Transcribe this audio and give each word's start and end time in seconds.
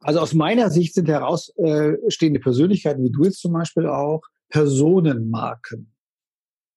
Also 0.00 0.20
aus 0.20 0.34
meiner 0.34 0.70
Sicht 0.70 0.94
sind 0.94 1.08
herausstehende 1.08 2.40
Persönlichkeiten, 2.40 3.02
wie 3.02 3.10
du 3.10 3.24
jetzt 3.24 3.40
zum 3.40 3.52
Beispiel 3.52 3.86
auch, 3.86 4.22
Personenmarken. 4.48 5.92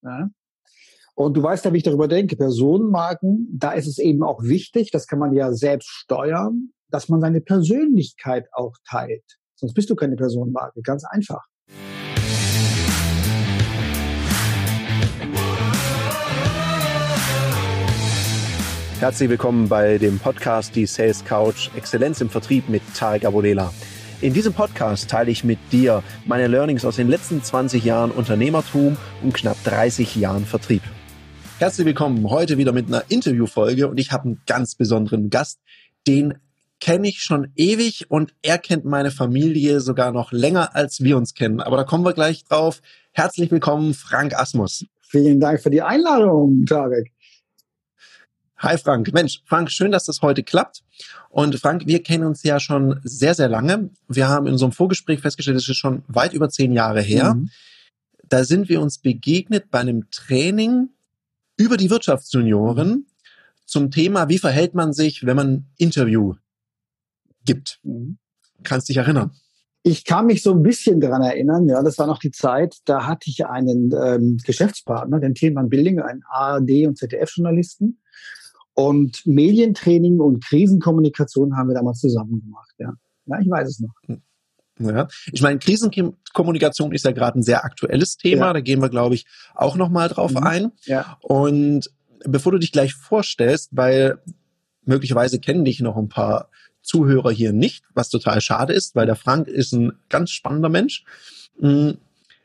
Ja? 0.04 0.30
Und 1.16 1.36
du 1.36 1.44
weißt 1.44 1.66
ja, 1.66 1.74
wie 1.74 1.78
ich 1.78 1.84
darüber 1.84 2.08
denke. 2.08 2.38
Personenmarken, 2.38 3.50
da 3.52 3.74
ist 3.74 3.88
es 3.88 3.98
eben 3.98 4.24
auch 4.24 4.42
wichtig, 4.42 4.92
das 4.92 5.06
kann 5.06 5.20
man 5.20 5.34
ja 5.34 5.52
selbst 5.52 5.90
steuern, 5.90 6.72
dass 6.88 7.10
man 7.10 7.20
seine 7.20 7.42
Persönlichkeit 7.42 8.48
auch 8.54 8.76
teilt. 8.90 9.26
Sonst 9.56 9.74
bist 9.74 9.90
du 9.90 9.96
keine 9.96 10.16
Personenmarke. 10.16 10.82
Ganz 10.82 11.04
einfach. 11.04 11.49
Herzlich 19.00 19.30
willkommen 19.30 19.70
bei 19.70 19.98
dem 19.98 20.20
Podcast 20.20 20.76
Die 20.76 20.86
Sales 20.86 21.24
Couch 21.24 21.70
Exzellenz 21.74 22.20
im 22.20 22.30
Vertrieb 22.30 22.68
mit 22.68 22.82
Tarek 22.94 23.24
Abodela. 23.24 23.74
In 24.20 24.34
diesem 24.34 24.52
Podcast 24.52 25.10
teile 25.10 25.32
ich 25.32 25.46
mit 25.46 25.58
dir 25.72 26.04
meine 26.26 26.48
Learnings 26.48 26.84
aus 26.84 26.98
den 26.98 27.08
letzten 27.08 27.42
20 27.42 27.86
Jahren 27.86 28.12
Unternehmertum 28.12 28.98
und 29.24 29.34
knapp 29.34 29.56
30 29.64 30.18
Jahren 30.18 30.44
Vertrieb. 30.44 30.82
Herzlich 31.60 31.88
willkommen 31.88 32.30
heute 32.30 32.58
wieder 32.58 32.74
mit 32.74 32.88
einer 32.88 33.06
Interviewfolge 33.08 33.88
und 33.88 34.02
ich 34.02 34.12
habe 34.12 34.26
einen 34.26 34.42
ganz 34.46 34.76
besonderen 34.76 35.30
Gast, 35.30 35.62
den 36.06 36.34
kenne 36.82 37.08
ich 37.08 37.22
schon 37.22 37.54
ewig 37.56 38.12
und 38.12 38.36
er 38.42 38.58
kennt 38.58 38.84
meine 38.84 39.12
Familie 39.12 39.80
sogar 39.80 40.12
noch 40.12 40.34
länger 40.34 40.76
als 40.76 41.02
wir 41.02 41.16
uns 41.16 41.34
kennen. 41.36 41.62
Aber 41.62 41.78
da 41.78 41.86
kommen 41.86 42.04
wir 42.04 42.14
gleich 42.14 42.44
drauf. 42.44 42.82
Herzlich 43.14 43.50
willkommen, 43.50 43.94
Frank 43.94 44.38
Asmus. 44.38 44.86
Vielen 45.00 45.40
Dank 45.40 45.62
für 45.62 45.70
die 45.70 45.82
Einladung, 45.82 46.66
Tarek. 46.66 47.14
Hi 48.62 48.78
Frank. 48.78 49.14
Mensch, 49.14 49.42
Frank, 49.46 49.72
schön, 49.72 49.92
dass 49.92 50.04
das 50.04 50.22
heute 50.22 50.44
klappt. 50.44 50.84
Und 51.30 51.58
Frank, 51.58 51.88
wir 51.88 52.04
kennen 52.04 52.26
uns 52.26 52.44
ja 52.44 52.60
schon 52.60 53.00
sehr, 53.04 53.34
sehr 53.34 53.48
lange. 53.48 53.90
Wir 54.10 54.28
haben 54.28 54.48
in 54.48 54.54
unserem 54.54 54.74
Vorgespräch 54.74 55.22
festgestellt, 55.22 55.56
es 55.56 55.70
ist 55.70 55.78
schon 55.78 56.04
weit 56.10 56.34
über 56.34 56.50
zehn 56.50 56.74
Jahre 56.74 57.02
her. 57.02 57.36
Mhm. 57.36 57.50
Da 58.28 58.44
sind 58.44 58.68
wir 58.68 58.82
uns 58.82 58.98
begegnet 58.98 59.72
bei 59.72 59.80
einem 59.80 60.12
Training 60.12 60.90
über 61.56 61.78
die 61.78 61.90
Wirtschaftsjunioren 61.90 63.08
zum 63.66 63.92
Thema, 63.92 64.28
wie 64.28 64.40
verhält 64.40 64.74
man 64.74 64.92
sich, 64.92 65.26
wenn 65.26 65.38
man 65.38 65.66
Interview 65.78 66.36
gibt. 67.46 67.80
Mhm. 67.84 68.18
Kannst 68.64 68.90
dich 68.90 68.98
erinnern? 68.98 69.32
Ich 69.84 70.04
kann 70.04 70.26
mich 70.26 70.44
so 70.44 70.52
ein 70.52 70.64
bisschen 70.64 71.00
daran 71.00 71.22
erinnern, 71.22 71.66
ja, 71.70 71.82
das 71.82 71.98
war 71.98 72.08
noch 72.08 72.20
die 72.20 72.32
Zeit, 72.32 72.76
da 72.84 73.06
hatte 73.08 73.30
ich 73.30 73.46
einen 73.46 73.94
ähm, 73.94 74.38
Geschäftspartner, 74.46 75.22
den 75.22 75.34
Thielmann 75.34 75.70
Billing, 75.70 76.02
einen 76.02 76.24
ARD- 76.30 76.88
und 76.88 76.98
ZDF-Journalisten, 76.98 78.02
und 78.74 79.26
Medientraining 79.26 80.20
und 80.20 80.44
Krisenkommunikation 80.46 81.56
haben 81.58 81.70
wir 81.70 81.76
damals 81.76 82.00
zusammen 82.00 82.42
gemacht. 82.42 82.74
Ja, 82.78 82.94
ja 83.26 83.40
ich 83.40 83.50
weiß 83.50 83.68
es 83.68 83.80
noch. 83.80 83.94
Hm. 84.08 84.22
Ja. 84.80 85.08
Ich 85.32 85.42
meine, 85.42 85.60
Krisenkommunikation 85.60 86.94
ist 86.94 87.06
ja 87.06 87.12
gerade 87.12 87.40
ein 87.40 87.44
sehr 87.44 87.66
aktuelles 87.66 88.18
Thema. 88.18 88.48
Ja. 88.48 88.54
Da 88.54 88.62
gehen 88.62 88.82
wir, 88.82 88.90
glaube 88.90 89.16
ich, 89.16 89.26
auch 89.54 89.76
noch 89.76 89.90
mal 89.90 90.08
drauf 90.08 90.32
mhm. 90.32 90.38
ein. 90.38 90.72
Ja. 90.86 91.18
Und 91.22 91.92
bevor 92.26 92.54
du 92.54 92.60
dich 92.60 92.72
gleich 92.72 92.94
vorstellst, 92.94 93.72
weil 93.74 94.20
möglicherweise 94.86 95.40
kennen 95.40 95.66
dich 95.66 95.82
noch 95.82 95.98
ein 95.98 96.10
paar 96.10 96.50
Zuhörer 96.82 97.32
hier 97.32 97.52
nicht, 97.52 97.84
was 97.94 98.10
total 98.10 98.40
schade 98.42 98.74
ist, 98.74 98.96
weil 98.96 99.06
der 99.06 99.16
Frank 99.16 99.48
ist 99.48 99.74
ein 99.74 99.92
ganz 100.08 100.32
spannender 100.32 100.70
Mensch. 100.70 101.04
Hm, 101.60 101.98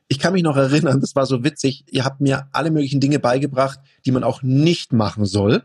ich 0.09 0.19
kann 0.19 0.35
mich 0.35 0.43
noch 0.43 0.57
erinnern, 0.57 1.01
das 1.01 1.15
war 1.15 1.27
so 1.27 1.45
witzig. 1.45 1.85
Ihr 1.91 2.05
habt 2.05 2.21
mir 2.21 2.49
alle 2.53 2.71
möglichen 2.71 3.01
Dinge 3.01 3.21
beigebracht, 3.21 3.81
die 4.05 4.13
man 4.13 4.25
auch 4.25 4.43
nicht 4.43 4.93
machen 4.93 5.25
soll 5.25 5.63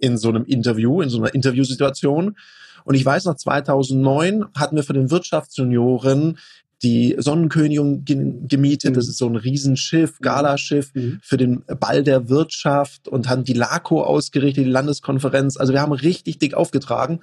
in 0.00 0.18
so 0.18 0.28
einem 0.28 0.44
Interview, 0.44 1.02
in 1.02 1.08
so 1.08 1.18
einer 1.18 1.34
Interviewsituation. 1.34 2.36
Und 2.84 2.94
ich 2.94 3.04
weiß 3.04 3.26
noch, 3.26 3.36
2009 3.36 4.46
hatten 4.56 4.76
wir 4.76 4.82
für 4.82 4.94
den 4.94 5.10
Wirtschaftsjunioren 5.10 6.38
die 6.82 7.14
Sonnenkönigin 7.18 8.48
gemietet. 8.48 8.92
Mhm. 8.92 8.94
Das 8.94 9.08
ist 9.08 9.18
so 9.18 9.26
ein 9.26 9.36
Riesenschiff, 9.36 10.18
mhm. 10.18 10.24
Galaschiff 10.24 10.94
mhm. 10.94 11.20
für 11.22 11.36
den 11.36 11.62
Ball 11.78 12.02
der 12.02 12.28
Wirtschaft 12.28 13.08
und 13.08 13.28
haben 13.28 13.44
die 13.44 13.52
LACO 13.52 14.02
ausgerichtet, 14.02 14.64
die 14.64 14.70
Landeskonferenz. 14.70 15.56
Also 15.56 15.72
wir 15.72 15.82
haben 15.82 15.92
richtig 15.92 16.38
dick 16.38 16.54
aufgetragen. 16.54 17.20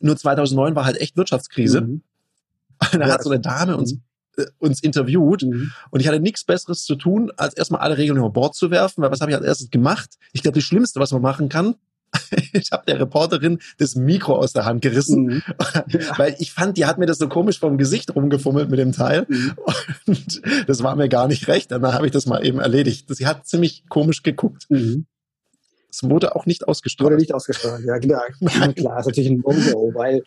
Nur 0.00 0.16
2009 0.16 0.76
war 0.76 0.84
halt 0.84 1.00
echt 1.00 1.16
Wirtschaftskrise. 1.16 1.80
Mhm. 1.80 2.02
Und 2.92 3.00
da 3.00 3.06
ja, 3.06 3.14
hat 3.14 3.22
so 3.22 3.30
eine 3.30 3.40
Dame 3.40 3.76
uns 3.76 3.94
mhm. 3.94 4.02
äh, 4.36 4.46
uns 4.58 4.82
interviewt 4.82 5.42
mhm. 5.42 5.72
und 5.90 6.00
ich 6.00 6.08
hatte 6.08 6.18
nichts 6.18 6.44
Besseres 6.44 6.84
zu 6.84 6.96
tun, 6.96 7.30
als 7.36 7.54
erstmal 7.54 7.80
alle 7.80 7.96
Regeln 7.96 8.18
über 8.18 8.30
Bord 8.30 8.56
zu 8.56 8.70
werfen, 8.72 9.02
weil 9.02 9.10
was 9.12 9.20
habe 9.20 9.30
ich 9.30 9.36
als 9.36 9.46
erstes 9.46 9.70
gemacht? 9.70 10.16
Ich 10.32 10.42
glaube, 10.42 10.56
das 10.56 10.64
Schlimmste, 10.64 10.98
was 10.98 11.12
man 11.12 11.22
machen 11.22 11.48
kann, 11.48 11.76
ich 12.52 12.72
habe 12.72 12.84
der 12.86 13.00
Reporterin 13.00 13.58
das 13.78 13.94
Mikro 13.94 14.36
aus 14.36 14.52
der 14.52 14.64
Hand 14.64 14.82
gerissen, 14.82 15.24
mhm. 15.24 15.42
weil 16.16 16.36
ich 16.38 16.52
fand, 16.52 16.76
die 16.76 16.86
hat 16.86 16.98
mir 16.98 17.06
das 17.06 17.18
so 17.18 17.28
komisch 17.28 17.58
vom 17.58 17.78
Gesicht 17.78 18.14
rumgefummelt 18.14 18.70
mit 18.70 18.78
dem 18.78 18.92
Teil 18.92 19.26
mhm. 19.28 19.54
und 20.06 20.42
das 20.66 20.82
war 20.82 20.96
mir 20.96 21.08
gar 21.08 21.28
nicht 21.28 21.48
recht. 21.48 21.70
Dann 21.70 21.82
habe 21.82 22.06
ich 22.06 22.12
das 22.12 22.26
mal 22.26 22.44
eben 22.44 22.60
erledigt. 22.60 23.06
Sie 23.08 23.26
hat 23.26 23.46
ziemlich 23.46 23.84
komisch 23.88 24.22
geguckt. 24.22 24.66
Mhm. 24.68 25.06
Es 25.90 26.02
wurde 26.02 26.34
auch 26.34 26.46
nicht 26.46 26.66
ausgestrahlt. 26.66 27.10
Wurde 27.10 27.20
nicht 27.20 27.34
ausgestrahlt, 27.34 27.84
ja 27.84 27.98
klar. 27.98 28.22
Ja, 28.40 28.72
klar, 28.72 29.00
ist 29.00 29.06
natürlich 29.06 29.30
ein 29.30 29.42
no 29.44 29.92
weil 29.94 30.22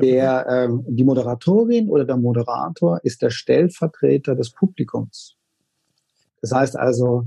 der, 0.00 0.46
ähm, 0.48 0.84
die 0.86 1.02
Moderatorin 1.02 1.88
oder 1.88 2.04
der 2.04 2.16
Moderator 2.16 3.00
ist 3.02 3.20
der 3.20 3.30
Stellvertreter 3.30 4.36
des 4.36 4.50
Publikums. 4.50 5.36
Das 6.40 6.52
heißt 6.52 6.76
also, 6.76 7.26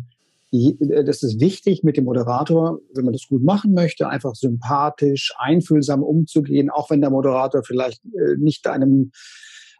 das 0.53 1.23
ist 1.23 1.39
wichtig 1.39 1.83
mit 1.83 1.97
dem 1.97 2.05
Moderator, 2.05 2.79
wenn 2.93 3.05
man 3.05 3.13
das 3.13 3.25
gut 3.27 3.43
machen 3.43 3.73
möchte, 3.73 4.07
einfach 4.07 4.35
sympathisch, 4.35 5.33
einfühlsam 5.37 6.03
umzugehen, 6.03 6.69
auch 6.69 6.91
wenn 6.91 7.01
der 7.01 7.09
Moderator 7.09 7.63
vielleicht 7.63 8.05
äh, 8.05 8.37
nicht 8.37 8.63
deinem, 8.67 9.11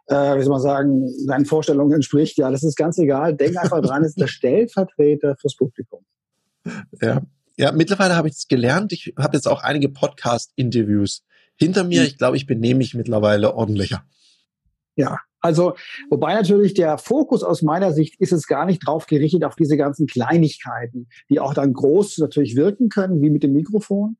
äh, 0.06 0.36
wie 0.36 0.42
soll 0.42 0.50
man 0.50 0.60
sagen, 0.60 1.08
deinen 1.28 1.46
Vorstellungen 1.46 1.92
entspricht. 1.92 2.38
Ja, 2.38 2.50
das 2.50 2.64
ist 2.64 2.76
ganz 2.76 2.98
egal. 2.98 3.36
Denk 3.36 3.56
einfach 3.56 3.82
dran, 3.82 4.02
ist 4.02 4.20
der 4.20 4.26
Stellvertreter 4.26 5.36
fürs 5.40 5.54
Publikum. 5.54 6.04
Ja, 7.00 7.22
ja 7.56 7.70
mittlerweile 7.70 8.16
habe 8.16 8.26
ich 8.26 8.34
es 8.34 8.48
gelernt. 8.48 8.92
Ich 8.92 9.14
habe 9.16 9.36
jetzt 9.36 9.46
auch 9.46 9.62
einige 9.62 9.88
Podcast-Interviews 9.90 11.22
hinter 11.54 11.84
mir. 11.84 12.00
Hm. 12.00 12.06
Ich 12.08 12.18
glaube, 12.18 12.36
ich 12.36 12.46
benehme 12.46 12.78
mich 12.78 12.94
mittlerweile 12.94 13.54
ordentlicher. 13.54 14.04
Ja, 14.96 15.20
also, 15.44 15.74
wobei 16.08 16.32
natürlich 16.32 16.72
der 16.72 16.96
Fokus 16.96 17.42
aus 17.42 17.60
meiner 17.60 17.92
Sicht 17.92 18.18
ist 18.18 18.32
es 18.32 18.46
gar 18.46 18.64
nicht 18.64 18.86
drauf 18.86 19.04
gerichtet 19.04 19.44
auf 19.44 19.56
diese 19.56 19.76
ganzen 19.76 20.06
Kleinigkeiten, 20.06 21.06
die 21.28 21.38
auch 21.38 21.52
dann 21.52 21.74
groß 21.74 22.16
natürlich 22.16 22.56
wirken 22.56 22.88
können, 22.88 23.20
wie 23.20 23.28
mit 23.28 23.42
dem 23.42 23.52
Mikrofon, 23.52 24.16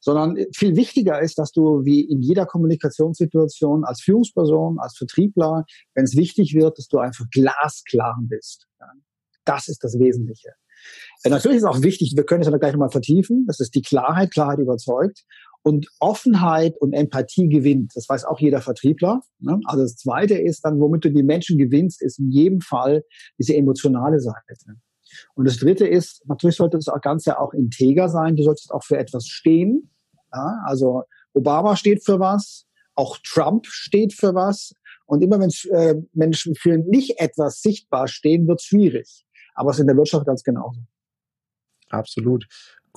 sondern 0.00 0.38
viel 0.54 0.74
wichtiger 0.74 1.20
ist, 1.20 1.38
dass 1.38 1.52
du 1.52 1.84
wie 1.84 2.00
in 2.00 2.22
jeder 2.22 2.46
Kommunikationssituation 2.46 3.84
als 3.84 4.00
Führungsperson, 4.00 4.78
als 4.78 4.96
Vertriebler, 4.96 5.66
wenn 5.94 6.04
es 6.04 6.16
wichtig 6.16 6.54
wird, 6.54 6.78
dass 6.78 6.88
du 6.88 7.00
einfach 7.00 7.26
glasklar 7.30 8.16
bist. 8.22 8.66
Das 9.44 9.68
ist 9.68 9.84
das 9.84 9.98
Wesentliche. 9.98 10.54
Natürlich 11.22 11.58
ist 11.58 11.64
auch 11.64 11.82
wichtig, 11.82 12.14
wir 12.16 12.24
können 12.24 12.40
es 12.40 12.48
aber 12.48 12.58
gleich 12.58 12.72
nochmal 12.72 12.88
vertiefen, 12.88 13.44
das 13.46 13.60
ist 13.60 13.74
die 13.74 13.82
Klarheit, 13.82 14.32
Klarheit 14.32 14.58
überzeugt. 14.58 15.24
Und 15.62 15.86
Offenheit 16.00 16.76
und 16.80 16.92
Empathie 16.92 17.48
gewinnt. 17.48 17.92
Das 17.94 18.08
weiß 18.08 18.24
auch 18.24 18.40
jeder 18.40 18.60
Vertriebler. 18.60 19.20
Ne? 19.38 19.60
Also 19.66 19.82
das 19.82 19.96
Zweite 19.96 20.34
ist 20.34 20.64
dann, 20.64 20.80
womit 20.80 21.04
du 21.04 21.10
die 21.10 21.22
Menschen 21.22 21.56
gewinnst, 21.56 22.02
ist 22.02 22.18
in 22.18 22.30
jedem 22.30 22.60
Fall 22.60 23.04
diese 23.38 23.54
emotionale 23.54 24.18
Seite. 24.18 24.56
Und 25.34 25.46
das 25.46 25.58
Dritte 25.58 25.86
ist, 25.86 26.26
natürlich 26.26 26.56
sollte 26.56 26.78
das 26.78 26.92
Ganze 27.02 27.38
auch 27.38 27.52
integer 27.52 28.08
sein. 28.08 28.36
Du 28.36 28.42
solltest 28.42 28.72
auch 28.72 28.82
für 28.82 28.98
etwas 28.98 29.26
stehen. 29.26 29.90
Ja? 30.32 30.58
Also 30.64 31.04
Obama 31.32 31.76
steht 31.76 32.04
für 32.04 32.18
was, 32.18 32.66
auch 32.94 33.18
Trump 33.24 33.66
steht 33.66 34.12
für 34.14 34.34
was. 34.34 34.74
Und 35.06 35.22
immer 35.22 35.38
wenn 35.38 35.50
äh, 35.70 35.94
Menschen 36.12 36.54
für 36.54 36.78
nicht 36.78 37.20
etwas 37.20 37.60
sichtbar 37.60 38.08
stehen, 38.08 38.48
wird 38.48 38.60
es 38.60 38.66
schwierig. 38.66 39.26
Aber 39.54 39.70
es 39.70 39.76
ist 39.76 39.82
in 39.82 39.86
der 39.86 39.96
Wirtschaft 39.96 40.26
ganz 40.26 40.42
genauso. 40.42 40.80
Absolut. 41.90 42.46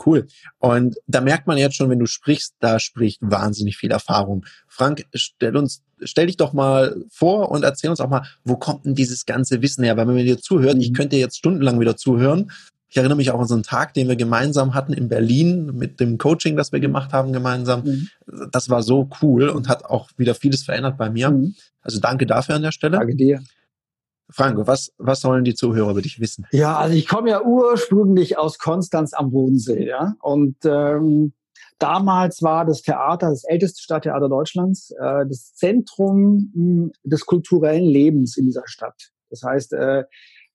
Cool. 0.04 0.28
Und 0.60 0.98
da 1.08 1.22
merkt 1.22 1.48
man 1.48 1.58
jetzt 1.58 1.76
schon, 1.76 1.90
wenn 1.90 2.00
du 2.00 2.06
sprichst, 2.06 2.56
da 2.60 2.80
spricht 2.80 3.20
wahnsinnig 3.22 3.78
viel 3.78 3.92
Erfahrung. 3.92 4.46
Frank, 4.68 5.06
stell 5.14 5.56
uns, 5.56 5.84
stell 6.04 6.28
dich 6.28 6.38
doch 6.38 6.54
mal 6.54 6.96
vor 7.10 7.50
und 7.52 7.64
erzähl 7.64 7.90
uns 7.90 8.02
auch 8.02 8.10
mal, 8.10 8.26
wo 8.44 8.58
kommt 8.58 8.86
denn 8.86 8.96
dieses 8.96 9.26
ganze 9.26 9.62
Wissen 9.62 9.84
her? 9.84 9.96
Weil 9.96 10.08
wenn 10.08 10.16
man 10.16 10.26
dir 10.26 10.38
zuhört, 10.38 10.78
ich 10.80 10.90
mhm. 10.90 10.96
könnte 10.96 11.16
jetzt 11.16 11.38
stundenlang 11.38 11.80
wieder 11.80 11.96
zuhören. 11.96 12.52
Ich 12.90 12.98
erinnere 12.98 13.18
mich 13.18 13.32
auch 13.32 13.40
an 13.40 13.48
so 13.48 13.56
einen 13.56 13.64
Tag, 13.64 13.94
den 13.94 14.08
wir 14.08 14.16
gemeinsam 14.16 14.74
hatten 14.74 14.94
in 14.94 15.10
Berlin 15.10 15.72
mit 15.74 16.00
dem 16.00 16.18
Coaching, 16.18 16.56
das 16.56 16.72
wir 16.72 16.80
gemacht 16.80 17.14
haben 17.14 17.34
gemeinsam. 17.34 17.84
Mhm. 17.84 18.10
Das 18.52 18.70
war 18.70 18.84
so 18.84 19.10
cool 19.22 19.50
und 19.50 19.68
hat 19.70 19.86
auch 19.86 20.10
wieder 20.18 20.36
vieles 20.36 20.64
verändert 20.64 20.98
bei 20.98 21.10
mir. 21.10 21.32
Mhm. 21.32 21.56
Also 21.82 22.00
danke 22.00 22.26
dafür 22.26 22.56
an 22.56 22.62
der 22.62 22.72
Stelle. 22.72 22.98
Danke 22.98 23.16
dir. 23.16 23.42
Franco, 24.30 24.66
was, 24.66 24.92
was 24.98 25.22
sollen 25.22 25.44
die 25.44 25.54
Zuhörer 25.54 25.92
über 25.92 26.02
dich 26.02 26.20
wissen? 26.20 26.48
Ja, 26.52 26.78
also 26.78 26.96
ich 26.96 27.08
komme 27.08 27.30
ja 27.30 27.44
ursprünglich 27.44 28.38
aus 28.38 28.58
Konstanz 28.58 29.14
am 29.14 29.32
Bodensee, 29.32 29.88
ja. 29.88 30.16
Und 30.22 30.58
ähm, 30.66 31.34
damals 31.78 32.42
war 32.42 32.66
das 32.66 32.82
Theater, 32.82 33.30
das 33.30 33.44
älteste 33.44 33.82
Stadttheater 33.82 34.30
Deutschlands, 34.30 34.92
äh, 34.92 35.26
das 35.28 35.54
Zentrum 35.54 36.52
mh, 36.54 36.84
hm, 36.84 36.92
des 37.04 37.26
kulturellen 37.26 37.86
Lebens 37.86 38.38
in 38.38 38.46
dieser 38.46 38.64
Stadt. 38.66 39.12
Das 39.30 39.44
heißt, 39.44 39.74
äh, 39.74 40.04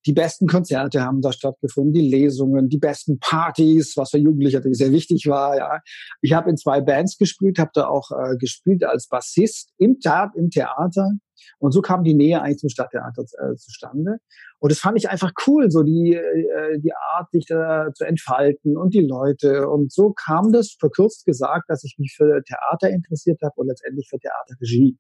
die 0.06 0.12
besten 0.12 0.47
Konzerte 0.47 1.02
haben 1.02 1.20
da 1.20 1.32
stattgefunden, 1.32 1.93
die 1.93 2.08
Lesungen, 2.08 2.69
die 2.69 2.79
besten 2.79 3.19
Partys, 3.19 3.97
was 3.97 4.11
für 4.11 4.19
Jugendliche 4.19 4.56
natürlich 4.56 4.79
sehr 4.79 4.93
wichtig 4.93 5.26
war. 5.26 5.56
Ja. 5.56 5.81
Ich 6.23 6.32
habe 6.32 6.50
in 6.50 6.56
zwei 6.56 6.81
Bands 6.81 7.19
gespielt, 7.19 7.58
habe 7.58 7.70
da 7.75 7.87
auch 7.87 8.11
äh, 8.11 8.37
gespielt 8.37 8.85
als 8.85 9.08
Bassist 9.08 9.73
im, 9.79 9.99
Theater, 10.00 10.32
im 10.37 10.50
Theater. 10.50 11.11
Und 11.58 11.73
so 11.73 11.81
kam 11.81 12.05
die 12.05 12.14
Nähe 12.14 12.41
eigentlich 12.41 12.58
zum 12.58 12.70
Stadttheater 12.70 13.23
äh, 13.23 13.56
zustande. 13.56 14.19
Und 14.58 14.73
das 14.73 14.79
fand 14.79 14.99
ich 14.99 15.08
einfach 15.08 15.32
cool, 15.47 15.70
so 15.70 15.82
die, 15.82 16.14
äh, 16.14 16.79
die 16.81 16.93
Art, 16.93 17.31
sich 17.32 17.47
da 17.47 17.88
zu 17.94 18.05
entfalten 18.05 18.76
und 18.76 18.94
die 18.94 19.06
Leute. 19.06 19.69
Und 19.69 19.93
so 19.93 20.12
kam 20.12 20.52
das, 20.52 20.76
verkürzt 20.79 21.25
gesagt, 21.25 21.64
dass 21.69 21.85
ich 21.85 21.97
mich 21.99 22.14
für 22.17 22.43
Theater 22.44 22.91
interessiert 22.91 23.41
habe 23.43 23.55
und 23.56 23.69
letztendlich 23.69 24.08
für 24.08 24.19
Theaterregie. 24.19 24.99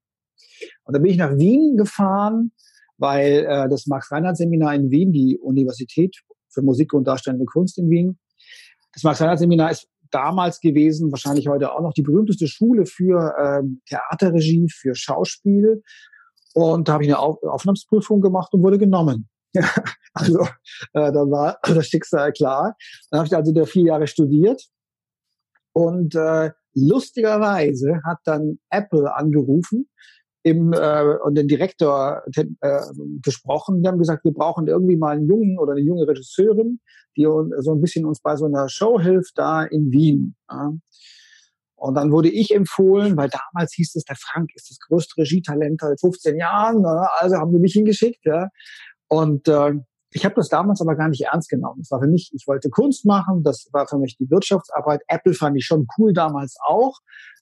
Und 0.84 0.94
dann 0.94 1.02
bin 1.02 1.12
ich 1.12 1.18
nach 1.18 1.36
Wien 1.36 1.76
gefahren, 1.76 2.52
weil 3.00 3.46
äh, 3.46 3.68
das 3.68 3.86
Max-Reinhardt-Seminar 3.86 4.74
in 4.74 4.90
Wien, 4.90 5.10
die 5.12 5.38
Universität 5.38 6.14
für 6.48 6.62
Musik 6.62 6.92
und 6.92 7.04
Darstellende 7.04 7.46
Kunst 7.46 7.78
in 7.78 7.88
Wien, 7.90 8.18
das 8.92 9.02
Max-Reinhardt-Seminar 9.02 9.70
ist 9.70 9.88
damals 10.10 10.60
gewesen, 10.60 11.10
wahrscheinlich 11.10 11.48
heute 11.48 11.72
auch 11.72 11.80
noch 11.80 11.92
die 11.92 12.02
berühmteste 12.02 12.46
Schule 12.46 12.84
für 12.86 13.34
ähm, 13.40 13.80
Theaterregie, 13.88 14.68
für 14.68 14.94
Schauspiel. 14.94 15.82
Und 16.54 16.88
da 16.88 16.94
habe 16.94 17.04
ich 17.04 17.10
eine 17.10 17.20
Auf 17.20 17.42
Aufnahmsprüfung 17.42 18.20
gemacht 18.20 18.52
und 18.52 18.62
wurde 18.62 18.78
genommen. 18.78 19.28
also 20.14 20.40
äh, 20.92 21.12
da 21.12 21.30
war 21.30 21.58
das 21.62 21.86
Schicksal 21.86 22.32
klar. 22.32 22.76
Dann 23.10 23.18
habe 23.18 23.28
ich 23.28 23.36
also 23.36 23.52
da 23.52 23.64
vier 23.64 23.84
Jahre 23.84 24.06
studiert 24.06 24.62
und 25.72 26.14
äh, 26.16 26.50
lustigerweise 26.74 28.00
hat 28.04 28.18
dann 28.24 28.58
Apple 28.70 29.14
angerufen 29.14 29.88
im, 30.42 30.72
äh, 30.72 31.16
und 31.22 31.36
den 31.36 31.48
Direktor 31.48 32.22
äh, 32.34 32.80
gesprochen. 33.22 33.82
Die 33.82 33.88
haben 33.88 33.98
gesagt, 33.98 34.24
wir 34.24 34.32
brauchen 34.32 34.66
irgendwie 34.66 34.96
mal 34.96 35.16
einen 35.16 35.26
jungen 35.26 35.58
oder 35.58 35.72
eine 35.72 35.82
junge 35.82 36.06
Regisseurin, 36.06 36.80
die 37.16 37.24
so 37.24 37.72
ein 37.72 37.80
bisschen 37.80 38.06
uns 38.06 38.20
bei 38.20 38.36
so 38.36 38.46
einer 38.46 38.68
Show 38.68 39.00
hilft 39.00 39.36
da 39.36 39.64
in 39.64 39.90
Wien. 39.90 40.36
Ja. 40.50 40.72
Und 41.76 41.94
dann 41.94 42.12
wurde 42.12 42.28
ich 42.28 42.54
empfohlen, 42.54 43.16
weil 43.16 43.30
damals 43.30 43.72
hieß 43.72 43.96
es, 43.96 44.04
der 44.04 44.16
Frank 44.16 44.50
ist 44.54 44.70
das 44.70 44.78
größte 44.80 45.16
Regietalent 45.16 45.80
seit 45.80 45.98
15 45.98 46.36
Jahren. 46.36 46.82
Ne? 46.82 47.08
Also 47.18 47.36
haben 47.36 47.52
die 47.52 47.58
mich 47.58 47.72
hingeschickt. 47.72 48.24
Ja. 48.24 48.48
Und 49.08 49.48
äh, 49.48 49.72
ich 50.12 50.24
habe 50.24 50.34
das 50.34 50.48
damals 50.48 50.80
aber 50.80 50.96
gar 50.96 51.08
nicht 51.08 51.22
ernst 51.22 51.48
genommen. 51.48 51.80
Das 51.80 51.90
war 51.90 52.00
für 52.00 52.08
mich, 52.08 52.30
ich 52.34 52.46
wollte 52.46 52.68
Kunst 52.68 53.06
machen, 53.06 53.42
das 53.44 53.68
war 53.72 53.86
für 53.86 53.98
mich 53.98 54.16
die 54.16 54.28
Wirtschaftsarbeit. 54.30 55.02
Apple 55.08 55.34
fand 55.34 55.56
ich 55.56 55.64
schon 55.64 55.86
cool 55.96 56.12
damals 56.12 56.56
auch, 56.66 56.98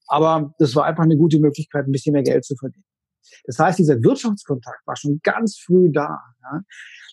aber 0.09 0.55
das 0.59 0.75
war 0.75 0.85
einfach 0.85 1.05
eine 1.05 1.17
gute 1.17 1.39
Möglichkeit, 1.39 1.87
ein 1.87 1.93
bisschen 1.93 2.13
mehr 2.13 2.23
Geld 2.23 2.45
zu 2.45 2.57
verdienen. 2.57 2.85
Das 3.45 3.59
heißt, 3.59 3.79
dieser 3.79 4.03
Wirtschaftskontakt 4.03 4.87
war 4.87 4.97
schon 4.97 5.21
ganz 5.23 5.59
früh 5.59 5.91
da. 5.93 6.19
Ja. 6.43 6.63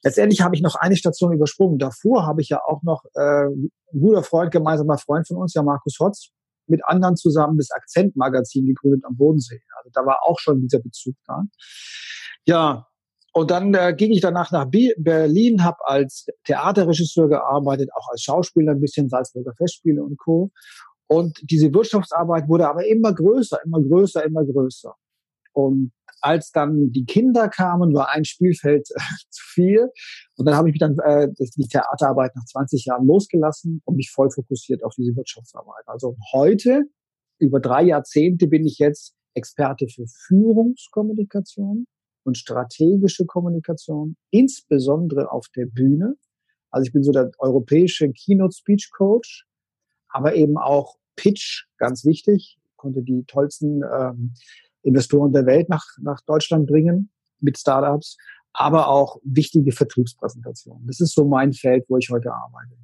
Letztendlich 0.03 0.41
habe 0.41 0.55
ich 0.55 0.61
noch 0.61 0.75
eine 0.75 0.95
Station 0.95 1.33
übersprungen. 1.33 1.77
Davor 1.77 2.25
habe 2.25 2.41
ich 2.41 2.49
ja 2.49 2.61
auch 2.65 2.83
noch 2.83 3.03
äh, 3.15 3.47
ein 3.47 3.71
guter 3.91 4.23
Freund, 4.23 4.51
gemeinsamer 4.51 4.97
Freund 4.97 5.27
von 5.27 5.37
uns, 5.37 5.53
ja 5.53 5.63
Markus 5.63 5.97
Hotz, 5.99 6.29
mit 6.67 6.83
anderen 6.85 7.15
zusammen 7.15 7.57
das 7.57 7.71
Akzentmagazin 7.71 8.65
gegründet 8.65 9.03
am 9.05 9.17
Bodensee. 9.17 9.61
Also 9.77 9.89
da 9.93 10.05
war 10.05 10.19
auch 10.25 10.39
schon 10.39 10.61
dieser 10.61 10.79
Bezug 10.79 11.15
da. 11.25 11.43
Ja, 12.45 12.87
und 13.33 13.51
dann 13.51 13.73
äh, 13.73 13.93
ging 13.93 14.11
ich 14.11 14.21
danach 14.21 14.51
nach 14.51 14.65
Berlin, 14.65 15.63
habe 15.63 15.85
als 15.85 16.27
Theaterregisseur 16.45 17.27
gearbeitet, 17.27 17.89
auch 17.93 18.07
als 18.09 18.21
Schauspieler 18.21 18.71
ein 18.71 18.79
bisschen 18.79 19.09
Salzburger 19.09 19.53
Festspiele 19.57 20.01
und 20.01 20.17
Co. 20.17 20.51
Und 21.07 21.39
diese 21.43 21.73
Wirtschaftsarbeit 21.73 22.47
wurde 22.47 22.67
aber 22.67 22.85
immer 22.87 23.13
größer, 23.13 23.59
immer 23.63 23.81
größer, 23.81 24.23
immer 24.25 24.43
größer. 24.43 24.93
Und 25.53 25.91
als 26.21 26.51
dann 26.51 26.91
die 26.91 27.05
Kinder 27.05 27.49
kamen, 27.49 27.93
war 27.93 28.09
ein 28.09 28.25
Spielfeld 28.25 28.89
äh, 28.91 28.99
zu 29.29 29.43
viel. 29.53 29.89
Und 30.37 30.45
dann 30.45 30.55
habe 30.55 30.69
ich 30.69 30.73
mich 30.73 30.79
dann 30.79 30.97
äh, 30.99 31.29
die 31.37 31.67
Theaterarbeit 31.67 32.35
nach 32.35 32.45
20 32.45 32.85
Jahren 32.85 33.05
losgelassen 33.05 33.81
und 33.85 33.95
mich 33.95 34.11
voll 34.11 34.29
fokussiert 34.31 34.83
auf 34.83 34.93
diese 34.97 35.15
Wirtschaftsarbeit. 35.15 35.83
Also 35.85 36.17
heute, 36.33 36.83
über 37.39 37.59
drei 37.59 37.83
Jahrzehnte, 37.83 38.47
bin 38.47 38.65
ich 38.65 38.79
jetzt 38.79 39.13
Experte 39.35 39.87
für 39.87 40.05
Führungskommunikation 40.27 41.85
und 42.23 42.37
strategische 42.37 43.25
Kommunikation, 43.25 44.15
insbesondere 44.31 45.31
auf 45.31 45.47
der 45.55 45.67
Bühne. 45.67 46.15
Also 46.71 46.87
ich 46.87 46.93
bin 46.93 47.03
so 47.03 47.11
der 47.11 47.29
europäische 47.37 48.11
Keynote 48.11 48.55
Speech 48.55 48.89
Coach, 48.91 49.45
aber 50.15 50.35
eben 50.35 50.57
auch 50.57 50.95
Pitch, 51.17 51.65
ganz 51.77 52.05
wichtig. 52.05 52.57
Ich 52.57 52.77
konnte 52.77 53.01
die 53.01 53.25
tollsten 53.25 53.83
ähm, 53.83 54.33
Investoren 54.81 55.33
der 55.33 55.45
Welt 55.45 55.67
nach, 55.67 55.85
nach 56.01 56.21
Deutschland 56.21 56.67
bringen 56.67 57.09
mit 57.41 57.57
Startups, 57.57 58.17
aber 58.53 58.87
auch 58.87 59.19
wichtige 59.23 59.73
Vertriebspräsentationen. 59.73 60.87
Das 60.87 61.01
ist 61.01 61.13
so 61.13 61.25
mein 61.25 61.51
Feld, 61.51 61.83
wo 61.89 61.97
ich 61.97 62.09
heute 62.09 62.31
arbeite. 62.31 62.77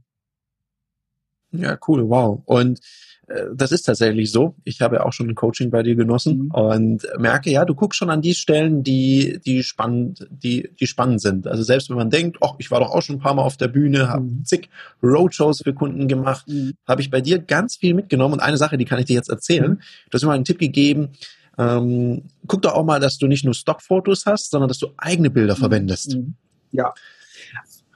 Ja, 1.52 1.78
cool, 1.88 2.08
wow. 2.10 2.42
Und 2.46 2.80
äh, 3.28 3.46
das 3.54 3.72
ist 3.72 3.84
tatsächlich 3.84 4.32
so. 4.32 4.56
Ich 4.64 4.82
habe 4.82 4.98
ja 4.98 5.06
auch 5.06 5.14
schon 5.14 5.30
ein 5.30 5.36
Coaching 5.36 5.70
bei 5.70 5.84
dir 5.84 5.96
genossen 5.96 6.46
mhm. 6.46 6.52
und 6.52 7.08
merke, 7.18 7.50
ja, 7.50 7.66
du 7.66 7.76
guckst 7.76 7.98
schon 7.98 8.10
an 8.10 8.22
die 8.22 8.36
Stellen, 8.36 8.84
die, 8.84 9.40
die 9.46 9.64
spannend, 9.64 10.28
die, 10.30 10.70
die 10.80 10.88
spannend 10.88 11.22
sind. 11.22 11.48
Also 11.48 11.64
selbst 11.64 11.90
wenn 11.90 11.98
man 11.98 12.10
denkt, 12.10 12.38
ach, 12.42 12.56
ich 12.58 12.72
war 12.72 12.80
doch 12.80 12.92
auch 12.92 13.02
schon 13.02 13.18
ein 13.18 13.22
paar 13.22 13.34
Mal 13.34 13.44
auf 13.44 13.58
der 13.58 13.68
Bühne, 13.68 14.10
habe 14.10 14.24
mhm. 14.24 14.46
zig 14.46 14.70
Roadshows 15.04 15.62
für 15.64 15.74
Kunden 15.74 16.08
gemacht, 16.08 16.48
mhm. 16.48 16.74
habe 16.88 17.02
ich 17.02 17.10
bei 17.10 17.22
dir 17.22 17.40
ganz 17.40 17.76
viel 17.76 17.94
mitgenommen. 17.94 18.36
Und 18.36 18.40
eine 18.40 18.58
Sache, 18.58 18.78
die 18.78 18.86
kann 18.86 19.00
ich 19.00 19.06
dir 19.06 19.16
jetzt 19.16 19.30
erzählen. 19.30 19.72
Mhm. 19.72 19.80
Du 20.10 20.16
hast 20.16 20.24
mir 20.24 20.30
mal 20.30 20.36
einen 20.36 20.46
Tipp 20.46 20.60
gegeben. 20.60 21.10
Ähm, 21.58 22.24
guck 22.48 22.62
doch 22.62 22.74
auch 22.74 22.86
mal, 22.86 23.00
dass 23.00 23.18
du 23.18 23.28
nicht 23.28 23.44
nur 23.44 23.54
Stockfotos 23.54 24.26
hast, 24.26 24.52
sondern 24.52 24.68
dass 24.68 24.80
du 24.80 24.88
eigene 24.98 25.30
Bilder 25.30 25.56
mhm. 25.56 25.60
verwendest. 25.60 26.16
Mhm. 26.16 26.36
Ja. 26.72 26.94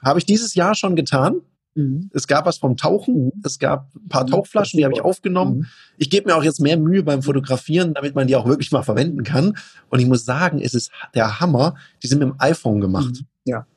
Habe 0.04 0.19
ich 0.19 0.25
dieses 0.25 0.56
Jahr 0.56 0.75
schon 0.75 0.96
getan. 0.96 1.42
Mhm. 1.75 2.10
Es 2.13 2.27
gab 2.27 2.45
was 2.45 2.57
vom 2.57 2.77
Tauchen, 2.77 3.25
mhm. 3.25 3.31
es 3.44 3.60
gab 3.60 3.94
ein 3.95 4.07
paar 4.07 4.24
mhm. 4.24 4.31
Tauchflaschen, 4.31 4.77
die 4.77 4.86
habe 4.86 4.94
ich 4.94 5.01
aufgenommen. 5.01 5.57
Mhm. 5.57 5.66
Ich 5.98 6.10
gebe 6.10 6.30
mir 6.30 6.36
auch 6.36 6.44
jetzt 6.44 6.60
mehr 6.60 6.77
Mühe 6.77 7.04
beim 7.04 7.22
Fotografieren, 7.22 7.94
damit 7.94 8.16
man 8.16 8.27
die 8.27 8.36
auch 8.36 8.48
wirklich 8.48 8.72
mal 8.72 8.83
verwenden 8.83 9.24
kann. 9.24 9.57
Und 9.89 10.00
ich 10.00 10.07
muss 10.07 10.25
sagen, 10.25 10.60
es 10.60 10.74
ist 10.74 10.92
der 11.13 11.39
Hammer. 11.39 11.75
Die 12.01 12.07
sind 12.07 12.19
mit 12.19 12.30
dem 12.30 12.36
iPhone 12.39 12.80
gemacht. 12.80 13.22
Mhm. 13.22 13.25
Ja. 13.45 13.68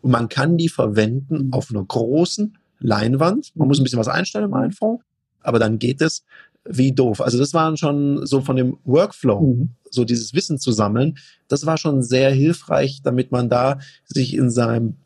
Und 0.00 0.10
man 0.10 0.28
kann 0.28 0.56
die 0.56 0.68
verwenden 0.68 1.48
auf 1.52 1.70
einer 1.70 1.84
großen 1.84 2.56
Leinwand. 2.78 3.52
Man 3.54 3.68
muss 3.68 3.78
ein 3.78 3.84
bisschen 3.84 3.98
was 3.98 4.08
einstellen 4.08 4.46
im 4.46 4.54
iPhone, 4.54 4.98
aber 5.42 5.58
dann 5.58 5.78
geht 5.78 6.00
es 6.00 6.24
wie 6.68 6.92
doof. 6.92 7.20
Also 7.20 7.38
das 7.38 7.54
waren 7.54 7.76
schon 7.76 8.26
so 8.26 8.40
von 8.40 8.56
dem 8.56 8.78
Workflow, 8.84 9.40
mhm. 9.40 9.70
so 9.90 10.04
dieses 10.04 10.34
Wissen 10.34 10.58
zu 10.58 10.72
sammeln, 10.72 11.18
das 11.48 11.66
war 11.66 11.76
schon 11.76 12.02
sehr 12.02 12.30
hilfreich, 12.30 13.02
damit 13.02 13.30
man 13.30 13.48
da 13.48 13.78
sich 14.04 14.34
in 14.34 14.50
seinem 14.50 14.96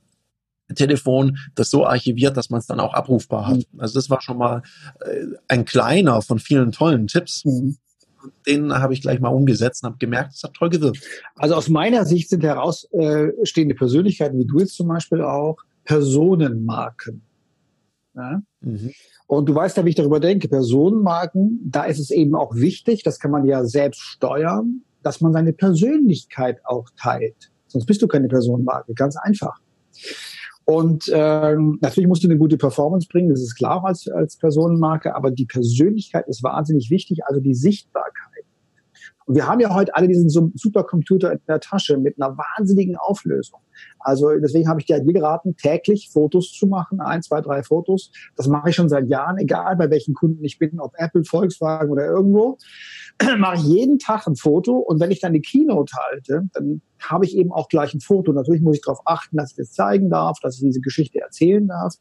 Telefon 0.75 1.39
das 1.55 1.71
so 1.71 1.87
archiviert, 1.87 2.37
dass 2.37 2.51
man 2.51 2.61
es 2.61 2.67
dann 2.67 2.81
auch 2.81 2.95
abrufbar 2.95 3.47
hat. 3.47 3.57
Mhm. 3.57 3.81
Also 3.81 3.95
das 3.95 4.11
war 4.11 4.21
schon 4.21 4.39
mal 4.39 4.63
äh, 5.01 5.27
ein 5.49 5.65
kleiner 5.65 6.23
von 6.23 6.39
vielen 6.39 6.73
tollen 6.73 7.07
Tipps. 7.07 7.45
Mhm. 7.45 7.77
Den 8.47 8.73
habe 8.73 8.93
ich 8.93 9.01
gleich 9.01 9.21
mal 9.21 9.31
umgesetzt 9.31 9.83
und 9.83 9.91
habe 9.91 9.99
gemerkt, 9.99 10.35
es 10.35 10.43
hat 10.43 10.53
toll 10.55 10.69
gewirkt. 10.69 11.03
Also 11.37 11.55
aus 11.55 11.69
meiner 11.69 12.05
Sicht 12.05 12.29
sind 12.29 12.43
herausstehende 12.43 13.75
Persönlichkeiten, 13.75 14.39
wie 14.39 14.45
du 14.47 14.59
jetzt 14.59 14.77
zum 14.77 14.89
Beispiel 14.89 15.23
auch, 15.23 15.57
Personenmarken. 15.85 17.23
Ja? 18.15 18.43
Mhm. 18.61 18.93
Und 19.27 19.49
du 19.49 19.55
weißt 19.55 19.77
ja, 19.77 19.85
wie 19.85 19.91
ich 19.91 19.95
darüber 19.95 20.21
denke. 20.21 20.49
Personenmarken, 20.49 21.61
da 21.65 21.85
ist 21.85 21.99
es 21.99 22.11
eben 22.11 22.35
auch 22.35 22.55
wichtig, 22.55 23.03
das 23.05 23.21
kann 23.21 23.31
man 23.31 23.47
ja 23.47 23.65
selbst 23.65 24.01
steuern, 24.01 24.83
dass 25.03 25.21
man 25.21 25.33
seine 25.33 25.53
Persönlichkeit 25.53 26.61
auch 26.65 26.89
teilt. 27.01 27.51
Sonst 27.69 27.87
bist 27.87 28.03
du 28.03 28.09
keine 28.09 28.29
Personenmarke, 28.29 28.93
ganz 28.95 29.17
einfach. 29.17 29.61
Und 30.71 31.11
ähm, 31.13 31.79
natürlich 31.81 32.07
musst 32.07 32.23
du 32.23 32.29
eine 32.29 32.39
gute 32.39 32.57
Performance 32.57 33.09
bringen, 33.11 33.29
das 33.29 33.41
ist 33.41 33.57
klar 33.57 33.85
als, 33.85 34.07
als 34.07 34.37
Personenmarke, 34.37 35.17
aber 35.17 35.33
die 35.33 35.47
Persönlichkeit 35.47 36.29
ist 36.29 36.45
wahnsinnig 36.45 36.91
wichtig, 36.91 37.25
also 37.25 37.41
die 37.41 37.55
Sichtbarkeit. 37.55 38.30
Und 39.31 39.37
wir 39.37 39.47
haben 39.47 39.61
ja 39.61 39.73
heute 39.73 39.95
alle 39.95 40.09
diesen 40.09 40.29
Supercomputer 40.29 41.31
in 41.31 41.39
der 41.47 41.61
Tasche 41.61 41.97
mit 41.97 42.21
einer 42.21 42.37
wahnsinnigen 42.37 42.97
Auflösung. 42.97 43.61
Also 44.01 44.29
deswegen 44.43 44.69
habe 44.69 44.81
ich 44.81 44.87
dir 44.87 45.01
geraten, 45.05 45.55
täglich 45.55 46.11
Fotos 46.13 46.51
zu 46.51 46.67
machen, 46.67 47.01
ein, 47.01 47.23
zwei, 47.23 47.41
drei 47.41 47.63
Fotos. 47.63 48.11
Das 48.35 48.49
mache 48.49 48.71
ich 48.71 48.75
schon 48.75 48.89
seit 48.89 49.09
Jahren, 49.09 49.39
egal 49.39 49.77
bei 49.77 49.89
welchen 49.89 50.15
Kunden 50.15 50.43
ich 50.43 50.59
bin, 50.59 50.81
ob 50.81 50.95
Apple, 50.97 51.23
Volkswagen 51.23 51.93
oder 51.93 52.07
irgendwo. 52.07 52.59
mache 53.39 53.55
ich 53.55 53.63
jeden 53.63 54.01
Tag 54.01 54.27
ein 54.27 54.35
Foto 54.35 54.79
und 54.79 54.99
wenn 54.99 55.13
ich 55.13 55.21
dann 55.21 55.33
die 55.33 55.43
Keynote 55.43 55.93
halte, 56.11 56.49
dann 56.53 56.83
habe 56.99 57.25
ich 57.25 57.37
eben 57.37 57.53
auch 57.53 57.69
gleich 57.69 57.95
ein 57.95 58.01
Foto. 58.01 58.33
Natürlich 58.33 58.63
muss 58.63 58.79
ich 58.79 58.83
darauf 58.83 59.03
achten, 59.05 59.37
dass 59.37 59.53
ich 59.53 59.59
das 59.59 59.71
zeigen 59.71 60.11
darf, 60.11 60.41
dass 60.41 60.57
ich 60.57 60.63
diese 60.63 60.81
Geschichte 60.81 61.21
erzählen 61.21 61.69
darf 61.69 61.95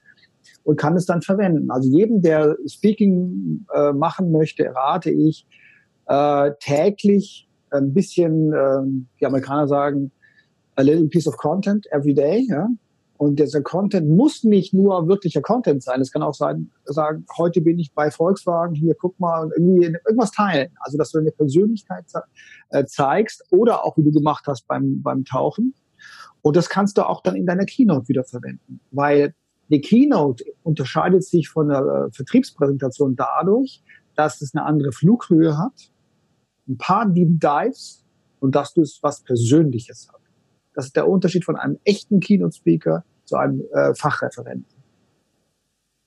und 0.64 0.80
kann 0.80 0.96
es 0.96 1.06
dann 1.06 1.22
verwenden. 1.22 1.70
Also 1.70 1.96
jedem, 1.96 2.24
der 2.24 2.58
Speaking 2.68 3.68
äh, 3.72 3.94
machen 3.94 4.32
möchte, 4.32 4.64
rate 4.74 5.12
ich 5.12 5.46
äh, 6.10 6.52
täglich 6.60 7.48
ein 7.72 7.94
bisschen, 7.94 8.52
äh, 8.52 8.82
die 9.22 9.26
Amerikaner 9.26 9.68
sagen, 9.68 10.12
a 10.76 10.82
little 10.82 11.08
piece 11.08 11.28
of 11.28 11.38
content 11.38 11.88
every 11.92 12.14
day, 12.14 12.46
ja. 12.50 12.68
Und 13.18 13.38
dieser 13.38 13.62
Content 13.62 14.10
muss 14.10 14.46
nicht 14.46 14.74
nur 14.74 15.10
wirklicher 15.10 15.42
Content 15.42 15.84
sein. 15.84 16.00
Es 16.00 16.10
kann 16.10 16.24
auch 16.24 16.34
sein, 16.34 16.72
sagen, 16.86 17.26
heute 17.38 17.60
bin 17.60 17.78
ich 17.78 17.94
bei 17.94 18.12
Volkswagen, 18.12 18.76
hier 18.76 18.96
guck 18.96 19.20
mal, 19.20 19.52
irgendwie 19.58 19.84
irgendwas 19.84 20.32
teilen. 20.32 20.72
Also, 20.80 20.98
dass 20.98 21.12
du 21.12 21.18
deine 21.18 21.32
Persönlichkeit 21.32 22.06
äh, 22.70 22.86
zeigst 22.86 23.44
oder 23.52 23.84
auch, 23.84 23.98
wie 23.98 24.04
du 24.04 24.12
gemacht 24.14 24.46
hast 24.48 24.66
beim, 24.68 25.02
beim 25.04 25.26
Tauchen. 25.26 25.74
Und 26.42 26.56
das 26.56 26.70
kannst 26.70 26.98
du 26.98 27.06
auch 27.06 27.22
dann 27.22 27.36
in 27.36 27.46
deiner 27.46 27.66
Keynote 27.66 28.08
wieder 28.08 28.24
verwenden, 28.24 28.80
weil 28.92 29.34
die 29.68 29.82
Keynote 29.82 30.46
unterscheidet 30.64 31.26
sich 31.26 31.50
von 31.50 31.68
der 31.68 31.80
äh, 31.82 32.12
Vertriebspräsentation 32.14 33.18
dadurch, 33.18 33.84
dass 34.16 34.42
es 34.42 34.56
eine 34.56 34.66
andere 34.66 34.94
Flughöhe 34.94 35.58
hat, 35.58 35.92
ein 36.70 36.78
paar 36.78 37.08
Deep 37.10 37.40
Dives 37.40 38.04
und 38.40 38.56
dass 38.56 38.74
du 38.74 38.82
es 38.82 39.00
was 39.02 39.22
Persönliches 39.22 40.08
hast. 40.12 40.20
Das 40.74 40.86
ist 40.86 40.96
der 40.96 41.08
Unterschied 41.08 41.44
von 41.44 41.58
einem 41.58 41.78
echten 41.84 42.20
Keynote-Speaker 42.20 43.04
zu 43.26 43.36
einem 43.36 43.64
äh, 43.74 43.94
Fachreferenten. 43.96 44.80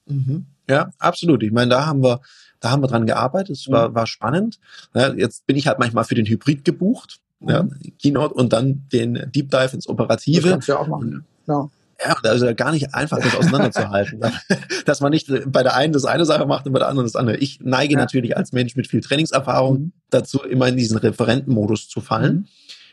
Mhm. 0.07 0.47
Ja, 0.69 0.91
absolut. 0.99 1.43
Ich 1.43 1.53
meine, 1.53 1.71
da 1.71 1.87
haben 1.87 2.03
wir, 2.03 2.21
da 2.61 2.71
haben 2.71 2.83
wir 2.83 2.87
dran 2.87 3.07
gearbeitet. 3.07 3.57
Es 3.57 3.71
war, 3.71 3.91
mhm. 3.91 3.95
war 3.95 4.07
spannend. 4.07 4.59
Ja, 4.95 5.13
jetzt 5.13 5.47
bin 5.47 5.57
ich 5.57 5.67
halt 5.67 5.79
manchmal 5.79 6.05
für 6.05 6.15
den 6.15 6.27
Hybrid 6.27 6.65
gebucht, 6.65 7.21
mhm. 7.41 7.49
ja, 7.49 7.69
Keynote 8.01 8.35
und 8.35 8.53
dann 8.53 8.87
den 8.93 9.31
Deep 9.35 9.51
Dive 9.51 9.75
ins 9.75 9.89
Operative. 9.89 10.43
Das 10.43 10.51
kannst 10.51 10.69
du 10.69 10.73
ja 10.73 10.79
auch 10.79 10.89
machen. 10.89 11.25
Ja. 11.47 11.69
Ja, 12.05 12.17
also 12.23 12.55
gar 12.55 12.73
nicht 12.73 12.95
einfach, 12.95 13.19
das 13.19 13.35
auseinanderzuhalten. 13.35 14.21
dass 14.87 15.01
man 15.01 15.13
nicht 15.13 15.31
bei 15.47 15.63
der 15.63 15.75
einen 15.75 15.93
das 15.93 16.05
eine 16.05 16.25
Sache 16.25 16.47
macht 16.47 16.67
und 16.67 16.73
bei 16.73 16.79
der 16.79 16.89
anderen 16.89 17.07
das 17.07 17.17
andere. 17.17 17.37
Ich 17.37 17.61
neige 17.61 17.95
ja. 17.95 18.01
natürlich 18.01 18.37
als 18.37 18.53
Mensch 18.53 18.77
mit 18.77 18.87
viel 18.87 19.01
Trainingserfahrung 19.01 19.79
mhm. 19.79 19.93
dazu, 20.11 20.43
immer 20.43 20.69
in 20.69 20.77
diesen 20.77 20.99
Referentenmodus 20.99 21.89
zu 21.89 22.01
fallen. 22.01 22.35
Mhm. 22.35 22.47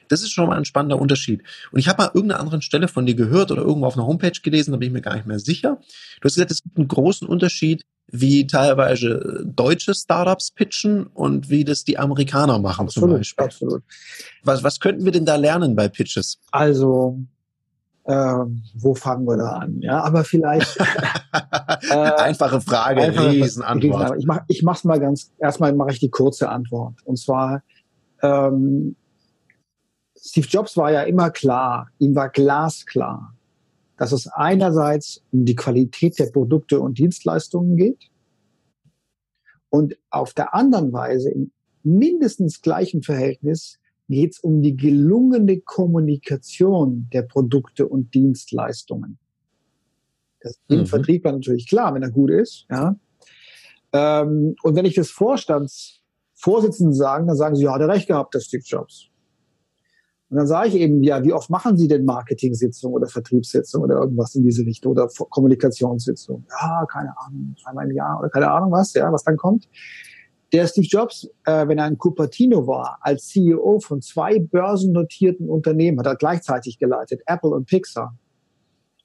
Das 0.09 0.23
ist 0.23 0.31
schon 0.31 0.47
mal 0.47 0.57
ein 0.57 0.65
spannender 0.65 0.99
Unterschied. 0.99 1.43
Und 1.71 1.79
ich 1.79 1.87
habe 1.87 2.01
mal 2.01 2.11
irgendeiner 2.13 2.41
anderen 2.41 2.61
Stelle 2.61 2.87
von 2.87 3.05
dir 3.05 3.15
gehört 3.15 3.51
oder 3.51 3.61
irgendwo 3.61 3.85
auf 3.85 3.95
einer 3.95 4.07
Homepage 4.07 4.31
gelesen, 4.41 4.71
da 4.71 4.77
bin 4.77 4.87
ich 4.87 4.93
mir 4.93 5.01
gar 5.01 5.15
nicht 5.15 5.27
mehr 5.27 5.39
sicher. 5.39 5.77
Du 6.19 6.25
hast 6.25 6.33
gesagt, 6.33 6.51
es 6.51 6.63
gibt 6.63 6.77
einen 6.77 6.87
großen 6.87 7.27
Unterschied, 7.27 7.83
wie 8.11 8.47
teilweise 8.47 9.43
deutsche 9.45 9.93
Startups 9.93 10.51
pitchen 10.51 11.05
und 11.05 11.49
wie 11.49 11.63
das 11.63 11.83
die 11.83 11.99
Amerikaner 11.99 12.57
machen 12.57 12.87
absolut, 12.87 13.09
zum 13.09 13.17
Beispiel. 13.19 13.45
Absolut. 13.45 13.83
Was, 14.43 14.63
was 14.63 14.79
könnten 14.79 15.05
wir 15.05 15.11
denn 15.11 15.25
da 15.25 15.35
lernen 15.35 15.75
bei 15.75 15.87
Pitches? 15.87 16.39
Also 16.51 17.19
ähm, 18.09 18.63
wo 18.73 18.95
fangen 18.95 19.27
wir 19.27 19.37
da 19.37 19.57
an? 19.57 19.81
Ja, 19.81 20.01
aber 20.01 20.23
vielleicht 20.23 20.77
äh, 21.91 21.93
einfache 21.93 22.59
Frage, 22.59 23.03
einfache, 23.03 23.29
Riesenantwort. 23.29 24.17
Ich 24.17 24.25
mach, 24.25 24.39
ich 24.47 24.63
mach's 24.63 24.83
mal 24.83 24.99
ganz. 24.99 25.31
Erstmal 25.37 25.73
mache 25.73 25.91
ich 25.91 25.99
die 25.99 26.09
kurze 26.09 26.49
Antwort. 26.49 26.95
Und 27.05 27.19
zwar 27.19 27.61
ähm, 28.23 28.95
Steve 30.17 30.47
Jobs 30.47 30.75
war 30.75 30.91
ja 30.91 31.03
immer 31.03 31.29
klar, 31.29 31.91
ihm 31.99 32.15
war 32.15 32.29
glasklar, 32.29 33.35
dass 33.95 34.11
es 34.11 34.27
einerseits 34.27 35.23
um 35.31 35.45
die 35.45 35.55
Qualität 35.55 36.17
der 36.17 36.31
Produkte 36.31 36.79
und 36.79 36.97
Dienstleistungen 36.97 37.77
geht 37.77 38.09
und 39.69 39.97
auf 40.09 40.33
der 40.33 40.55
anderen 40.55 40.91
Weise 40.91 41.29
im 41.29 41.51
mindestens 41.83 42.63
gleichen 42.63 43.03
Verhältnis 43.03 43.79
geht 44.09 44.33
es 44.33 44.39
um 44.39 44.61
die 44.61 44.75
gelungene 44.75 45.61
Kommunikation 45.61 47.07
der 47.13 47.21
Produkte 47.21 47.87
und 47.87 48.13
Dienstleistungen. 48.13 49.19
Das 50.41 50.53
ist 50.53 50.61
mhm. 50.69 50.79
im 50.79 50.85
Vertriebler 50.87 51.31
natürlich 51.31 51.67
klar, 51.67 51.93
wenn 51.93 52.03
er 52.03 52.11
gut 52.11 52.31
ist. 52.31 52.65
Ja. 52.69 52.95
Ähm, 53.93 54.55
und 54.63 54.75
wenn 54.75 54.85
ich 54.85 54.95
das 54.95 55.09
Vorstandsvorsitzenden 55.09 56.93
sagen, 56.93 57.27
dann 57.27 57.37
sagen 57.37 57.55
sie, 57.55 57.63
ja, 57.65 57.73
hat 57.73 57.81
er 57.81 57.89
recht 57.89 58.07
gehabt, 58.07 58.33
der 58.33 58.39
Steve 58.39 58.63
Jobs. 58.65 59.09
Und 60.29 60.37
dann 60.37 60.47
sage 60.47 60.69
ich 60.69 60.75
eben, 60.75 61.01
ja, 61.01 61.23
wie 61.23 61.33
oft 61.33 61.49
machen 61.49 61.75
Sie 61.75 61.87
denn 61.87 62.05
Marketing-Sitzungen 62.05 62.95
oder 62.95 63.07
Vertriebssitzungen 63.07 63.89
oder 63.89 63.99
irgendwas 64.01 64.35
in 64.35 64.43
diese 64.43 64.63
Richtung 64.63 64.91
oder 64.91 65.07
Kommunikationssitzungen? 65.07 66.45
Ja, 66.61 66.85
keine 66.85 67.17
Ahnung, 67.17 67.55
zweimal 67.61 67.89
im 67.89 67.95
Jahr 67.95 68.19
oder 68.19 68.29
keine 68.29 68.51
Ahnung 68.51 68.71
was, 68.71 68.93
ja, 68.93 69.11
was 69.11 69.23
dann 69.23 69.37
kommt. 69.37 69.67
Der 70.51 70.65
Steve 70.67 70.87
Jobs, 70.87 71.29
äh, 71.45 71.67
wenn 71.67 71.77
er 71.77 71.87
in 71.87 71.97
Cupertino 71.97 72.65
war, 72.65 72.97
als 73.01 73.27
CEO 73.27 73.79
von 73.79 74.01
zwei 74.01 74.39
börsennotierten 74.39 75.47
Unternehmen, 75.47 75.99
hat 75.99 76.07
er 76.07 76.15
gleichzeitig 76.15 76.79
geleitet, 76.79 77.21
Apple 77.27 77.51
und 77.51 77.67
Pixar, 77.67 78.17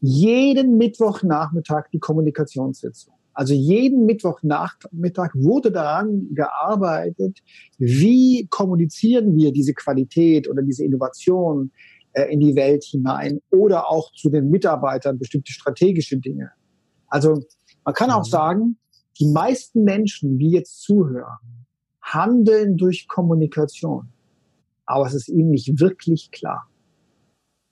jeden 0.00 0.76
Mittwochnachmittag 0.76 1.88
die 1.92 1.98
Kommunikationssitzung. 1.98 3.14
Also 3.34 3.52
jeden 3.52 4.06
Mittwochnachmittag 4.06 5.34
wurde 5.34 5.72
daran 5.72 6.28
gearbeitet, 6.34 7.40
wie 7.78 8.46
kommunizieren 8.48 9.36
wir 9.36 9.52
diese 9.52 9.74
Qualität 9.74 10.48
oder 10.48 10.62
diese 10.62 10.84
Innovation 10.84 11.72
äh, 12.12 12.32
in 12.32 12.40
die 12.40 12.54
Welt 12.54 12.84
hinein 12.84 13.40
oder 13.50 13.90
auch 13.90 14.12
zu 14.12 14.30
den 14.30 14.50
Mitarbeitern 14.50 15.18
bestimmte 15.18 15.52
strategische 15.52 16.18
Dinge. 16.18 16.52
Also 17.08 17.42
man 17.84 17.94
kann 17.94 18.10
auch 18.10 18.24
mhm. 18.24 18.30
sagen, 18.30 18.76
die 19.18 19.26
meisten 19.26 19.84
Menschen, 19.84 20.38
die 20.38 20.50
jetzt 20.50 20.82
zuhören, 20.82 21.66
handeln 22.00 22.76
durch 22.76 23.08
Kommunikation. 23.08 24.08
Aber 24.86 25.06
es 25.06 25.14
ist 25.14 25.28
ihnen 25.28 25.50
nicht 25.50 25.80
wirklich 25.80 26.30
klar. 26.30 26.68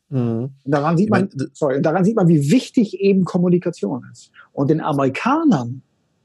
Mhm. 0.08 0.50
Und 0.64 0.70
daran 0.70 0.96
sieht 0.96 1.10
man, 1.10 1.28
sorry, 1.52 1.80
daran 1.82 2.04
sieht 2.04 2.16
man, 2.16 2.28
wie 2.28 2.50
wichtig 2.50 3.00
eben 3.00 3.24
Kommunikation 3.24 4.06
ist. 4.12 4.30
Und 4.52 4.70
den 4.70 4.80
Amerikanern 4.80 5.82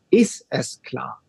ist 0.10 0.46
es 0.50 0.82
klar. 0.82 1.22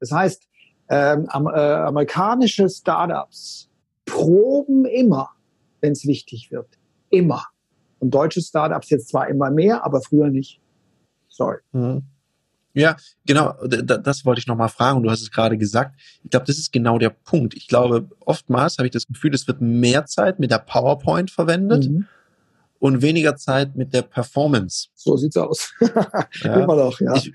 Das 0.00 0.12
heißt, 0.12 0.48
ähm, 0.88 1.28
äh, 1.30 1.36
amerikanische 1.36 2.68
Startups 2.68 3.70
proben 4.04 4.84
immer, 4.84 5.30
wenn 5.80 5.92
es 5.92 6.06
wichtig 6.06 6.50
wird. 6.50 6.68
Immer. 7.10 7.44
Und 8.00 8.12
deutsche 8.12 8.42
Startups 8.42 8.90
jetzt 8.90 9.08
zwar 9.08 9.28
immer 9.28 9.50
mehr, 9.50 9.84
aber 9.84 10.02
früher 10.02 10.28
nicht. 10.28 10.60
Sorry. 11.28 11.58
Mhm. 11.72 12.02
Ja, 12.74 12.96
genau, 13.24 13.54
das 13.66 14.24
wollte 14.24 14.40
ich 14.40 14.48
nochmal 14.48 14.68
fragen. 14.68 15.02
Du 15.02 15.10
hast 15.10 15.22
es 15.22 15.30
gerade 15.30 15.56
gesagt. 15.56 15.94
Ich 16.24 16.30
glaube, 16.30 16.46
das 16.46 16.58
ist 16.58 16.72
genau 16.72 16.98
der 16.98 17.10
Punkt. 17.10 17.54
Ich 17.54 17.68
glaube, 17.68 18.08
oftmals 18.20 18.78
habe 18.78 18.86
ich 18.86 18.92
das 18.92 19.06
Gefühl, 19.06 19.32
es 19.32 19.46
wird 19.46 19.60
mehr 19.60 20.06
Zeit 20.06 20.40
mit 20.40 20.50
der 20.50 20.58
PowerPoint 20.58 21.30
verwendet 21.30 21.88
mhm. 21.88 22.06
und 22.80 23.00
weniger 23.00 23.36
Zeit 23.36 23.76
mit 23.76 23.94
der 23.94 24.02
Performance. 24.02 24.88
So 24.94 25.16
sieht's 25.16 25.36
aus. 25.36 25.72
ja. 26.42 26.54
Immer 26.54 26.74
noch, 26.74 27.00
ja. 27.00 27.14
Ich, 27.14 27.32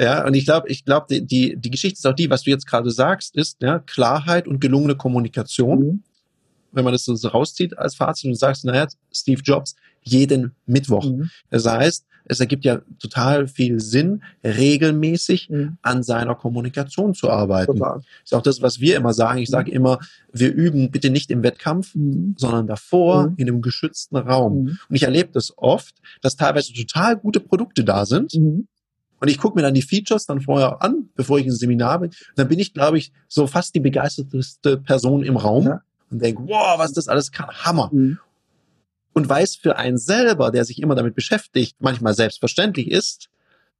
ja, 0.00 0.26
und 0.26 0.34
ich 0.34 0.44
glaube, 0.44 0.68
ich 0.68 0.84
glaube, 0.84 1.06
die, 1.08 1.24
die, 1.24 1.56
die 1.56 1.70
Geschichte 1.70 1.98
ist 1.98 2.06
auch 2.06 2.14
die, 2.14 2.28
was 2.28 2.42
du 2.42 2.50
jetzt 2.50 2.66
gerade 2.66 2.90
sagst, 2.90 3.36
ist 3.36 3.62
ja, 3.62 3.78
Klarheit 3.78 4.48
und 4.48 4.60
gelungene 4.60 4.96
Kommunikation. 4.96 5.78
Mhm. 5.78 6.02
Wenn 6.72 6.84
man 6.84 6.92
das 6.92 7.04
so 7.04 7.28
rauszieht 7.28 7.78
als 7.78 7.94
Fazit 7.94 8.24
und 8.24 8.30
du 8.32 8.38
sagst, 8.38 8.64
naja, 8.64 8.88
Steve 9.12 9.42
Jobs, 9.44 9.76
jeden 10.02 10.56
Mittwoch. 10.66 11.04
Mhm. 11.04 11.30
Das 11.50 11.66
heißt, 11.66 12.04
es 12.24 12.40
ergibt 12.40 12.64
ja 12.64 12.80
total 12.98 13.48
viel 13.48 13.80
Sinn, 13.80 14.22
regelmäßig 14.44 15.50
mhm. 15.50 15.78
an 15.82 16.02
seiner 16.02 16.34
Kommunikation 16.34 17.14
zu 17.14 17.30
arbeiten. 17.30 17.78
Total. 17.78 18.00
Ist 18.24 18.34
auch 18.34 18.42
das, 18.42 18.62
was 18.62 18.80
wir 18.80 18.96
immer 18.96 19.12
sagen. 19.12 19.38
Ich 19.38 19.50
sage 19.50 19.70
mhm. 19.70 19.76
immer, 19.76 19.98
wir 20.32 20.52
üben 20.52 20.90
bitte 20.90 21.10
nicht 21.10 21.30
im 21.30 21.42
Wettkampf, 21.42 21.94
mhm. 21.94 22.34
sondern 22.38 22.66
davor 22.66 23.28
mhm. 23.28 23.34
in 23.36 23.48
einem 23.48 23.62
geschützten 23.62 24.16
Raum. 24.16 24.62
Mhm. 24.64 24.78
Und 24.88 24.96
ich 24.96 25.02
erlebe 25.02 25.30
das 25.32 25.52
oft, 25.56 25.94
dass 26.20 26.36
teilweise 26.36 26.72
total 26.72 27.16
gute 27.16 27.40
Produkte 27.40 27.84
da 27.84 28.06
sind. 28.06 28.34
Mhm. 28.34 28.68
Und 29.20 29.28
ich 29.28 29.38
gucke 29.38 29.56
mir 29.56 29.62
dann 29.62 29.74
die 29.74 29.82
Features 29.82 30.26
dann 30.26 30.40
vorher 30.40 30.82
an, 30.82 31.08
bevor 31.14 31.38
ich 31.38 31.46
ein 31.46 31.52
Seminar 31.52 32.00
bin. 32.00 32.10
dann 32.34 32.48
bin 32.48 32.58
ich, 32.58 32.74
glaube 32.74 32.98
ich, 32.98 33.12
so 33.28 33.46
fast 33.46 33.74
die 33.74 33.80
begeisterteste 33.80 34.78
Person 34.78 35.22
im 35.22 35.36
Raum 35.36 35.66
ja. 35.66 35.82
und 36.10 36.20
denke, 36.20 36.42
wow, 36.46 36.76
was 36.78 36.92
das 36.92 37.06
alles 37.06 37.30
kann, 37.30 37.48
Hammer. 37.48 37.90
Mhm 37.92 38.18
und 39.12 39.28
weiß 39.28 39.56
für 39.56 39.76
einen 39.76 39.98
selber, 39.98 40.50
der 40.50 40.64
sich 40.64 40.80
immer 40.80 40.94
damit 40.94 41.14
beschäftigt, 41.14 41.76
manchmal 41.80 42.14
selbstverständlich 42.14 42.90
ist, 42.90 43.28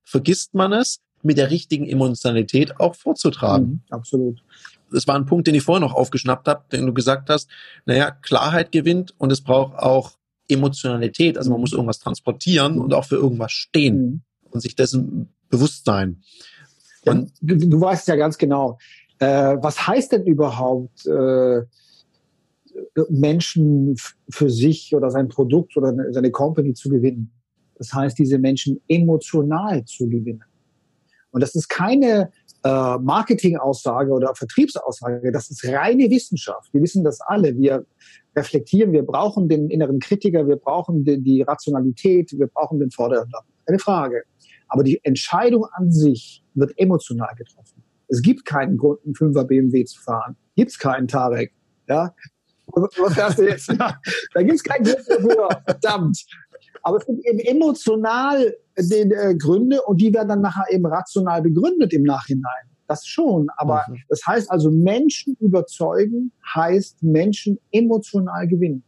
vergisst 0.04 0.54
man 0.54 0.72
es, 0.72 1.00
mit 1.22 1.38
der 1.38 1.50
richtigen 1.50 1.86
Emotionalität 1.86 2.80
auch 2.80 2.94
vorzutragen. 2.94 3.66
Mhm, 3.66 3.80
absolut. 3.90 4.42
Das 4.90 5.06
war 5.06 5.14
ein 5.14 5.26
Punkt, 5.26 5.46
den 5.46 5.54
ich 5.54 5.62
vorher 5.62 5.80
noch 5.80 5.94
aufgeschnappt 5.94 6.48
habe, 6.48 6.64
den 6.70 6.84
du 6.84 6.92
gesagt 6.92 7.30
hast, 7.30 7.48
naja, 7.86 8.10
Klarheit 8.10 8.72
gewinnt 8.72 9.14
und 9.18 9.32
es 9.32 9.40
braucht 9.40 9.78
auch 9.78 10.12
Emotionalität, 10.48 11.38
also 11.38 11.50
man 11.50 11.60
muss 11.60 11.72
irgendwas 11.72 12.00
transportieren 12.00 12.78
und 12.78 12.92
auch 12.92 13.04
für 13.04 13.16
irgendwas 13.16 13.52
stehen 13.52 13.96
mhm. 13.96 14.22
und 14.50 14.60
sich 14.60 14.76
dessen 14.76 15.32
bewusst 15.48 15.84
sein. 15.84 16.22
Ja, 17.04 17.14
du, 17.14 17.56
du, 17.56 17.80
weißt 17.80 18.08
ja 18.08 18.16
ganz 18.16 18.38
genau, 18.38 18.78
äh, 19.18 19.56
was 19.60 19.86
heißt 19.86 20.12
denn 20.12 20.24
überhaupt 20.24 21.06
äh, 21.06 21.62
Menschen 23.08 23.96
für 24.28 24.50
sich 24.50 24.94
oder 24.94 25.10
sein 25.10 25.28
Produkt 25.28 25.76
oder 25.76 25.94
seine 26.12 26.30
Company 26.30 26.74
zu 26.74 26.88
gewinnen. 26.88 27.30
Das 27.76 27.92
heißt, 27.92 28.18
diese 28.18 28.38
Menschen 28.38 28.80
emotional 28.88 29.84
zu 29.84 30.08
gewinnen. 30.08 30.44
Und 31.30 31.40
das 31.40 31.54
ist 31.54 31.68
keine 31.68 32.30
äh, 32.64 32.98
Marketingaussage 32.98 34.10
oder 34.12 34.34
Vertriebsaussage, 34.34 35.32
das 35.32 35.50
ist 35.50 35.64
reine 35.66 36.08
Wissenschaft. 36.10 36.72
Wir 36.72 36.82
wissen 36.82 37.02
das 37.02 37.20
alle. 37.20 37.56
Wir 37.56 37.84
reflektieren, 38.36 38.92
wir 38.92 39.02
brauchen 39.02 39.48
den 39.48 39.68
inneren 39.68 39.98
Kritiker, 39.98 40.46
wir 40.46 40.56
brauchen 40.56 41.04
die, 41.04 41.20
die 41.20 41.42
Rationalität, 41.42 42.32
wir 42.38 42.46
brauchen 42.46 42.78
den 42.78 42.90
Vordergrund. 42.90 43.32
Keine 43.66 43.78
Frage. 43.78 44.22
Aber 44.68 44.84
die 44.84 45.00
Entscheidung 45.02 45.66
an 45.72 45.90
sich 45.90 46.44
wird 46.54 46.72
emotional 46.78 47.34
getroffen. 47.36 47.82
Es 48.08 48.22
gibt 48.22 48.44
keinen 48.44 48.76
Grund, 48.76 49.00
einen 49.04 49.14
5er 49.14 49.44
BMW 49.44 49.84
zu 49.84 50.00
fahren. 50.00 50.36
Gibt's 50.54 50.78
keinen 50.78 51.08
Tarek. 51.08 51.52
Ja, 51.88 52.14
was 52.72 53.14
fährst 53.14 53.38
du 53.38 53.48
jetzt? 53.48 53.68
da 54.34 54.42
gibt 54.42 54.54
es 54.54 54.62
kein 54.62 54.82
Grund 54.82 55.04
dafür. 55.08 55.48
Verdammt. 55.64 56.24
Aber 56.82 56.96
es 56.96 57.06
gibt 57.06 57.24
eben 57.26 57.38
emotional 57.38 58.56
die, 58.78 58.94
äh, 58.94 59.34
Gründe 59.36 59.82
und 59.82 60.00
die 60.00 60.12
werden 60.12 60.28
dann 60.28 60.40
nachher 60.40 60.64
eben 60.70 60.86
rational 60.86 61.42
begründet 61.42 61.92
im 61.92 62.02
Nachhinein. 62.02 62.68
Das 62.88 63.06
schon. 63.06 63.48
Aber 63.56 63.84
mhm. 63.88 63.98
das 64.08 64.22
heißt 64.26 64.50
also, 64.50 64.70
Menschen 64.70 65.36
überzeugen 65.40 66.32
heißt 66.54 67.02
Menschen 67.02 67.58
emotional 67.70 68.46
gewinnen. 68.48 68.82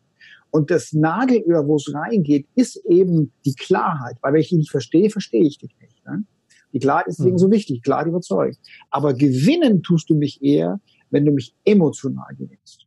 Und 0.51 0.71
das 0.71 0.93
Nadelöhr, 0.93 1.67
wo 1.67 1.77
es 1.77 1.93
reingeht, 1.93 2.47
ist 2.55 2.77
eben 2.87 3.33
die 3.45 3.55
Klarheit. 3.55 4.17
Weil 4.23 4.35
wenn 4.35 4.41
ich 4.41 4.51
dich 4.51 4.59
nicht 4.59 4.71
verstehe, 4.71 5.11
verstehe 5.11 5.45
ich 5.45 5.59
dich 5.59 5.75
nicht. 5.81 6.05
Ne? 6.07 6.25
Die 6.73 6.79
Klarheit 6.79 7.07
ist 7.07 7.19
deswegen 7.19 7.37
mhm. 7.37 7.41
so 7.41 7.51
wichtig, 7.51 7.83
Klarheit 7.83 8.07
überzeugt. 8.07 8.59
Aber 8.91 9.15
gewinnen 9.15 9.83
tust 9.83 10.11
du 10.11 10.15
mich 10.15 10.43
eher, 10.43 10.81
wenn 11.11 11.25
du 11.25 11.33
mich 11.33 11.55
emotional 11.65 12.35
gewinnst. 12.37 12.84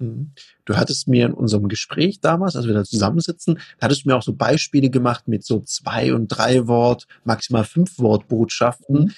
Mhm. 0.00 0.32
Du 0.64 0.76
hattest 0.76 1.08
mir 1.08 1.26
in 1.26 1.34
unserem 1.34 1.68
Gespräch 1.68 2.20
damals, 2.20 2.56
als 2.56 2.66
wir 2.66 2.74
da 2.74 2.84
zusammensitzen, 2.84 3.58
hattest 3.80 4.04
du 4.04 4.08
mir 4.08 4.16
auch 4.16 4.22
so 4.22 4.34
Beispiele 4.34 4.90
gemacht 4.90 5.28
mit 5.28 5.44
so 5.44 5.60
zwei 5.60 6.14
und 6.14 6.28
drei 6.28 6.66
Wort, 6.66 7.06
maximal 7.24 7.64
fünf 7.64 7.98
Wort 7.98 8.28
Botschaften. 8.28 9.04
Mhm. 9.04 9.12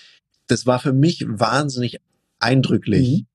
Das 0.49 0.67
war 0.67 0.79
für 0.79 0.93
mich 0.93 1.25
wahnsinnig 1.29 2.01
eindrücklich. 2.41 3.21
Mhm. 3.21 3.27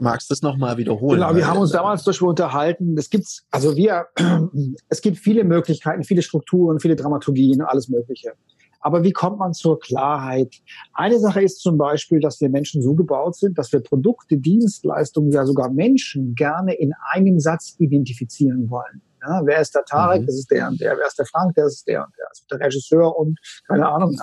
Magst 0.00 0.30
du 0.30 0.32
das 0.32 0.42
nochmal 0.42 0.76
wiederholen? 0.76 1.20
Genau, 1.20 1.34
wir 1.34 1.46
haben 1.46 1.58
uns 1.58 1.72
damals 1.72 2.04
zum 2.04 2.12
Beispiel 2.12 2.28
unterhalten. 2.28 2.96
Es 2.96 3.10
gibt, 3.10 3.42
also 3.50 3.76
wir, 3.76 4.06
es 4.88 5.00
gibt 5.00 5.18
viele 5.18 5.42
Möglichkeiten, 5.42 6.04
viele 6.04 6.22
Strukturen, 6.22 6.78
viele 6.78 6.94
Dramaturgien, 6.94 7.62
alles 7.62 7.88
Mögliche. 7.88 8.34
Aber 8.80 9.02
wie 9.02 9.12
kommt 9.12 9.38
man 9.38 9.54
zur 9.54 9.78
Klarheit? 9.78 10.54
Eine 10.92 11.18
Sache 11.18 11.42
ist 11.42 11.60
zum 11.60 11.78
Beispiel, 11.78 12.20
dass 12.20 12.40
wir 12.40 12.48
Menschen 12.48 12.82
so 12.82 12.94
gebaut 12.94 13.36
sind, 13.36 13.58
dass 13.58 13.72
wir 13.72 13.80
Produkte, 13.80 14.38
Dienstleistungen, 14.38 15.32
ja 15.32 15.44
sogar 15.44 15.70
Menschen 15.70 16.34
gerne 16.34 16.74
in 16.74 16.92
einem 17.12 17.40
Satz 17.40 17.74
identifizieren 17.78 18.70
wollen. 18.70 19.02
Ja, 19.20 19.42
wer 19.44 19.60
ist 19.60 19.74
der 19.74 19.84
Tarek? 19.84 20.22
Mhm. 20.22 20.26
Das 20.26 20.36
ist 20.36 20.50
der 20.50 20.68
und 20.68 20.80
der. 20.80 20.96
Wer 20.96 21.06
ist 21.06 21.18
der 21.18 21.26
Frank? 21.26 21.54
Das 21.56 21.74
ist 21.74 21.88
der 21.88 22.04
und 22.04 22.12
der. 22.16 22.28
Also 22.28 22.44
der 22.50 22.60
Regisseur 22.60 23.16
und 23.16 23.38
keine 23.66 23.88
Ahnung. 23.88 24.16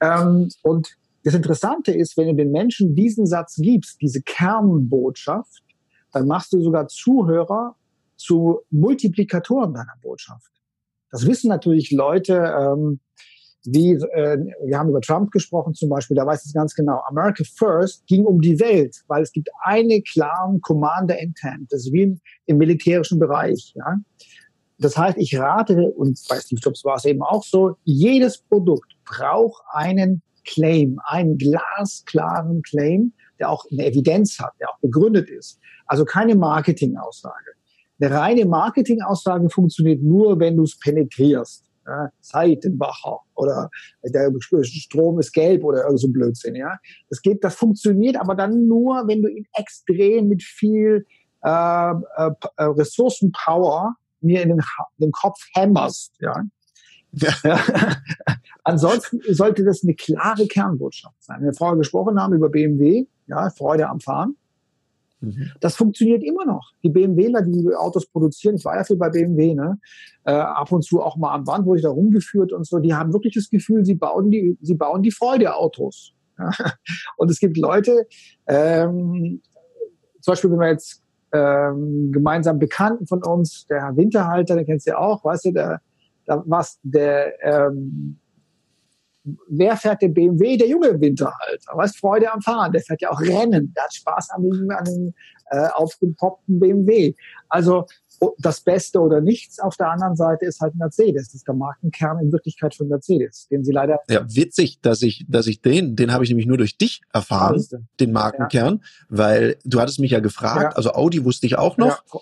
Ähm, 0.00 0.48
und 0.62 0.96
das 1.24 1.34
Interessante 1.34 1.92
ist, 1.92 2.16
wenn 2.16 2.28
du 2.28 2.34
den 2.34 2.50
Menschen 2.50 2.94
diesen 2.94 3.26
Satz 3.26 3.56
gibst, 3.56 4.00
diese 4.00 4.22
Kernbotschaft, 4.22 5.62
dann 6.12 6.26
machst 6.26 6.52
du 6.52 6.62
sogar 6.62 6.88
Zuhörer 6.88 7.76
zu 8.16 8.60
Multiplikatoren 8.70 9.74
deiner 9.74 9.94
Botschaft. 10.02 10.50
Das 11.10 11.26
wissen 11.26 11.48
natürlich 11.48 11.90
Leute, 11.90 12.34
ähm, 12.34 13.00
wie, 13.64 13.92
äh, 13.92 14.38
wir 14.64 14.78
haben 14.78 14.88
über 14.88 15.00
Trump 15.00 15.30
gesprochen 15.30 15.74
zum 15.74 15.88
Beispiel, 15.88 16.16
da 16.16 16.26
weiß 16.26 16.44
es 16.44 16.52
ganz 16.52 16.74
genau, 16.74 17.02
America 17.08 17.44
First 17.56 18.06
ging 18.06 18.24
um 18.24 18.40
die 18.40 18.58
Welt, 18.58 18.96
weil 19.08 19.22
es 19.22 19.32
gibt 19.32 19.48
eine 19.62 20.00
klaren 20.02 20.60
Commander 20.60 21.18
Intent, 21.18 21.70
das 21.70 21.86
ist 21.86 21.92
wie 21.92 22.02
im, 22.02 22.20
im 22.46 22.58
militärischen 22.58 23.18
Bereich. 23.18 23.72
Ja? 23.76 23.96
Das 24.78 24.96
heißt, 24.96 25.18
ich 25.18 25.38
rate, 25.38 25.90
und 25.90 26.18
bei 26.28 26.40
Steve 26.40 26.60
Jobs 26.62 26.84
war 26.84 26.96
es 26.96 27.04
eben 27.04 27.22
auch 27.22 27.44
so, 27.44 27.76
jedes 27.84 28.38
Produkt 28.38 28.90
braucht 29.04 29.62
einen 29.72 30.22
Claim, 30.46 30.98
einen 31.04 31.36
glasklaren 31.36 32.62
Claim, 32.62 33.12
der 33.38 33.50
auch 33.50 33.64
eine 33.70 33.86
Evidenz 33.86 34.38
hat, 34.38 34.52
der 34.58 34.70
auch 34.70 34.78
begründet 34.80 35.28
ist. 35.28 35.58
Also 35.86 36.04
keine 36.04 36.34
Marketingaussage. 36.34 37.52
Eine 38.00 38.14
reine 38.14 38.46
Marketingaussage 38.46 39.50
funktioniert 39.50 40.02
nur, 40.02 40.40
wenn 40.40 40.56
du 40.56 40.62
es 40.62 40.78
penetrierst. 40.78 41.69
Ja, 41.90 42.12
Seitenbacher 42.20 43.18
oder 43.34 43.68
der 44.04 44.30
Strom 44.62 45.18
ist 45.18 45.32
gelb 45.32 45.64
oder 45.64 45.82
irgend 45.82 45.98
so 45.98 46.06
ein 46.06 46.12
Blödsinn. 46.12 46.54
Ja, 46.54 46.78
das 47.08 47.20
geht, 47.20 47.42
das 47.42 47.56
funktioniert, 47.56 48.16
aber 48.16 48.36
dann 48.36 48.68
nur, 48.68 49.08
wenn 49.08 49.22
du 49.22 49.28
ihn 49.28 49.44
extrem 49.56 50.28
mit 50.28 50.44
viel 50.44 51.04
äh, 51.42 51.48
äh, 51.48 52.32
Ressourcenpower 52.58 53.96
mir 54.20 54.42
in 54.42 54.50
den, 54.50 54.60
den 54.98 55.10
Kopf 55.10 55.44
hämmerst. 55.54 56.14
Ja, 56.20 56.44
ja. 57.12 57.34
Ansonsten 58.62 59.20
sollte 59.30 59.64
das 59.64 59.82
eine 59.82 59.94
klare 59.94 60.46
Kernbotschaft 60.46 61.20
sein. 61.24 61.42
Wir 61.42 61.52
vorher 61.54 61.76
gesprochen 61.76 62.20
haben 62.20 62.34
über 62.34 62.50
BMW, 62.50 63.06
ja, 63.26 63.50
Freude 63.50 63.88
am 63.88 63.98
Fahren. 63.98 64.36
Mhm. 65.20 65.50
Das 65.60 65.76
funktioniert 65.76 66.22
immer 66.22 66.44
noch. 66.44 66.72
Die 66.82 66.88
BMWler, 66.88 67.42
die 67.42 67.74
Autos 67.74 68.06
produzieren, 68.06 68.56
ich 68.56 68.64
war 68.64 68.76
ja 68.76 68.84
viel 68.84 68.96
bei 68.96 69.10
BMW, 69.10 69.54
ne? 69.54 69.78
Äh, 70.24 70.32
ab 70.32 70.72
und 70.72 70.82
zu 70.82 71.00
auch 71.02 71.16
mal 71.16 71.34
am 71.34 71.44
Band 71.44 71.66
wurde 71.66 71.78
ich 71.78 71.84
da 71.84 71.90
rumgeführt 71.90 72.52
und 72.52 72.66
so, 72.66 72.78
die 72.78 72.94
haben 72.94 73.12
wirklich 73.12 73.34
das 73.34 73.50
Gefühl, 73.50 73.84
sie 73.84 73.94
bauen 73.94 74.30
die, 74.30 74.56
sie 74.60 74.74
bauen 74.74 75.02
die 75.02 75.10
Freude-Autos. 75.10 76.14
und 77.16 77.30
es 77.30 77.38
gibt 77.38 77.58
Leute, 77.58 78.06
ähm, 78.46 79.42
zum 80.20 80.32
Beispiel, 80.32 80.50
wenn 80.50 80.58
wir 80.58 80.68
jetzt 80.68 81.02
ähm, 81.32 82.10
gemeinsam 82.12 82.58
Bekannten 82.58 83.06
von 83.06 83.22
uns, 83.22 83.66
der 83.66 83.82
Herr 83.82 83.96
Winterhalter, 83.96 84.56
den 84.56 84.66
kennst 84.66 84.86
du 84.86 84.92
ja 84.92 84.98
auch, 84.98 85.24
weißt 85.24 85.46
du, 85.46 85.52
der 85.52 85.80
da 86.30 86.44
was 86.46 86.78
der 86.84 87.34
ähm, 87.42 88.19
wer 89.48 89.76
fährt 89.76 90.02
den 90.02 90.14
BMW? 90.14 90.56
Der 90.56 90.68
junge 90.68 91.00
Winter 91.00 91.32
halt. 91.46 91.62
Was 91.74 91.96
Freude 91.96 92.32
am 92.32 92.40
Fahren. 92.40 92.72
Der 92.72 92.82
fährt 92.82 93.02
ja 93.02 93.10
auch 93.10 93.20
Rennen. 93.20 93.72
Der 93.76 93.84
hat 93.84 93.94
Spaß 93.94 94.30
an 94.30 94.42
dem, 94.42 94.70
an 94.70 94.84
dem 94.84 95.14
äh, 95.50 95.68
aufgepoppten 95.74 96.58
BMW. 96.58 97.14
Also 97.48 97.86
das 98.38 98.60
Beste 98.60 99.00
oder 99.00 99.20
nichts 99.20 99.58
auf 99.60 99.76
der 99.76 99.88
anderen 99.88 100.14
Seite 100.14 100.44
ist 100.44 100.60
halt 100.60 100.74
Mercedes. 100.74 101.28
Das 101.28 101.34
ist 101.34 101.48
der 101.48 101.54
Markenkern 101.54 102.18
in 102.18 102.32
Wirklichkeit 102.32 102.74
von 102.74 102.88
Mercedes, 102.88 103.48
den 103.48 103.64
sie 103.64 103.72
leider. 103.72 104.00
Ja, 104.08 104.26
witzig, 104.28 104.80
dass 104.82 105.02
ich, 105.02 105.24
dass 105.28 105.46
ich 105.46 105.62
den, 105.62 105.96
den 105.96 106.12
habe 106.12 106.24
ich 106.24 106.30
nämlich 106.30 106.46
nur 106.46 106.58
durch 106.58 106.76
dich 106.76 107.00
erfahren, 107.12 107.64
den 107.98 108.12
Markenkern, 108.12 108.80
ja. 108.82 109.06
weil 109.08 109.56
du 109.64 109.80
hattest 109.80 110.00
mich 110.00 110.10
ja 110.10 110.20
gefragt, 110.20 110.72
ja. 110.72 110.76
also 110.76 110.92
Audi 110.92 111.24
wusste 111.24 111.46
ich 111.46 111.56
auch 111.56 111.78
noch. 111.78 112.02
Ja 112.12 112.20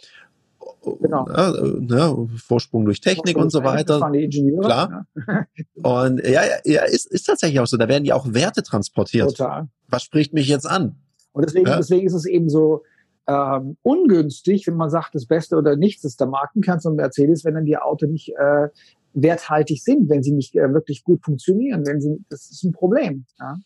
genau. 0.96 1.24
ne, 1.26 2.28
Vorsprung 2.36 2.84
durch 2.84 3.00
Technik 3.00 3.36
Vorsprung 3.36 3.42
und 3.42 3.50
so 3.50 3.64
weiter. 3.64 3.94
Das 3.94 4.00
waren 4.00 4.12
die 4.12 4.24
Ingenieure. 4.24 4.64
Klar. 4.64 5.06
Ja. 5.26 5.46
und 6.04 6.26
ja, 6.26 6.42
ja, 6.64 6.84
ist, 6.84 7.06
ist 7.06 7.24
tatsächlich 7.24 7.60
auch 7.60 7.66
so. 7.66 7.76
Da 7.76 7.88
werden 7.88 8.04
ja 8.04 8.14
auch 8.14 8.32
Werte 8.32 8.62
transportiert. 8.62 9.36
Total. 9.36 9.68
Was 9.88 10.02
spricht 10.02 10.32
mich 10.32 10.48
jetzt 10.48 10.66
an? 10.66 10.96
Und 11.32 11.44
deswegen, 11.44 11.66
ja? 11.66 11.76
deswegen 11.76 12.06
ist 12.06 12.14
es 12.14 12.26
eben 12.26 12.48
so 12.48 12.82
ähm, 13.28 13.76
ungünstig, 13.82 14.66
wenn 14.66 14.76
man 14.76 14.90
sagt, 14.90 15.14
das 15.14 15.26
Beste 15.26 15.56
oder 15.56 15.76
nichts 15.76 16.04
ist 16.04 16.18
der 16.20 16.26
Markenkern 16.26 16.80
von 16.80 16.96
Mercedes, 16.96 17.44
wenn 17.44 17.54
dann 17.54 17.66
die 17.66 17.76
Autos 17.76 18.08
nicht 18.08 18.30
äh, 18.30 18.68
werthaltig 19.12 19.82
sind, 19.82 20.08
wenn 20.08 20.22
sie 20.22 20.32
nicht 20.32 20.56
äh, 20.56 20.72
wirklich 20.72 21.04
gut 21.04 21.22
funktionieren, 21.22 21.86
wenn 21.86 22.00
sie, 22.00 22.24
das 22.30 22.50
ist 22.50 22.64
ein 22.64 22.72
Problem. 22.72 23.26
Ja? 23.38 23.56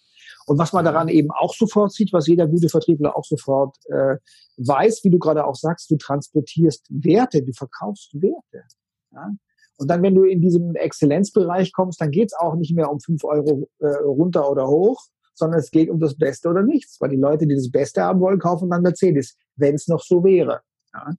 Und 0.47 0.59
was 0.59 0.73
man 0.73 0.85
daran 0.85 1.09
eben 1.09 1.31
auch 1.31 1.55
sofort 1.55 1.93
sieht, 1.93 2.13
was 2.13 2.27
jeder 2.27 2.47
gute 2.47 2.69
Vertriebler 2.69 3.17
auch 3.17 3.25
sofort 3.25 3.77
äh, 3.87 4.17
weiß, 4.57 5.05
wie 5.05 5.11
du 5.11 5.19
gerade 5.19 5.45
auch 5.45 5.55
sagst, 5.55 5.91
du 5.91 5.97
transportierst 5.97 6.87
Werte, 6.91 7.43
du 7.43 7.53
verkaufst 7.53 8.15
Werte. 8.15 8.65
Ja? 9.12 9.31
Und 9.77 9.88
dann, 9.88 10.03
wenn 10.03 10.15
du 10.15 10.25
in 10.25 10.41
diesem 10.41 10.75
Exzellenzbereich 10.75 11.73
kommst, 11.73 12.01
dann 12.01 12.11
geht's 12.11 12.35
auch 12.35 12.55
nicht 12.55 12.75
mehr 12.75 12.91
um 12.91 13.01
fünf 13.01 13.25
Euro 13.25 13.69
äh, 13.79 13.87
runter 13.87 14.49
oder 14.51 14.69
hoch, 14.69 15.03
sondern 15.35 15.61
es 15.61 15.71
geht 15.71 15.91
um 15.91 15.99
das 15.99 16.17
Beste 16.17 16.49
oder 16.49 16.62
nichts. 16.62 17.01
Weil 17.01 17.11
die 17.11 17.17
Leute, 17.17 17.47
die 17.47 17.55
das 17.55 17.71
Beste 17.71 18.03
haben 18.03 18.21
wollen, 18.21 18.38
kaufen 18.38 18.71
dann 18.71 18.83
Mercedes, 18.83 19.37
wenn 19.57 19.75
es 19.75 19.88
noch 19.88 20.03
so 20.03 20.23
wäre. 20.23 20.61
Ja? 20.95 21.15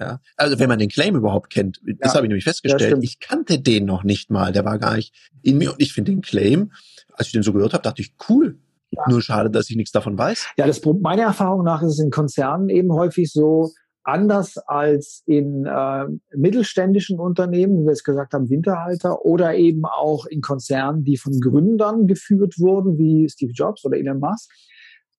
Ja, 0.00 0.20
also 0.36 0.58
wenn 0.58 0.68
man 0.68 0.80
den 0.80 0.88
Claim 0.88 1.14
überhaupt 1.14 1.50
kennt, 1.50 1.80
das 2.00 2.12
ja, 2.12 2.16
habe 2.16 2.26
ich 2.26 2.28
nämlich 2.28 2.42
festgestellt. 2.42 2.98
Ich 3.02 3.20
kannte 3.20 3.60
den 3.60 3.84
noch 3.84 4.02
nicht 4.02 4.28
mal, 4.28 4.50
der 4.50 4.64
war 4.64 4.80
gar 4.80 4.96
nicht 4.96 5.14
in 5.42 5.56
mir 5.56 5.70
und 5.70 5.80
ich 5.80 5.92
finde 5.92 6.10
den 6.10 6.20
Claim 6.20 6.72
als 7.14 7.28
ich 7.28 7.32
den 7.32 7.42
so 7.42 7.52
gehört 7.52 7.72
habe, 7.72 7.82
dachte 7.82 8.02
ich, 8.02 8.14
cool. 8.28 8.58
Ja. 8.96 9.02
Nur 9.08 9.22
schade, 9.22 9.50
dass 9.50 9.70
ich 9.70 9.76
nichts 9.76 9.92
davon 9.92 10.16
weiß. 10.16 10.48
Ja, 10.56 10.66
das, 10.66 10.80
meiner 10.84 11.22
Erfahrung 11.22 11.64
nach 11.64 11.82
ist 11.82 11.92
es 11.92 11.98
in 11.98 12.10
Konzernen 12.10 12.68
eben 12.68 12.92
häufig 12.92 13.32
so, 13.32 13.70
anders 14.04 14.58
als 14.58 15.22
in 15.24 15.64
äh, 15.64 16.06
mittelständischen 16.36 17.18
Unternehmen, 17.18 17.80
wie 17.80 17.86
wir 17.86 17.92
es 17.92 18.04
gesagt 18.04 18.34
haben, 18.34 18.50
Winterhalter, 18.50 19.24
oder 19.24 19.54
eben 19.54 19.86
auch 19.86 20.26
in 20.26 20.42
Konzernen, 20.42 21.04
die 21.04 21.16
von 21.16 21.40
Gründern 21.40 22.06
geführt 22.06 22.58
wurden, 22.58 22.98
wie 22.98 23.28
Steve 23.28 23.52
Jobs 23.52 23.84
oder 23.84 23.96
Elon 23.96 24.20
Musk, 24.20 24.50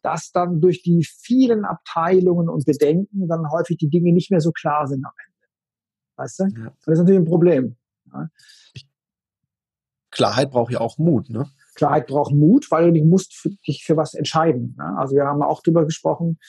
dass 0.04 0.32
dann 0.32 0.62
durch 0.62 0.84
die 0.84 1.04
vielen 1.04 1.66
Abteilungen 1.66 2.48
und 2.48 2.66
Bedenken 2.66 3.28
dann 3.28 3.50
häufig 3.52 3.78
die 3.78 3.90
Dinge 3.90 4.14
nicht 4.14 4.30
mehr 4.30 4.40
so 4.40 4.52
klar 4.52 4.88
sind 4.88 5.04
am 5.04 5.14
Ende. 5.26 5.48
Weißt 6.18 6.40
du? 6.40 6.44
Ja. 6.44 6.74
Das 6.86 6.94
ist 6.94 7.00
natürlich 7.00 7.22
ein 7.22 7.26
Problem. 7.26 7.76
Ja. 8.14 8.30
Klarheit 10.12 10.52
braucht 10.52 10.72
ja 10.72 10.80
auch 10.80 10.98
Mut, 11.00 11.30
ne? 11.30 11.50
Klarheit 11.76 12.08
braucht 12.08 12.34
Mut, 12.34 12.72
weil 12.72 12.92
du 12.92 13.04
musst 13.04 13.36
für, 13.36 13.50
dich 13.68 13.84
für 13.86 13.98
was 13.98 14.14
entscheiden. 14.14 14.76
Ne? 14.78 14.96
Also 14.98 15.16
wir 15.16 15.26
haben 15.26 15.42
auch 15.42 15.62
drüber 15.62 15.86
gesprochen. 15.86 16.40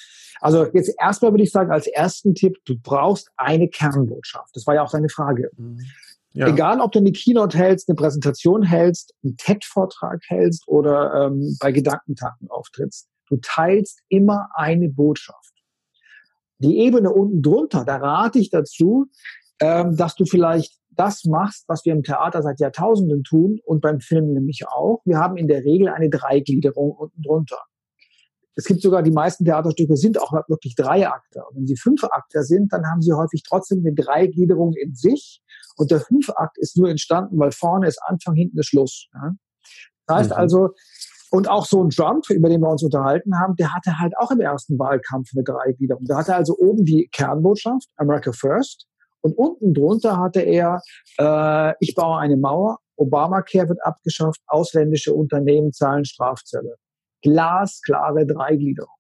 Also 0.41 0.67
jetzt 0.73 0.95
erstmal 0.99 1.33
würde 1.33 1.45
ich 1.45 1.51
sagen, 1.51 1.71
als 1.71 1.87
ersten 1.87 2.35
Tipp, 2.35 2.59
du 2.65 2.79
brauchst 2.79 3.31
eine 3.37 3.69
Kernbotschaft. 3.69 4.55
Das 4.55 4.67
war 4.67 4.75
ja 4.75 4.83
auch 4.83 4.91
deine 4.91 5.09
Frage. 5.09 5.51
Mhm. 5.57 5.81
Ja. 6.33 6.49
Egal, 6.49 6.81
ob 6.83 6.93
du 6.93 6.99
eine 6.99 7.13
Keynote 7.13 7.57
hältst, 7.57 7.89
eine 7.89 7.97
Präsentation 7.97 8.63
hältst, 8.63 9.15
einen 9.25 9.39
TED-Vortrag 9.39 10.21
hältst 10.27 10.69
oder 10.69 11.27
ähm, 11.27 11.57
bei 11.61 11.73
Gedankentaten 11.73 12.51
auftrittst, 12.51 13.09
du 13.31 13.39
teilst 13.39 14.03
immer 14.11 14.49
eine 14.55 14.91
Botschaft. 14.91 15.55
Die 16.59 16.79
Ebene 16.79 17.11
unten 17.11 17.43
drunter, 17.43 17.85
da 17.87 17.97
rate 17.97 18.39
ich 18.39 18.51
dazu, 18.51 19.07
ähm, 19.61 19.97
dass 19.97 20.15
du 20.15 20.27
vielleicht 20.27 20.79
das 20.97 21.25
machst, 21.25 21.65
was 21.69 21.85
wir 21.85 21.93
im 21.93 22.03
Theater 22.03 22.43
seit 22.43 22.61
Jahrtausenden 22.61 23.23
tun 23.23 23.61
und 23.65 23.81
beim 23.81 24.01
Film 24.01 24.33
nämlich 24.33 24.67
auch. 24.69 25.01
Wir 25.05 25.19
haben 25.19 25.37
in 25.37 25.49
der 25.49 25.65
Regel 25.65 25.89
eine 25.89 26.11
Dreigliederung 26.11 26.93
unten 26.93 27.23
drunter. 27.23 27.59
Es 28.59 28.65
gibt 28.65 28.81
sogar 28.81 29.03
die 29.03 29.11
meisten 29.11 29.45
Theaterstücke 29.45 29.97
sind 29.97 30.19
auch 30.19 30.33
wirklich 30.49 30.75
Dreiakter. 30.75 31.47
Und 31.49 31.57
wenn 31.57 31.67
sie 31.67 31.77
Fünfakter 31.77 32.43
sind, 32.43 32.73
dann 32.73 32.87
haben 32.87 33.03
sie 33.03 33.13
häufig 33.13 33.43
trotzdem 33.47 33.81
eine 33.81 33.93
Dreigliederung 33.93 34.73
in 34.73 34.95
sich. 34.95 35.43
Und 35.77 35.91
der 35.91 36.01
Fünfakt 36.01 36.57
ist 36.57 36.79
nur 36.79 36.89
entstanden, 36.89 37.39
weil 37.39 37.53
vorne 37.53 37.87
ist 37.87 38.01
Anfang, 38.03 38.35
hinten 38.35 38.59
ist 38.59 38.69
Schluss. 38.69 39.09
Das 40.07 40.17
heißt 40.17 40.31
mhm. 40.31 40.37
also, 40.37 40.71
Und 41.31 41.49
auch 41.49 41.67
so 41.67 41.83
ein 41.83 41.91
Trump, 41.91 42.31
über 42.31 42.49
den 42.49 42.63
wir 42.63 42.71
uns 42.71 42.83
unterhalten 42.83 43.39
haben, 43.39 43.57
der 43.57 43.75
hatte 43.75 43.99
halt 43.99 44.17
auch 44.17 44.31
im 44.31 44.41
ersten 44.41 44.79
Wahlkampf 44.79 45.29
eine 45.35 45.45
Dreigliederung. 45.45 46.05
Da 46.07 46.19
hatte 46.19 46.35
also 46.35 46.57
oben 46.57 46.85
die 46.85 47.11
Kernbotschaft, 47.13 47.89
America 47.97 48.33
First, 48.33 48.87
und 49.27 49.37
unten 49.37 49.75
drunter 49.75 50.19
hatte 50.19 50.41
er, 50.41 50.83
äh, 51.19 51.75
ich 51.81 51.97
baue 51.97 52.19
eine 52.21 52.37
Mauer, 52.37 52.79
Obamacare 52.95 53.69
wird 53.69 53.85
abgeschafft, 53.85 54.41
ausländische 54.47 55.13
Unternehmen 55.13 55.73
zahlen 55.73 56.05
Strafzölle. 56.05 56.77
Glasklare 57.23 58.25
Dreigliederung. 58.25 58.95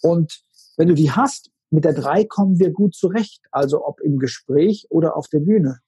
Und 0.00 0.40
wenn 0.78 0.88
du 0.88 0.94
die 0.94 1.10
hast, 1.10 1.50
mit 1.68 1.84
der 1.84 1.92
drei 1.92 2.24
kommen 2.24 2.58
wir 2.58 2.70
gut 2.72 2.94
zurecht. 2.94 3.42
Also 3.50 3.84
ob 3.84 4.00
im 4.00 4.18
Gespräch 4.18 4.86
oder 4.88 5.16
auf 5.18 5.28
der 5.28 5.40
Bühne. 5.40 5.80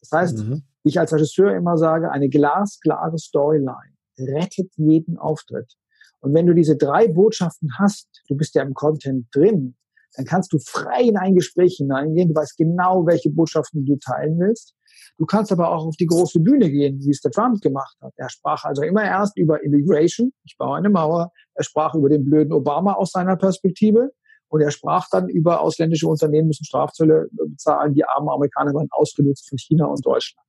Das 0.00 0.12
heißt, 0.12 0.38
mhm. 0.38 0.62
ich 0.82 0.98
als 0.98 1.12
Regisseur 1.12 1.54
immer 1.54 1.76
sage, 1.76 2.10
eine 2.10 2.30
glasklare 2.30 3.18
Storyline 3.18 3.94
rettet 4.18 4.72
jeden 4.76 5.18
Auftritt. 5.18 5.74
Und 6.20 6.32
wenn 6.32 6.46
du 6.46 6.54
diese 6.54 6.76
drei 6.76 7.08
Botschaften 7.08 7.78
hast, 7.78 8.08
du 8.28 8.36
bist 8.36 8.54
ja 8.54 8.62
im 8.62 8.72
Content 8.72 9.26
drin, 9.34 9.76
dann 10.14 10.26
kannst 10.26 10.52
du 10.52 10.58
frei 10.58 11.02
in 11.02 11.16
ein 11.16 11.34
Gespräch 11.34 11.76
hineingehen. 11.78 12.28
Du 12.28 12.34
weißt 12.34 12.56
genau, 12.56 13.06
welche 13.06 13.30
Botschaften 13.30 13.84
du 13.84 13.96
teilen 13.96 14.38
willst. 14.38 14.74
Du 15.18 15.26
kannst 15.26 15.52
aber 15.52 15.70
auch 15.70 15.86
auf 15.86 15.96
die 15.96 16.06
große 16.06 16.40
Bühne 16.40 16.70
gehen, 16.70 16.98
wie 17.00 17.10
es 17.10 17.20
der 17.20 17.30
Trump 17.30 17.60
gemacht 17.60 17.96
hat. 18.00 18.12
Er 18.16 18.28
sprach 18.28 18.64
also 18.64 18.82
immer 18.82 19.04
erst 19.04 19.36
über 19.36 19.62
Immigration, 19.62 20.32
ich 20.44 20.56
baue 20.58 20.76
eine 20.76 20.90
Mauer. 20.90 21.30
Er 21.54 21.64
sprach 21.64 21.94
über 21.94 22.08
den 22.08 22.24
blöden 22.24 22.52
Obama 22.52 22.94
aus 22.94 23.12
seiner 23.12 23.36
Perspektive. 23.36 24.10
Und 24.48 24.60
er 24.60 24.70
sprach 24.70 25.08
dann 25.10 25.30
über 25.30 25.62
ausländische 25.62 26.06
Unternehmen 26.06 26.48
müssen 26.48 26.64
Strafzölle 26.64 27.26
bezahlen. 27.32 27.94
Die 27.94 28.04
armen 28.04 28.28
Amerikaner 28.28 28.74
waren 28.74 28.88
ausgenutzt 28.90 29.48
von 29.48 29.56
China 29.56 29.86
und 29.86 30.04
Deutschland. 30.04 30.46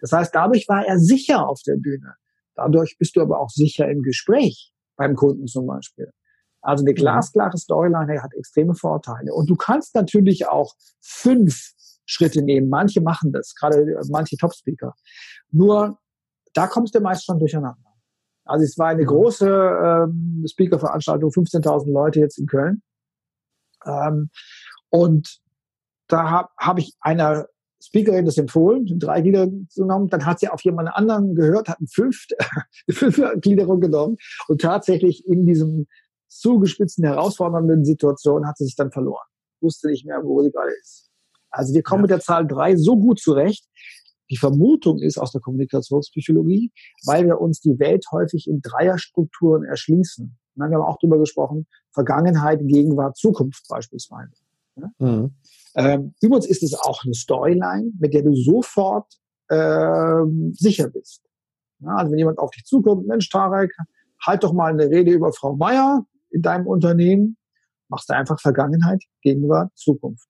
Das 0.00 0.12
heißt, 0.12 0.34
dadurch 0.34 0.66
war 0.68 0.86
er 0.86 0.98
sicher 0.98 1.48
auf 1.48 1.60
der 1.66 1.76
Bühne. 1.76 2.14
Dadurch 2.54 2.96
bist 2.98 3.16
du 3.16 3.20
aber 3.20 3.40
auch 3.40 3.50
sicher 3.50 3.88
im 3.88 4.02
Gespräch 4.02 4.72
beim 4.96 5.14
Kunden 5.14 5.46
zum 5.46 5.66
Beispiel. 5.66 6.10
Also 6.62 6.84
eine 6.84 6.92
mhm. 6.92 6.96
glasklare 6.96 7.56
Storyline 7.56 8.22
hat 8.22 8.34
extreme 8.34 8.74
Vorteile. 8.74 9.32
Und 9.32 9.48
du 9.48 9.56
kannst 9.56 9.94
natürlich 9.94 10.48
auch 10.48 10.74
fünf 11.00 11.72
Schritte 12.06 12.42
nehmen. 12.42 12.68
Manche 12.68 13.00
machen 13.00 13.32
das, 13.32 13.54
gerade 13.54 13.98
manche 14.08 14.36
Top-Speaker. 14.36 14.94
Nur 15.50 15.98
da 16.52 16.66
kommst 16.66 16.94
du 16.94 17.00
meist 17.00 17.24
schon 17.24 17.38
durcheinander. 17.38 17.78
Also 18.44 18.64
es 18.64 18.76
war 18.78 18.88
eine 18.88 19.02
mhm. 19.02 19.06
große 19.06 19.48
ähm, 19.48 20.44
Speaker-Veranstaltung, 20.50 21.30
15.000 21.30 21.92
Leute 21.92 22.20
jetzt 22.20 22.38
in 22.38 22.46
Köln. 22.46 22.82
Ähm, 23.86 24.30
und 24.88 25.40
da 26.08 26.30
habe 26.30 26.48
hab 26.58 26.78
ich 26.78 26.94
einer 27.00 27.46
Speakerin 27.82 28.26
das 28.26 28.36
empfohlen, 28.36 28.86
drei 28.98 29.22
Glieder 29.22 29.46
genommen, 29.74 30.08
dann 30.08 30.26
hat 30.26 30.40
sie 30.40 30.48
auf 30.48 30.62
jemand 30.62 30.90
anderen 30.90 31.34
gehört, 31.34 31.68
hat 31.68 31.78
eine 31.80 31.88
fünfte, 31.88 32.36
eine 32.40 32.96
fünfte 32.96 33.38
Gliederung 33.40 33.80
genommen 33.80 34.16
und 34.48 34.60
tatsächlich 34.60 35.26
in 35.26 35.46
diesem 35.46 35.86
zugespitzten, 36.30 37.04
herausfordernden 37.04 37.84
Situation 37.84 38.46
hat 38.46 38.56
sie 38.56 38.64
sich 38.64 38.76
dann 38.76 38.92
verloren. 38.92 39.26
Wusste 39.60 39.88
nicht 39.88 40.06
mehr, 40.06 40.22
wo 40.24 40.42
sie 40.42 40.50
gerade 40.50 40.72
ist. 40.80 41.10
Also 41.50 41.74
wir 41.74 41.82
kommen 41.82 42.00
ja. 42.00 42.02
mit 42.02 42.10
der 42.10 42.20
Zahl 42.20 42.46
drei 42.46 42.76
so 42.76 42.96
gut 42.96 43.20
zurecht. 43.20 43.66
Die 44.30 44.36
Vermutung 44.36 45.00
ist 45.00 45.18
aus 45.18 45.32
der 45.32 45.40
Kommunikationspsychologie, 45.40 46.72
weil 47.04 47.26
wir 47.26 47.40
uns 47.40 47.60
die 47.60 47.78
Welt 47.80 48.04
häufig 48.12 48.46
in 48.48 48.60
Dreierstrukturen 48.62 49.64
erschließen. 49.64 50.38
wir 50.54 50.64
haben 50.64 50.74
auch 50.76 50.98
darüber 51.00 51.18
gesprochen, 51.18 51.66
Vergangenheit, 51.92 52.60
Gegenwart, 52.62 53.16
Zukunft 53.16 53.66
beispielsweise. 53.68 54.32
Mhm. 54.98 55.34
Ähm, 55.74 56.14
übrigens 56.22 56.46
ist 56.46 56.62
es 56.62 56.74
auch 56.74 57.04
eine 57.04 57.14
Storyline, 57.14 57.90
mit 57.98 58.14
der 58.14 58.22
du 58.22 58.34
sofort 58.34 59.12
ähm, 59.50 60.52
sicher 60.56 60.88
bist. 60.88 61.22
Ja, 61.80 61.96
also 61.96 62.12
wenn 62.12 62.18
jemand 62.18 62.38
auf 62.38 62.50
dich 62.50 62.64
zukommt, 62.64 63.06
Mensch, 63.06 63.28
Tarek, 63.30 63.72
halt 64.24 64.44
doch 64.44 64.52
mal 64.52 64.72
eine 64.72 64.88
Rede 64.88 65.10
über 65.10 65.32
Frau 65.32 65.56
Meier 65.56 66.06
in 66.30 66.42
deinem 66.42 66.66
Unternehmen, 66.66 67.36
machst 67.88 68.08
du 68.08 68.14
einfach 68.14 68.40
Vergangenheit, 68.40 69.02
Gegenwart, 69.22 69.70
Zukunft. 69.74 70.28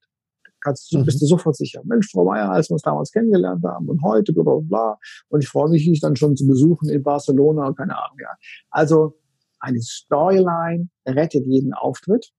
Kannst, 0.61 0.93
mhm. 0.93 1.05
bist 1.05 1.23
du 1.23 1.27
sofort 1.27 1.57
sicher. 1.57 1.81
Mensch, 1.85 2.11
Frau 2.11 2.25
Meier, 2.25 2.51
als 2.51 2.69
wir 2.69 2.75
uns 2.75 2.83
damals 2.83 3.11
kennengelernt 3.13 3.65
haben 3.65 3.89
und 3.89 4.03
heute, 4.03 4.33
bla, 4.33 4.43
bla, 4.43 4.61
bla. 4.61 4.99
Und 5.29 5.43
ich 5.43 5.49
freue 5.49 5.71
mich, 5.71 5.85
dich 5.85 6.01
dann 6.01 6.17
schon 6.17 6.37
zu 6.37 6.47
besuchen 6.47 6.89
in 6.89 7.03
Barcelona, 7.03 7.73
keine 7.73 7.97
Ahnung, 7.97 8.19
ja. 8.21 8.35
Also, 8.71 9.17
eine 9.59 9.81
Storyline 9.81 10.89
rettet 11.07 11.47
jeden 11.47 11.75
Auftritt 11.75 12.31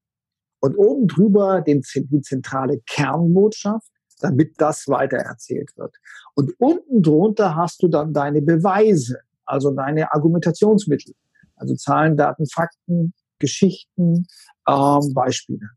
und 0.60 0.76
oben 0.76 1.08
drüber 1.08 1.62
den, 1.62 1.82
die 1.96 2.22
zentrale 2.22 2.82
Kernbotschaft, 2.88 3.92
damit 4.22 4.54
das 4.58 4.88
weitererzählt 4.88 5.76
wird. 5.78 5.96
Und 6.36 6.54
unten 6.60 7.02
drunter 7.02 7.56
hast 7.56 7.82
du 7.84 7.88
dann 7.88 8.14
deine 8.14 8.42
Beweise, 8.42 9.20
also 9.46 9.72
deine 9.72 10.14
Argumentationsmittel, 10.14 11.14
also 11.56 11.76
Zahlen, 11.76 12.18
Daten, 12.18 12.48
Fakten, 12.48 13.14
Geschichten, 13.42 14.28
ähm, 14.68 15.14
Beispiele. 15.14 15.70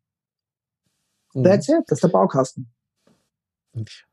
Mhm. 1.35 1.43
That's 1.43 1.69
it, 1.69 1.83
das 1.89 1.99
ist 1.99 2.05
der 2.05 2.09
Baukasten. 2.09 2.71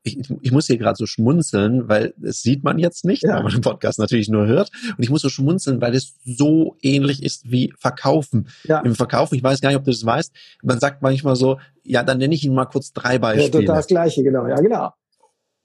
Ich, 0.02 0.18
ich 0.40 0.50
muss 0.50 0.66
hier 0.66 0.76
gerade 0.76 0.96
so 0.96 1.06
schmunzeln, 1.06 1.88
weil 1.88 2.14
es 2.20 2.42
sieht 2.42 2.64
man 2.64 2.80
jetzt 2.80 3.04
nicht, 3.04 3.22
ja. 3.22 3.36
weil 3.36 3.44
man 3.44 3.52
den 3.52 3.60
Podcast 3.60 4.00
natürlich 4.00 4.28
nur 4.28 4.46
hört. 4.46 4.72
Und 4.88 5.04
ich 5.04 5.08
muss 5.08 5.22
so 5.22 5.28
schmunzeln, 5.28 5.80
weil 5.80 5.94
es 5.94 6.16
so 6.24 6.76
ähnlich 6.82 7.22
ist 7.22 7.48
wie 7.48 7.72
Verkaufen. 7.78 8.48
Ja. 8.64 8.80
Im 8.80 8.96
Verkaufen, 8.96 9.36
ich 9.36 9.42
weiß 9.42 9.60
gar 9.60 9.68
nicht, 9.68 9.78
ob 9.78 9.84
du 9.84 9.92
das 9.92 10.04
weißt, 10.04 10.32
man 10.64 10.80
sagt 10.80 11.02
manchmal 11.02 11.36
so, 11.36 11.60
ja, 11.84 12.02
dann 12.02 12.18
nenne 12.18 12.34
ich 12.34 12.44
Ihnen 12.44 12.56
mal 12.56 12.66
kurz 12.66 12.92
drei 12.92 13.18
Beispiele. 13.18 13.64
Ja, 13.64 13.74
das 13.74 13.86
Gleiche, 13.86 14.24
genau. 14.24 14.48
Ja, 14.48 14.56
genau. 14.56 14.90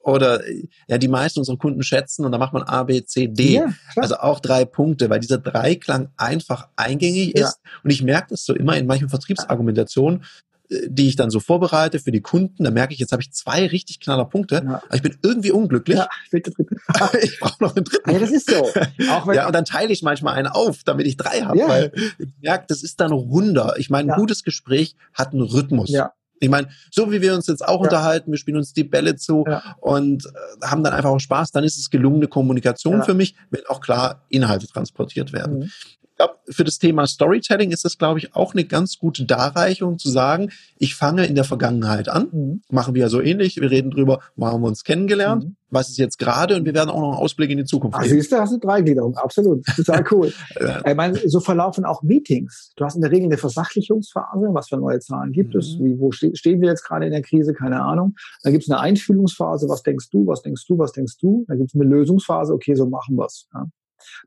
Oder 0.00 0.40
ja, 0.86 0.96
die 0.96 1.08
meisten 1.08 1.40
unserer 1.40 1.58
Kunden 1.58 1.82
schätzen 1.82 2.24
und 2.24 2.32
da 2.32 2.38
macht 2.38 2.52
man 2.52 2.62
A, 2.62 2.84
B, 2.84 3.04
C, 3.04 3.28
D. 3.28 3.54
Ja, 3.54 3.72
also 3.96 4.16
auch 4.16 4.40
drei 4.40 4.64
Punkte, 4.64 5.10
weil 5.10 5.20
dieser 5.20 5.38
Dreiklang 5.38 6.08
einfach 6.16 6.68
eingängig 6.76 7.34
ist. 7.34 7.40
Ja. 7.40 7.70
Und 7.82 7.90
ich 7.90 8.02
merke 8.02 8.28
das 8.30 8.44
so 8.44 8.54
immer 8.54 8.76
in 8.76 8.86
manchen 8.86 9.08
Vertriebsargumentationen, 9.08 10.24
die 10.70 11.08
ich 11.08 11.16
dann 11.16 11.30
so 11.30 11.40
vorbereite 11.40 11.98
für 11.98 12.12
die 12.12 12.20
Kunden, 12.20 12.64
da 12.64 12.70
merke 12.70 12.92
ich, 12.92 13.00
jetzt 13.00 13.12
habe 13.12 13.22
ich 13.22 13.32
zwei 13.32 13.66
richtig 13.66 14.00
knaller 14.00 14.26
Punkte, 14.26 14.56
ja. 14.56 14.82
aber 14.86 14.94
ich 14.94 15.02
bin 15.02 15.16
irgendwie 15.22 15.50
unglücklich. 15.50 15.96
Ja, 15.96 16.08
ich, 16.30 16.42
ich 17.22 17.40
brauche 17.40 17.62
noch 17.62 17.74
einen 17.74 17.84
dritten. 17.84 18.10
Ja, 18.10 18.18
das 18.18 18.30
ist 18.30 18.50
so. 18.50 18.68
Auch 19.10 19.32
ja, 19.32 19.46
und 19.46 19.54
dann 19.54 19.64
teile 19.64 19.92
ich 19.92 20.02
manchmal 20.02 20.34
einen 20.34 20.48
auf, 20.48 20.84
damit 20.84 21.06
ich 21.06 21.16
drei 21.16 21.42
habe, 21.42 21.58
ja. 21.58 21.68
weil 21.68 21.92
ich 22.18 22.28
merke, 22.42 22.66
das 22.68 22.82
ist 22.82 23.00
dann 23.00 23.12
runder. 23.12 23.74
Ich 23.78 23.88
meine, 23.88 24.08
ein 24.08 24.10
ja. 24.10 24.16
gutes 24.16 24.44
Gespräch 24.44 24.94
hat 25.14 25.32
einen 25.32 25.42
Rhythmus. 25.42 25.90
Ja. 25.90 26.12
Ich 26.40 26.48
meine, 26.48 26.68
so 26.90 27.10
wie 27.10 27.20
wir 27.20 27.34
uns 27.34 27.46
jetzt 27.46 27.66
auch 27.66 27.80
ja. 27.80 27.84
unterhalten, 27.84 28.30
wir 28.30 28.38
spielen 28.38 28.56
uns 28.56 28.72
die 28.72 28.84
Bälle 28.84 29.16
zu 29.16 29.44
ja. 29.46 29.76
und 29.80 30.24
äh, 30.26 30.66
haben 30.66 30.84
dann 30.84 30.92
einfach 30.92 31.10
auch 31.10 31.18
Spaß, 31.18 31.52
dann 31.52 31.64
ist 31.64 31.78
es 31.78 31.90
gelungene 31.90 32.28
Kommunikation 32.28 32.98
ja. 32.98 33.02
für 33.02 33.14
mich, 33.14 33.34
wenn 33.50 33.62
auch 33.68 33.80
klar 33.80 34.24
Inhalte 34.28 34.66
transportiert 34.66 35.32
werden. 35.32 35.58
Mhm 35.58 35.70
glaube, 36.18 36.34
für 36.50 36.64
das 36.64 36.78
Thema 36.78 37.06
Storytelling 37.06 37.70
ist 37.70 37.84
das, 37.84 37.96
glaube 37.96 38.18
ich, 38.18 38.34
auch 38.34 38.52
eine 38.52 38.64
ganz 38.64 38.98
gute 38.98 39.24
Darreichung 39.24 39.98
zu 39.98 40.10
sagen, 40.10 40.50
ich 40.76 40.94
fange 40.94 41.26
in 41.26 41.34
der 41.34 41.44
Vergangenheit 41.44 42.08
an, 42.08 42.28
mhm. 42.30 42.62
machen 42.70 42.94
wir 42.94 43.02
ja 43.02 43.08
so 43.08 43.20
ähnlich, 43.20 43.60
wir 43.60 43.70
reden 43.70 43.90
drüber, 43.90 44.20
wo 44.36 44.46
haben 44.46 44.62
wir 44.62 44.68
uns 44.68 44.84
kennengelernt, 44.84 45.44
mhm. 45.44 45.56
was 45.70 45.88
ist 45.88 45.98
jetzt 45.98 46.18
gerade 46.18 46.56
und 46.56 46.64
wir 46.64 46.74
werden 46.74 46.90
auch 46.90 47.00
noch 47.00 47.12
einen 47.12 47.18
Ausblick 47.18 47.50
in 47.50 47.58
die 47.58 47.64
Zukunft 47.64 47.96
Ach, 47.98 48.04
siehst 48.04 48.32
du, 48.32 48.36
hast 48.36 48.52
du 48.52 48.58
Dreigliederung, 48.58 49.16
absolut, 49.16 49.64
total 49.76 50.04
cool. 50.10 50.32
ja. 50.60 50.86
Ich 50.86 50.96
meine, 50.96 51.16
so 51.28 51.40
verlaufen 51.40 51.84
auch 51.84 52.02
Meetings. 52.02 52.72
Du 52.76 52.84
hast 52.84 52.96
in 52.96 53.02
der 53.02 53.10
Regel 53.10 53.26
eine 53.26 53.38
Versachlichungsphase, 53.38 54.48
was 54.52 54.68
für 54.68 54.76
neue 54.76 54.98
Zahlen 55.00 55.32
gibt 55.32 55.54
mhm. 55.54 55.60
es, 55.60 55.78
wie, 55.80 55.98
wo 55.98 56.10
ste 56.10 56.34
stehen 56.34 56.60
wir 56.60 56.68
jetzt 56.68 56.84
gerade 56.84 57.06
in 57.06 57.12
der 57.12 57.22
Krise, 57.22 57.54
keine 57.54 57.82
Ahnung. 57.82 58.14
Dann 58.42 58.52
gibt 58.52 58.64
es 58.64 58.70
eine 58.70 58.80
Einfühlungsphase, 58.80 59.68
was 59.68 59.82
denkst 59.82 60.10
du, 60.10 60.26
was 60.26 60.42
denkst 60.42 60.66
du, 60.66 60.78
was 60.78 60.92
denkst 60.92 61.18
du. 61.18 61.44
Dann 61.48 61.58
gibt 61.58 61.70
es 61.70 61.80
eine 61.80 61.88
Lösungsphase, 61.88 62.52
okay, 62.52 62.74
so 62.74 62.86
machen 62.86 63.16
wir's. 63.16 63.46
Ja. 63.54 63.66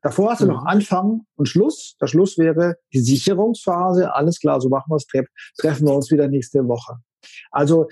Davor 0.02 0.32
hast 0.32 0.42
du 0.42 0.48
noch 0.48 0.62
mhm. 0.62 0.68
Anfang 0.68 1.22
und 1.36 1.48
Schluss. 1.48 1.96
Der 2.02 2.08
Schluss 2.08 2.38
wäre 2.38 2.76
die 2.94 3.00
Sicherungsphase. 3.00 4.14
Alles 4.14 4.40
klar, 4.40 4.62
so 4.62 4.70
machen 4.70 4.90
wir 4.90 4.98
es. 4.98 5.06
Treffen 5.58 5.88
wir 5.88 5.94
uns 5.94 6.12
wieder 6.12 6.28
nächste 6.28 6.68
Woche. 6.68 6.98
Also 7.52 7.88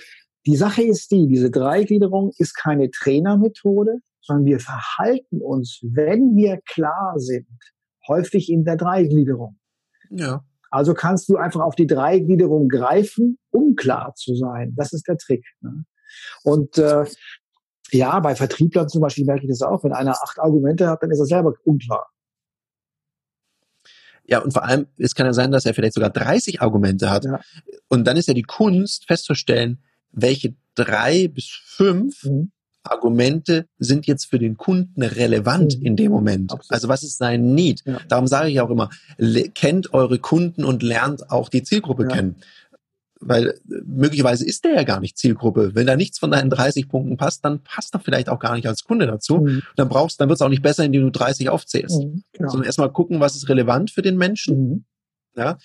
die 0.45 0.55
Sache 0.55 0.83
ist 0.83 1.11
die, 1.11 1.27
diese 1.27 1.51
Dreigliederung 1.51 2.31
ist 2.37 2.55
keine 2.55 2.89
Trainermethode, 2.89 3.99
sondern 4.21 4.45
wir 4.45 4.59
verhalten 4.59 5.41
uns, 5.41 5.79
wenn 5.83 6.35
wir 6.35 6.59
klar 6.65 7.13
sind, 7.17 7.47
häufig 8.07 8.51
in 8.51 8.63
der 8.63 8.77
Dreigliederung. 8.77 9.59
Ja. 10.09 10.43
Also 10.71 10.93
kannst 10.93 11.29
du 11.29 11.37
einfach 11.37 11.61
auf 11.61 11.75
die 11.75 11.87
Dreigliederung 11.87 12.67
greifen, 12.67 13.37
um 13.51 13.75
klar 13.75 14.13
zu 14.15 14.35
sein. 14.35 14.73
Das 14.75 14.93
ist 14.93 15.07
der 15.07 15.17
Trick. 15.17 15.45
Ne? 15.61 15.85
Und 16.43 16.77
äh, 16.77 17.05
ja, 17.91 18.19
bei 18.19 18.35
Vertrieblern 18.35 18.89
zum 18.89 19.01
Beispiel 19.01 19.25
merke 19.25 19.43
ich 19.43 19.49
das 19.49 19.61
auch. 19.61 19.83
Wenn 19.83 19.93
einer 19.93 20.21
acht 20.21 20.39
Argumente 20.39 20.87
hat, 20.87 21.03
dann 21.03 21.11
ist 21.11 21.19
er 21.19 21.25
selber 21.25 21.53
unklar. 21.63 22.07
Ja, 24.25 24.39
und 24.39 24.51
vor 24.51 24.63
allem, 24.63 24.85
es 24.97 25.15
kann 25.15 25.25
ja 25.25 25.33
sein, 25.33 25.51
dass 25.51 25.65
er 25.65 25.73
vielleicht 25.73 25.95
sogar 25.95 26.11
30 26.11 26.61
Argumente 26.61 27.09
hat. 27.09 27.25
Ja. 27.25 27.39
Und 27.87 28.05
dann 28.05 28.15
ist 28.15 28.27
ja 28.27 28.35
die 28.35 28.43
Kunst 28.43 29.05
festzustellen, 29.07 29.79
welche 30.11 30.53
drei 30.75 31.27
bis 31.27 31.49
fünf 31.65 32.23
mhm. 32.23 32.51
Argumente 32.83 33.65
sind 33.79 34.05
jetzt 34.05 34.25
für 34.25 34.37
den 34.37 34.55
Kunden 34.55 35.01
relevant 35.01 35.79
mhm. 35.79 35.85
in 35.85 35.95
dem 35.95 36.11
Moment. 36.11 36.51
Absolut. 36.51 36.71
Also 36.71 36.87
was 36.89 37.03
ist 37.03 37.17
sein 37.17 37.55
Need? 37.55 37.81
Ja. 37.85 37.99
Darum 38.07 38.27
sage 38.27 38.49
ich 38.49 38.61
auch 38.61 38.69
immer, 38.69 38.89
kennt 39.55 39.93
eure 39.93 40.19
Kunden 40.19 40.63
und 40.63 40.83
lernt 40.83 41.31
auch 41.31 41.49
die 41.49 41.63
Zielgruppe 41.63 42.03
ja. 42.03 42.09
kennen 42.09 42.35
weil 43.19 43.47
äh, 43.47 43.55
möglicherweise 43.85 44.45
ist 44.45 44.63
der 44.63 44.73
ja 44.73 44.83
gar 44.83 44.99
nicht 44.99 45.17
Zielgruppe. 45.17 45.75
Wenn 45.75 45.87
da 45.87 45.95
nichts 45.95 46.19
von 46.19 46.31
deinen 46.31 46.49
30 46.49 46.87
Punkten 46.87 47.17
passt, 47.17 47.43
dann 47.45 47.61
passt 47.63 47.93
er 47.93 47.99
vielleicht 47.99 48.29
auch 48.29 48.39
gar 48.39 48.55
nicht 48.55 48.67
als 48.67 48.83
Kunde 48.83 49.07
dazu. 49.07 49.37
Mhm. 49.37 49.61
Dann 49.75 49.89
brauchst, 49.89 50.19
dann 50.21 50.29
wird 50.29 50.37
es 50.37 50.41
auch 50.41 50.49
nicht 50.49 50.61
besser, 50.61 50.85
indem 50.85 51.03
du 51.03 51.11
30 51.11 51.49
aufzählst. 51.49 52.03
Mhm, 52.03 52.23
genau. 52.33 52.49
Sondern 52.49 52.65
erstmal 52.65 52.91
gucken, 52.91 53.19
was 53.19 53.35
ist 53.35 53.49
relevant 53.49 53.91
für 53.91 54.01
den 54.01 54.17
Menschen. 54.17 54.69
Mhm. 54.69 54.85
Ja. 55.35 55.57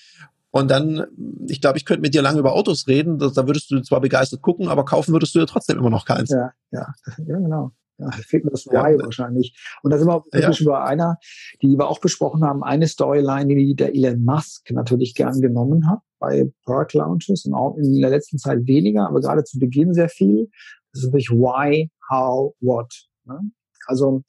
Und 0.50 0.70
dann, 0.70 1.06
ich 1.48 1.60
glaube, 1.60 1.78
ich 1.78 1.84
könnte 1.84 2.02
mit 2.02 2.14
dir 2.14 2.22
lange 2.22 2.38
über 2.38 2.52
Autos 2.52 2.86
reden. 2.86 3.18
Da, 3.18 3.28
da 3.28 3.46
würdest 3.46 3.70
du 3.70 3.80
zwar 3.80 4.00
begeistert 4.00 4.40
gucken, 4.40 4.68
aber 4.68 4.84
kaufen 4.84 5.12
würdest 5.12 5.34
du 5.34 5.40
ja 5.40 5.46
trotzdem 5.46 5.78
immer 5.78 5.90
noch 5.90 6.04
keins. 6.04 6.30
Ja, 6.30 6.52
ja, 6.70 6.92
ja, 7.26 7.38
genau. 7.38 7.72
Ja, 7.98 8.10
fehlt 8.10 8.44
mir 8.44 8.50
das 8.50 8.66
Why 8.66 8.96
ja. 8.96 9.04
wahrscheinlich. 9.04 9.56
Und 9.82 9.92
da 9.92 9.98
sind 9.98 10.08
wir 10.08 10.14
auch 10.14 10.26
wirklich 10.32 10.58
ja. 10.58 10.64
über 10.64 10.84
einer, 10.84 11.18
die 11.62 11.68
wir 11.68 11.88
auch 11.88 12.00
besprochen 12.00 12.44
haben, 12.44 12.64
eine 12.64 12.88
Storyline, 12.88 13.54
die 13.54 13.76
der 13.76 13.94
Elon 13.94 14.24
Musk 14.24 14.70
natürlich 14.72 15.14
gern 15.14 15.40
genommen 15.40 15.88
hat 15.88 16.00
bei 16.24 16.50
Park 16.64 16.94
Launches 16.94 17.44
und 17.44 17.54
auch 17.54 17.76
in 17.76 18.00
der 18.00 18.10
letzten 18.10 18.38
Zeit 18.38 18.66
weniger, 18.66 19.08
aber 19.08 19.20
gerade 19.20 19.44
zu 19.44 19.58
Beginn 19.58 19.92
sehr 19.94 20.08
viel. 20.08 20.48
Das 20.92 21.02
ist 21.02 21.06
natürlich 21.06 21.30
Why, 21.30 21.90
How, 22.10 22.54
What. 22.60 22.92
Ne? 23.24 23.38
Also 23.87 24.22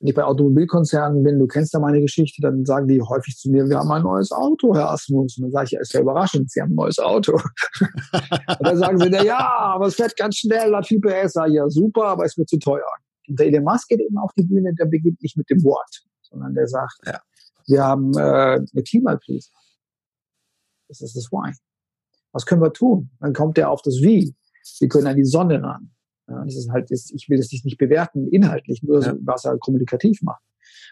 wenn 0.00 0.08
ich 0.08 0.14
bei 0.14 0.24
Automobilkonzernen 0.24 1.22
bin, 1.22 1.38
du 1.38 1.46
kennst 1.46 1.74
ja 1.74 1.80
meine 1.80 2.00
Geschichte, 2.00 2.40
dann 2.40 2.64
sagen 2.64 2.88
die 2.88 3.02
häufig 3.02 3.36
zu 3.36 3.50
mir, 3.50 3.68
wir 3.68 3.78
haben 3.78 3.90
ein 3.90 4.02
neues 4.02 4.32
Auto, 4.32 4.74
Herr 4.74 4.90
Asmus. 4.90 5.36
Und 5.36 5.44
dann 5.44 5.50
sage 5.50 5.64
ich, 5.66 5.70
ja, 5.72 5.80
ist 5.80 5.92
ja 5.92 6.00
überraschend, 6.00 6.50
Sie 6.50 6.60
haben 6.60 6.70
ein 6.70 6.76
neues 6.76 6.98
Auto. 6.98 7.34
und 7.82 8.66
dann 8.66 8.78
sagen 8.78 8.98
sie, 8.98 9.10
ja, 9.26 9.58
aber 9.58 9.88
es 9.88 9.96
fährt 9.96 10.16
ganz 10.16 10.36
schnell, 10.36 10.74
hat 10.74 10.86
viel 10.86 11.00
PS. 11.00 11.34
Ja, 11.48 11.68
super, 11.68 12.06
aber 12.06 12.24
es 12.24 12.38
wird 12.38 12.48
zu 12.48 12.58
teuer. 12.58 12.90
Und 13.28 13.38
der 13.38 13.48
Elon 13.48 13.64
Musk 13.64 13.88
geht 13.88 14.00
eben 14.00 14.16
auf 14.16 14.30
die 14.38 14.44
Bühne, 14.44 14.72
der 14.74 14.86
beginnt 14.86 15.20
nicht 15.22 15.36
mit 15.36 15.50
dem 15.50 15.62
Wort, 15.64 16.02
sondern 16.22 16.54
der 16.54 16.66
sagt, 16.66 16.98
ja. 17.04 17.20
wir 17.66 17.84
haben 17.84 18.16
äh, 18.16 18.56
eine 18.56 18.82
Klimakrise. 18.88 19.50
Das 20.90 21.00
ist 21.00 21.16
das 21.16 21.30
Why. 21.30 21.52
Was 22.32 22.46
können 22.46 22.62
wir 22.62 22.72
tun? 22.72 23.10
Dann 23.20 23.32
kommt 23.32 23.56
er 23.58 23.70
auf 23.70 23.82
das 23.82 23.94
Wie. 24.02 24.34
Wir 24.78 24.88
können 24.88 25.06
an 25.06 25.16
die 25.16 25.24
Sonne 25.24 25.62
ran. 25.62 25.92
Ja, 26.28 26.44
das 26.44 26.56
ist 26.56 26.70
halt, 26.70 26.90
ich 26.90 27.28
will 27.28 27.38
das 27.38 27.50
nicht 27.50 27.78
bewerten 27.78 28.28
inhaltlich, 28.28 28.82
nur 28.82 29.02
ja. 29.02 29.14
was 29.22 29.44
er 29.44 29.58
kommunikativ 29.58 30.20
macht. 30.22 30.42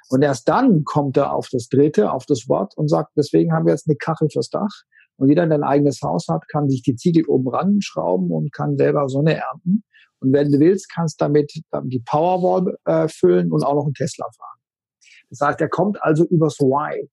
Und 0.08 0.22
erst 0.22 0.48
dann 0.48 0.84
kommt 0.84 1.16
er 1.16 1.32
auf 1.32 1.48
das 1.50 1.68
Dritte, 1.68 2.12
auf 2.12 2.26
das 2.26 2.48
Wort 2.48 2.76
und 2.76 2.88
sagt, 2.88 3.12
deswegen 3.16 3.52
haben 3.52 3.66
wir 3.66 3.72
jetzt 3.72 3.88
eine 3.88 3.96
Kachel 3.96 4.28
fürs 4.30 4.48
Dach. 4.48 4.82
Und 5.16 5.28
jeder, 5.28 5.46
der 5.46 5.58
ein 5.58 5.64
eigenes 5.64 6.00
Haus 6.02 6.28
hat, 6.28 6.48
kann 6.48 6.68
sich 6.68 6.82
die 6.82 6.94
Ziegel 6.94 7.24
oben 7.26 7.48
ranschrauben 7.48 8.30
und 8.30 8.52
kann 8.52 8.76
selber 8.76 9.08
Sonne 9.08 9.34
ernten. 9.34 9.82
Und 10.20 10.32
wenn 10.32 10.50
du 10.50 10.58
willst, 10.58 10.90
kannst 10.92 11.20
damit 11.20 11.52
die 11.54 12.02
Powerwall 12.04 12.76
äh, 12.84 13.08
füllen 13.08 13.52
und 13.52 13.64
auch 13.64 13.74
noch 13.74 13.84
einen 13.84 13.94
Tesla 13.94 14.26
fahren. 14.36 14.58
Das 15.30 15.40
heißt, 15.40 15.60
er 15.60 15.68
kommt 15.68 16.02
also 16.02 16.24
übers 16.24 16.58
Why. 16.58 17.08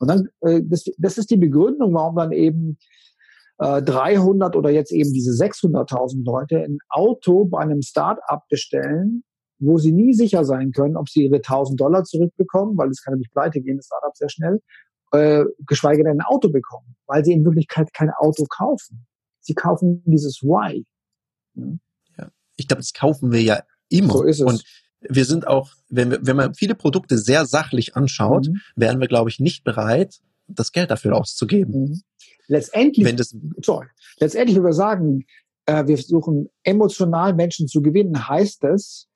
Und 0.00 0.08
dann, 0.08 0.28
äh, 0.40 0.62
das, 0.64 0.84
das 0.98 1.18
ist 1.18 1.30
die 1.30 1.36
Begründung, 1.36 1.94
warum 1.94 2.16
dann 2.16 2.32
eben 2.32 2.78
300 3.58 4.54
äh, 4.54 4.58
oder 4.58 4.70
jetzt 4.70 4.90
eben 4.90 5.12
diese 5.12 5.32
600.000 5.32 6.24
Leute 6.24 6.64
ein 6.64 6.78
Auto 6.88 7.44
bei 7.44 7.60
einem 7.60 7.82
Start-up 7.82 8.48
bestellen, 8.48 9.22
wo 9.58 9.76
sie 9.76 9.92
nie 9.92 10.14
sicher 10.14 10.46
sein 10.46 10.72
können, 10.72 10.96
ob 10.96 11.10
sie 11.10 11.24
ihre 11.24 11.36
1000 11.36 11.78
Dollar 11.78 12.04
zurückbekommen, 12.04 12.78
weil 12.78 12.88
es 12.88 13.02
kann 13.02 13.18
nicht 13.18 13.30
pleite 13.32 13.60
gehen, 13.60 13.76
das 13.76 13.86
Startup 13.86 14.16
sehr 14.16 14.30
schnell, 14.30 14.62
äh, 15.12 15.44
geschweige 15.66 16.02
denn 16.02 16.20
ein 16.20 16.26
Auto 16.26 16.48
bekommen, 16.48 16.96
weil 17.06 17.22
sie 17.22 17.34
in 17.34 17.44
Wirklichkeit 17.44 17.92
kein 17.92 18.10
Auto 18.10 18.46
kaufen. 18.46 19.06
Sie 19.40 19.54
kaufen 19.54 20.02
dieses 20.06 20.42
Why. 20.42 20.86
Ja. 21.54 22.30
Ich 22.56 22.66
glaube, 22.66 22.80
das 22.80 22.94
kaufen 22.94 23.30
wir 23.32 23.42
ja 23.42 23.62
immer. 23.90 24.12
So 24.14 24.22
ist 24.22 24.40
es. 24.40 24.46
Und 24.46 24.64
wir 25.00 25.24
sind 25.24 25.46
auch, 25.46 25.70
wenn, 25.88 26.10
wir, 26.10 26.18
wenn 26.22 26.36
man 26.36 26.54
viele 26.54 26.74
Produkte 26.74 27.18
sehr 27.18 27.46
sachlich 27.46 27.96
anschaut, 27.96 28.48
mhm. 28.48 28.60
wären 28.76 29.00
wir, 29.00 29.08
glaube 29.08 29.30
ich, 29.30 29.40
nicht 29.40 29.64
bereit, 29.64 30.20
das 30.46 30.72
Geld 30.72 30.90
dafür 30.90 31.16
auszugeben. 31.16 31.82
Mhm. 31.82 32.02
Letztendlich, 32.46 33.06
Wenn 33.06 33.16
das, 33.16 33.36
sorry, 33.62 33.86
letztendlich, 34.18 34.56
wenn 34.56 34.64
wir 34.64 34.72
sagen, 34.72 35.24
äh, 35.66 35.86
wir 35.86 35.96
versuchen 35.96 36.48
emotional 36.64 37.34
Menschen 37.34 37.68
zu 37.68 37.80
gewinnen, 37.80 38.28
heißt 38.28 38.64
es, 38.64 39.08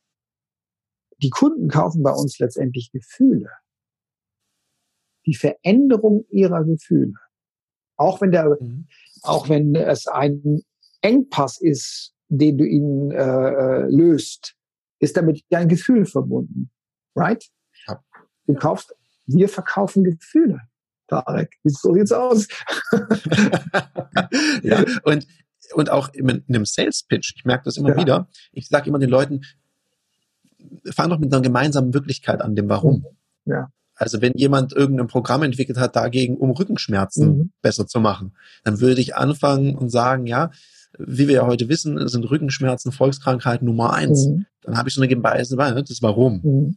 die 1.22 1.30
Kunden 1.30 1.68
kaufen 1.68 2.02
bei 2.02 2.12
uns 2.12 2.38
letztendlich 2.38 2.90
Gefühle. 2.92 3.50
Die 5.26 5.34
Veränderung 5.34 6.26
ihrer 6.30 6.64
Gefühle. 6.64 7.14
Auch 7.96 8.20
wenn 8.20 8.30
der, 8.30 8.56
mhm. 8.60 8.86
auch 9.22 9.48
wenn 9.48 9.74
es 9.74 10.06
ein 10.06 10.62
Engpass 11.00 11.60
ist, 11.60 12.14
den 12.28 12.58
du 12.58 12.64
ihnen 12.64 13.10
äh, 13.10 13.16
äh 13.16 13.88
löst, 13.88 14.56
ist 15.04 15.16
damit 15.16 15.42
ein 15.50 15.68
Gefühl 15.68 16.06
verbunden. 16.06 16.70
Right? 17.14 17.44
Ja. 17.86 18.02
Du 18.46 18.54
kaufst, 18.54 18.94
wir 19.26 19.48
verkaufen 19.48 20.04
Gefühle. 20.04 20.60
Tarek, 21.06 21.54
so 21.64 21.94
sieht's 21.94 22.12
aus. 22.12 22.48
ja, 24.62 24.84
und, 25.04 25.26
und 25.74 25.90
auch 25.90 26.12
in 26.14 26.44
einem 26.48 26.64
Sales 26.64 27.02
Pitch, 27.02 27.34
ich 27.36 27.44
merke 27.44 27.64
das 27.64 27.76
immer 27.76 27.90
ja. 27.90 27.96
wieder, 27.96 28.28
ich 28.52 28.68
sage 28.68 28.88
immer 28.88 28.98
den 28.98 29.10
Leuten, 29.10 29.42
fang 30.90 31.10
doch 31.10 31.18
mit 31.18 31.32
einer 31.32 31.42
gemeinsamen 31.42 31.92
Wirklichkeit 31.92 32.40
an, 32.40 32.56
dem 32.56 32.68
Warum. 32.68 33.04
Mhm. 33.44 33.52
Ja. 33.52 33.68
Also 33.96 34.20
wenn 34.20 34.32
jemand 34.34 34.72
irgendein 34.72 35.06
Programm 35.06 35.42
entwickelt 35.42 35.78
hat, 35.78 35.94
dagegen, 35.94 36.36
um 36.36 36.50
Rückenschmerzen 36.50 37.28
mhm. 37.28 37.52
besser 37.62 37.86
zu 37.86 38.00
machen, 38.00 38.34
dann 38.64 38.80
würde 38.80 39.00
ich 39.00 39.14
anfangen 39.14 39.76
und 39.76 39.90
sagen, 39.90 40.26
ja, 40.26 40.50
wie 40.98 41.28
wir 41.28 41.34
ja 41.34 41.46
heute 41.46 41.68
wissen, 41.68 42.08
sind 42.08 42.30
Rückenschmerzen 42.30 42.92
Volkskrankheit 42.92 43.62
Nummer 43.62 43.92
eins. 43.92 44.26
Mhm. 44.26 44.46
Dann 44.62 44.78
habe 44.78 44.88
ich 44.88 44.94
so 44.94 45.00
eine 45.00 45.08
gemeinsame, 45.08 45.82
das 45.82 46.02
Warum. 46.02 46.40
Mhm. 46.42 46.76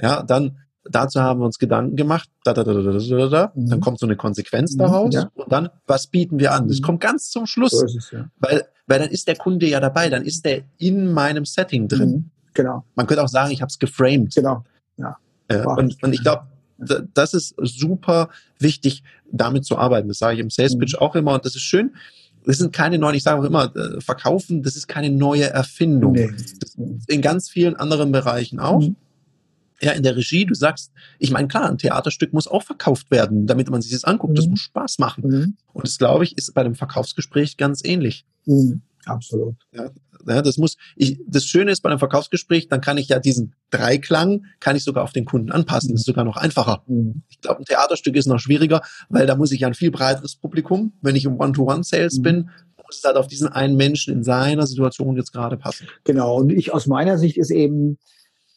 Ja, 0.00 0.22
dann 0.22 0.58
dazu 0.84 1.20
haben 1.20 1.40
wir 1.40 1.46
uns 1.46 1.58
Gedanken 1.58 1.96
gemacht, 1.96 2.28
da, 2.44 2.54
da, 2.54 2.64
da, 2.64 2.72
da, 2.72 2.92
da, 2.92 3.28
da, 3.28 3.52
mhm. 3.54 3.68
dann 3.68 3.80
kommt 3.80 3.98
so 3.98 4.06
eine 4.06 4.16
Konsequenz 4.16 4.74
mhm, 4.74 4.78
daraus 4.78 5.14
ja. 5.14 5.30
und 5.34 5.52
dann, 5.52 5.68
was 5.86 6.06
bieten 6.06 6.38
wir 6.38 6.52
an? 6.52 6.68
Das 6.68 6.78
mhm. 6.78 6.84
kommt 6.84 7.00
ganz 7.00 7.30
zum 7.30 7.46
Schluss, 7.46 7.72
so 7.72 7.84
es, 7.84 8.10
ja. 8.10 8.30
weil, 8.38 8.64
weil 8.86 9.00
dann 9.00 9.10
ist 9.10 9.28
der 9.28 9.36
Kunde 9.36 9.66
ja 9.66 9.80
dabei, 9.80 10.08
dann 10.08 10.24
ist 10.24 10.44
der 10.44 10.62
in 10.78 11.12
meinem 11.12 11.44
Setting 11.44 11.88
drin. 11.88 12.10
Mhm. 12.10 12.30
Genau. 12.54 12.84
Man 12.94 13.06
könnte 13.06 13.22
auch 13.22 13.28
sagen, 13.28 13.52
ich 13.52 13.62
habe 13.62 13.70
es 13.70 13.78
geframed. 13.78 14.34
Genau. 14.34 14.64
Ja. 14.96 15.16
Äh, 15.48 15.64
und, 15.64 16.02
und 16.02 16.12
ich 16.12 16.22
glaube, 16.22 16.46
das 17.14 17.34
ist 17.34 17.54
super 17.62 18.30
wichtig, 18.58 19.02
damit 19.30 19.64
zu 19.64 19.76
arbeiten. 19.76 20.08
Das 20.08 20.18
sage 20.18 20.34
ich 20.34 20.40
im 20.40 20.50
Sales 20.50 20.78
Pitch 20.78 20.96
auch 20.96 21.14
immer 21.14 21.34
und 21.34 21.44
das 21.44 21.54
ist 21.54 21.62
schön. 21.62 21.94
Das 22.44 22.58
sind 22.58 22.72
keine 22.72 22.98
neuen, 22.98 23.14
ich 23.14 23.22
sage 23.22 23.40
auch 23.40 23.44
immer, 23.44 23.74
äh, 23.76 24.00
verkaufen, 24.00 24.62
das 24.62 24.76
ist 24.76 24.88
keine 24.88 25.10
neue 25.10 25.50
Erfindung. 25.50 26.12
Nee. 26.12 26.30
in 27.08 27.20
ganz 27.20 27.48
vielen 27.48 27.76
anderen 27.76 28.12
Bereichen 28.12 28.60
auch. 28.60 28.80
Mhm 28.80 28.96
ja, 29.82 29.92
in 29.92 30.02
der 30.02 30.16
Regie, 30.16 30.44
du 30.44 30.54
sagst, 30.54 30.92
ich 31.18 31.30
meine, 31.30 31.48
klar, 31.48 31.68
ein 31.68 31.78
Theaterstück 31.78 32.32
muss 32.32 32.46
auch 32.46 32.62
verkauft 32.62 33.10
werden, 33.10 33.46
damit 33.46 33.70
man 33.70 33.80
sich 33.80 33.92
das 33.92 34.04
anguckt. 34.04 34.32
Mhm. 34.32 34.36
Das 34.36 34.46
muss 34.46 34.60
Spaß 34.60 34.98
machen. 34.98 35.24
Mhm. 35.26 35.56
Und 35.72 35.86
das, 35.86 35.98
glaube 35.98 36.24
ich, 36.24 36.36
ist 36.36 36.52
bei 36.54 36.60
einem 36.60 36.74
Verkaufsgespräch 36.74 37.56
ganz 37.56 37.82
ähnlich. 37.84 38.26
Mhm. 38.44 38.82
Absolut. 39.06 39.56
Ja, 39.72 39.90
ja, 40.26 40.42
das 40.42 40.58
muss, 40.58 40.76
ich, 40.96 41.18
das 41.26 41.44
Schöne 41.44 41.70
ist 41.70 41.82
bei 41.82 41.88
einem 41.88 41.98
Verkaufsgespräch, 41.98 42.68
dann 42.68 42.80
kann 42.80 42.98
ich 42.98 43.08
ja 43.08 43.18
diesen 43.18 43.54
Dreiklang, 43.70 44.44
kann 44.60 44.76
ich 44.76 44.84
sogar 44.84 45.04
auf 45.04 45.12
den 45.12 45.24
Kunden 45.24 45.50
anpassen. 45.50 45.92
Das 45.92 46.02
ist 46.02 46.06
sogar 46.06 46.24
noch 46.24 46.36
einfacher. 46.36 46.82
Mhm. 46.86 47.22
Ich 47.28 47.40
glaube, 47.40 47.60
ein 47.60 47.64
Theaterstück 47.64 48.16
ist 48.16 48.26
noch 48.26 48.38
schwieriger, 48.38 48.82
weil 49.08 49.26
da 49.26 49.36
muss 49.36 49.52
ich 49.52 49.60
ja 49.60 49.68
ein 49.68 49.74
viel 49.74 49.90
breiteres 49.90 50.36
Publikum, 50.36 50.92
wenn 51.00 51.16
ich 51.16 51.24
im 51.24 51.38
One-to-One-Sales 51.38 52.18
mhm. 52.18 52.22
bin, 52.22 52.50
muss 52.90 52.98
es 52.98 53.04
halt 53.04 53.16
auf 53.16 53.28
diesen 53.28 53.48
einen 53.48 53.76
Menschen 53.76 54.12
in 54.12 54.24
seiner 54.24 54.66
Situation 54.66 55.16
jetzt 55.16 55.32
gerade 55.32 55.56
passen. 55.56 55.86
Genau. 56.04 56.36
Und 56.36 56.50
ich 56.50 56.74
aus 56.74 56.86
meiner 56.86 57.18
Sicht 57.18 57.36
ist 57.36 57.50
eben, 57.50 57.98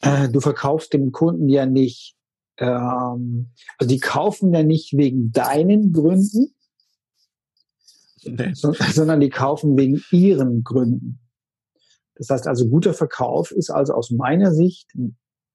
äh, 0.01 0.27
du 0.29 0.39
verkaufst 0.39 0.91
dem 0.93 1.11
Kunden 1.11 1.49
ja 1.49 1.65
nicht, 1.65 2.15
ähm, 2.57 3.51
also 3.77 3.87
die 3.87 3.99
kaufen 3.99 4.53
ja 4.53 4.63
nicht 4.63 4.97
wegen 4.97 5.31
deinen 5.31 5.93
Gründen, 5.93 6.55
nee. 8.25 8.53
sondern 8.53 9.19
die 9.19 9.29
kaufen 9.29 9.77
wegen 9.77 10.01
ihren 10.11 10.63
Gründen. 10.63 11.19
Das 12.15 12.29
heißt 12.29 12.47
also, 12.47 12.69
guter 12.69 12.93
Verkauf 12.93 13.51
ist 13.51 13.69
also 13.69 13.93
aus 13.93 14.11
meiner 14.11 14.53
Sicht 14.53 14.91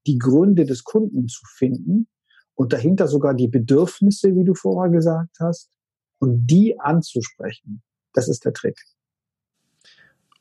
die 0.06 0.18
Gründe 0.18 0.64
des 0.64 0.84
Kunden 0.84 1.28
zu 1.28 1.42
finden 1.56 2.08
und 2.54 2.72
dahinter 2.72 3.06
sogar 3.06 3.34
die 3.34 3.48
Bedürfnisse, 3.48 4.34
wie 4.34 4.44
du 4.44 4.54
vorher 4.54 4.90
gesagt 4.90 5.36
hast, 5.40 5.70
und 6.18 6.46
die 6.46 6.78
anzusprechen. 6.80 7.82
Das 8.12 8.28
ist 8.28 8.44
der 8.44 8.52
Trick. 8.52 8.78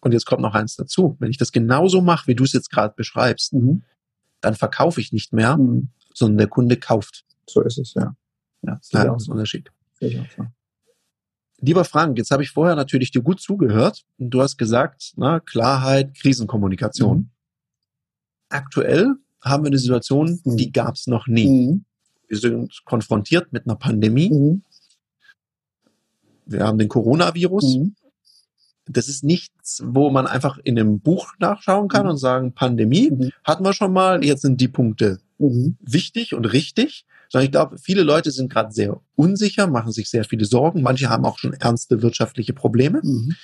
Und 0.01 0.13
jetzt 0.13 0.25
kommt 0.25 0.41
noch 0.41 0.55
eins 0.55 0.75
dazu. 0.75 1.15
Wenn 1.19 1.29
ich 1.29 1.37
das 1.37 1.51
genauso 1.51 2.01
mache, 2.01 2.27
wie 2.27 2.35
du 2.35 2.43
es 2.43 2.53
jetzt 2.53 2.71
gerade 2.71 2.93
beschreibst, 2.95 3.53
mhm 3.53 3.83
dann 4.41 4.55
verkaufe 4.55 5.01
ich 5.01 5.11
nicht 5.11 5.33
mehr, 5.33 5.57
mhm. 5.57 5.89
sondern 6.13 6.37
der 6.37 6.47
Kunde 6.47 6.77
kauft. 6.77 7.25
So 7.49 7.61
ist 7.61 7.77
es, 7.77 7.93
ja. 7.93 8.15
Ja, 8.63 8.75
das 8.75 8.81
ist 8.81 8.93
ja, 8.93 9.13
ein 9.13 9.31
Unterschied. 9.31 9.71
So. 9.99 10.07
Lieber 11.59 11.85
Frank, 11.85 12.17
jetzt 12.17 12.31
habe 12.31 12.43
ich 12.43 12.51
vorher 12.51 12.75
natürlich 12.75 13.11
dir 13.11 13.21
gut 13.21 13.41
zugehört 13.41 14.03
und 14.17 14.29
du 14.29 14.41
hast 14.41 14.57
gesagt, 14.57 15.13
na, 15.15 15.39
Klarheit, 15.39 16.13
Krisenkommunikation. 16.15 17.17
Mhm. 17.17 17.29
Aktuell 18.49 19.15
haben 19.41 19.63
wir 19.63 19.67
eine 19.67 19.79
Situation, 19.79 20.39
mhm. 20.43 20.57
die 20.57 20.71
gab 20.71 20.95
es 20.95 21.07
noch 21.07 21.27
nie. 21.27 21.47
Mhm. 21.47 21.85
Wir 22.27 22.37
sind 22.37 22.81
konfrontiert 22.85 23.53
mit 23.53 23.65
einer 23.65 23.75
Pandemie. 23.75 24.29
Mhm. 24.29 24.63
Wir 26.45 26.65
haben 26.65 26.77
den 26.77 26.89
Coronavirus. 26.89 27.77
Mhm 27.77 27.95
das 28.89 29.07
ist 29.07 29.23
nichts, 29.23 29.81
wo 29.85 30.09
man 30.09 30.27
einfach 30.27 30.57
in 30.63 30.79
einem 30.79 30.99
Buch 30.99 31.33
nachschauen 31.39 31.87
kann 31.87 32.05
mhm. 32.05 32.11
und 32.11 32.17
sagen, 32.17 32.53
Pandemie 32.53 33.31
hatten 33.43 33.63
wir 33.63 33.73
schon 33.73 33.93
mal, 33.93 34.23
jetzt 34.23 34.41
sind 34.41 34.61
die 34.61 34.67
Punkte 34.67 35.19
wichtig 35.37 36.33
und 36.33 36.45
richtig, 36.45 37.05
Sondern 37.29 37.45
ich 37.45 37.51
glaube, 37.51 37.77
viele 37.77 38.03
Leute 38.03 38.31
sind 38.31 38.51
gerade 38.51 38.71
sehr 38.71 39.01
unsicher, 39.15 39.67
machen 39.67 39.91
sich 39.91 40.09
sehr 40.09 40.23
viele 40.23 40.45
Sorgen. 40.45 40.81
Manche 40.81 41.09
haben 41.09 41.25
auch 41.25 41.37
schon 41.37 41.53
ernste 41.53 42.01
wirtschaftliche 42.01 42.53
Probleme. 42.53 43.01
Mhm. 43.03 43.35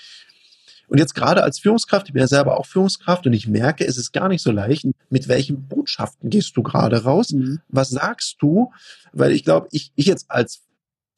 Und 0.87 0.99
jetzt 0.99 1.15
gerade 1.15 1.43
als 1.43 1.59
Führungskraft, 1.59 2.07
ich 2.07 2.13
bin 2.13 2.21
ja 2.21 2.27
selber 2.27 2.59
auch 2.59 2.65
Führungskraft 2.65 3.25
und 3.25 3.33
ich 3.33 3.47
merke, 3.47 3.85
es 3.85 3.97
ist 3.97 4.11
gar 4.11 4.27
nicht 4.27 4.43
so 4.43 4.51
leicht, 4.51 4.85
mit 5.09 5.27
welchen 5.27 5.67
Botschaften 5.67 6.29
gehst 6.29 6.55
du 6.55 6.63
gerade 6.63 7.03
raus? 7.03 7.31
Mhm. 7.31 7.61
Was 7.69 7.89
sagst 7.89 8.35
du? 8.39 8.71
Weil 9.11 9.31
ich 9.31 9.43
glaube, 9.43 9.67
ich, 9.71 9.91
ich 9.95 10.05
jetzt 10.05 10.29
als 10.29 10.61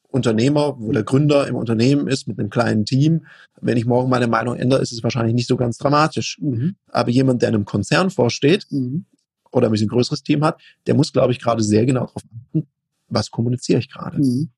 Unternehmer, 0.08 0.76
wo 0.78 0.92
der 0.92 1.02
Gründer 1.02 1.46
im 1.46 1.56
Unternehmen 1.56 2.08
ist 2.08 2.26
mit 2.26 2.38
einem 2.38 2.48
kleinen 2.48 2.84
Team, 2.84 3.26
wenn 3.60 3.76
ich 3.76 3.84
morgen 3.84 4.08
meine 4.08 4.28
Meinung 4.28 4.56
ändere, 4.56 4.80
ist 4.80 4.92
es 4.92 5.02
wahrscheinlich 5.02 5.34
nicht 5.34 5.48
so 5.48 5.56
ganz 5.56 5.78
dramatisch. 5.78 6.38
Mhm. 6.40 6.76
Aber 6.90 7.10
jemand, 7.10 7.42
der 7.42 7.48
einem 7.48 7.64
Konzern 7.64 8.10
vorsteht 8.10 8.66
mhm. 8.70 9.04
Oder 9.52 9.68
ein 9.68 9.72
bisschen 9.72 9.88
größeres 9.88 10.22
Team 10.22 10.44
hat, 10.44 10.60
der 10.86 10.94
muss, 10.94 11.12
glaube 11.12 11.32
ich, 11.32 11.40
gerade 11.40 11.62
sehr 11.62 11.86
genau 11.86 12.06
darauf 12.06 12.22
achten, 12.24 12.66
was 13.08 13.30
kommuniziere 13.30 13.78
ich 13.78 13.90
gerade. 13.90 14.18
Mhm. 14.18 14.50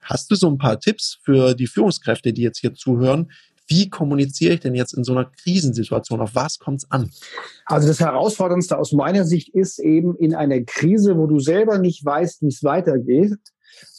Hast 0.00 0.30
du 0.30 0.34
so 0.34 0.48
ein 0.48 0.58
paar 0.58 0.80
Tipps 0.80 1.18
für 1.22 1.54
die 1.54 1.66
Führungskräfte, 1.66 2.32
die 2.32 2.42
jetzt 2.42 2.58
hier 2.58 2.74
zuhören, 2.74 3.30
wie 3.68 3.88
kommuniziere 3.88 4.54
ich 4.54 4.60
denn 4.60 4.74
jetzt 4.74 4.92
in 4.92 5.04
so 5.04 5.12
einer 5.12 5.24
Krisensituation? 5.24 6.20
Auf 6.20 6.34
was 6.34 6.58
kommt 6.58 6.78
es 6.78 6.90
an? 6.90 7.10
Also 7.64 7.88
das 7.88 8.00
Herausforderndste 8.00 8.76
aus 8.76 8.92
meiner 8.92 9.24
Sicht 9.24 9.54
ist 9.54 9.78
eben 9.78 10.16
in 10.16 10.34
einer 10.34 10.60
Krise, 10.62 11.16
wo 11.16 11.26
du 11.26 11.38
selber 11.38 11.78
nicht 11.78 12.04
weißt, 12.04 12.42
wie 12.42 12.48
es 12.48 12.64
weitergeht, 12.64 13.38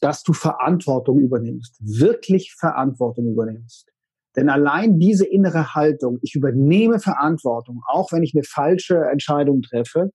dass 0.02 0.24
du 0.24 0.34
Verantwortung 0.34 1.20
übernimmst, 1.20 1.78
wirklich 1.80 2.54
Verantwortung 2.54 3.28
übernimmst. 3.28 3.92
Denn 4.36 4.50
allein 4.50 5.00
diese 5.00 5.26
innere 5.26 5.76
Haltung, 5.76 6.17
ich 6.22 6.36
übernehme 6.36 7.00
Verantwortung, 7.00 7.82
auch 7.88 8.12
wenn 8.12 8.24
ich 8.24 8.34
eine 8.34 8.43
falsche 8.43 8.98
Entscheidung 9.12 9.62
treffe, 9.62 10.12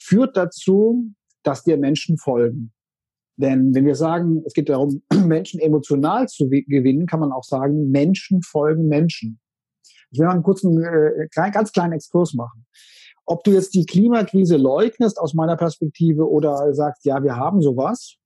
führt 0.00 0.36
dazu, 0.36 1.12
dass 1.42 1.62
dir 1.62 1.76
Menschen 1.76 2.18
folgen. 2.18 2.72
Denn 3.36 3.74
wenn 3.74 3.84
wir 3.84 3.94
sagen, 3.94 4.42
es 4.46 4.54
geht 4.54 4.68
darum, 4.68 5.02
Menschen 5.26 5.60
emotional 5.60 6.28
zu 6.28 6.48
gewinnen, 6.48 7.06
kann 7.06 7.20
man 7.20 7.32
auch 7.32 7.44
sagen, 7.44 7.90
Menschen 7.90 8.42
folgen 8.42 8.86
Menschen. 8.88 9.40
Ich 10.10 10.18
will 10.18 10.26
mal 10.26 10.34
einen 10.34 10.42
kurzen, 10.42 10.82
äh, 10.82 11.28
ganz 11.32 11.72
kleinen 11.72 11.92
Exkurs 11.92 12.34
machen. 12.34 12.66
Ob 13.26 13.42
du 13.42 13.52
jetzt 13.52 13.74
die 13.74 13.86
Klimakrise 13.86 14.56
leugnest 14.56 15.18
aus 15.18 15.34
meiner 15.34 15.56
Perspektive 15.56 16.28
oder 16.28 16.74
sagst, 16.74 17.04
ja, 17.04 17.22
wir 17.22 17.36
haben 17.36 17.62
sowas, 17.62 18.16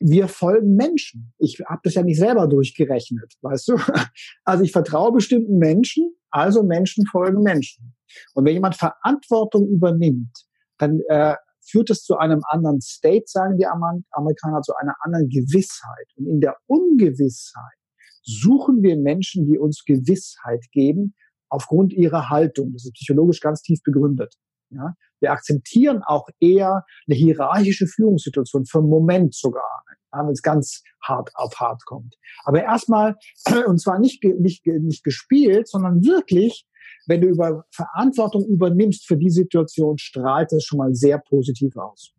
wir 0.00 0.28
folgen 0.28 0.74
Menschen. 0.74 1.32
Ich 1.38 1.60
habe 1.66 1.80
das 1.84 1.94
ja 1.94 2.02
nicht 2.02 2.18
selber 2.18 2.46
durchgerechnet, 2.46 3.34
weißt 3.42 3.68
du? 3.68 3.76
Also 4.44 4.64
ich 4.64 4.72
vertraue 4.72 5.12
bestimmten 5.12 5.58
Menschen, 5.58 6.14
also 6.30 6.62
Menschen 6.62 7.06
folgen 7.06 7.42
Menschen. 7.42 7.94
Und 8.34 8.44
wenn 8.44 8.54
jemand 8.54 8.76
Verantwortung 8.76 9.68
übernimmt, 9.68 10.46
dann 10.78 11.00
äh, 11.08 11.36
führt 11.62 11.90
es 11.90 12.02
zu 12.02 12.16
einem 12.16 12.42
anderen 12.48 12.80
State, 12.80 13.24
sagen 13.26 13.56
die 13.56 13.66
Amerikaner, 13.66 14.60
zu 14.62 14.74
einer 14.76 14.94
anderen 15.00 15.28
Gewissheit. 15.28 16.08
Und 16.16 16.26
in 16.26 16.40
der 16.40 16.56
Ungewissheit 16.66 17.78
suchen 18.22 18.82
wir 18.82 18.96
Menschen, 18.96 19.46
die 19.46 19.58
uns 19.58 19.84
Gewissheit 19.84 20.64
geben, 20.72 21.14
aufgrund 21.48 21.92
ihrer 21.92 22.30
Haltung. 22.30 22.72
Das 22.72 22.84
ist 22.84 22.94
psychologisch 22.94 23.40
ganz 23.40 23.62
tief 23.62 23.80
begründet. 23.82 24.34
Ja? 24.70 24.94
Wir 25.20 25.32
akzeptieren 25.32 26.02
auch 26.04 26.28
eher 26.40 26.84
eine 27.06 27.16
hierarchische 27.16 27.86
Führungssituation, 27.86 28.66
für 28.66 28.78
einen 28.78 28.88
Moment 28.88 29.34
sogar, 29.34 29.84
wenn 30.12 30.28
es 30.28 30.42
ganz 30.42 30.82
hart 31.02 31.30
auf 31.34 31.58
hart 31.58 31.84
kommt. 31.86 32.14
Aber 32.44 32.62
erstmal, 32.62 33.16
und 33.66 33.80
zwar 33.80 33.98
nicht, 33.98 34.22
nicht, 34.22 34.66
nicht 34.66 35.04
gespielt, 35.04 35.68
sondern 35.68 36.04
wirklich 36.04 36.66
wenn 37.06 37.20
du 37.20 37.28
über 37.28 37.64
Verantwortung 37.70 38.46
übernimmst 38.46 39.06
für 39.06 39.16
die 39.16 39.30
Situation, 39.30 39.98
strahlt 39.98 40.52
das 40.52 40.64
schon 40.64 40.78
mal 40.78 40.94
sehr 40.94 41.18
positiv 41.18 41.76
aus. 41.76 42.12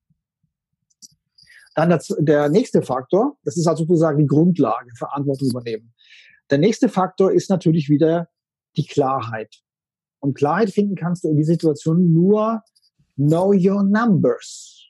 Dann 1.73 1.89
das, 1.89 2.07
der 2.19 2.49
nächste 2.49 2.81
Faktor, 2.81 3.37
das 3.43 3.57
ist 3.57 3.67
also 3.67 3.83
sozusagen 3.83 4.19
die 4.19 4.27
Grundlage, 4.27 4.89
Verantwortung 4.97 5.49
übernehmen. 5.49 5.93
Der 6.49 6.57
nächste 6.57 6.89
Faktor 6.89 7.31
ist 7.31 7.49
natürlich 7.49 7.89
wieder 7.89 8.29
die 8.77 8.85
Klarheit. 8.85 9.61
Und 10.25 10.33
Klarheit 10.33 10.71
finden 10.71 10.95
kannst 10.95 11.23
du 11.23 11.29
in 11.29 11.37
die 11.37 11.43
Situation 11.43 12.11
nur 12.11 12.63
know 13.15 13.53
your 13.53 13.83
numbers. 13.83 14.89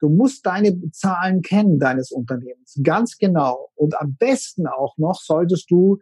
Du 0.00 0.08
musst 0.08 0.44
deine 0.44 0.90
Zahlen 0.90 1.42
kennen 1.42 1.78
deines 1.78 2.10
Unternehmens 2.10 2.80
ganz 2.82 3.16
genau. 3.16 3.70
Und 3.76 3.98
am 4.00 4.16
besten 4.16 4.66
auch 4.66 4.98
noch 4.98 5.20
solltest 5.20 5.70
du 5.70 5.98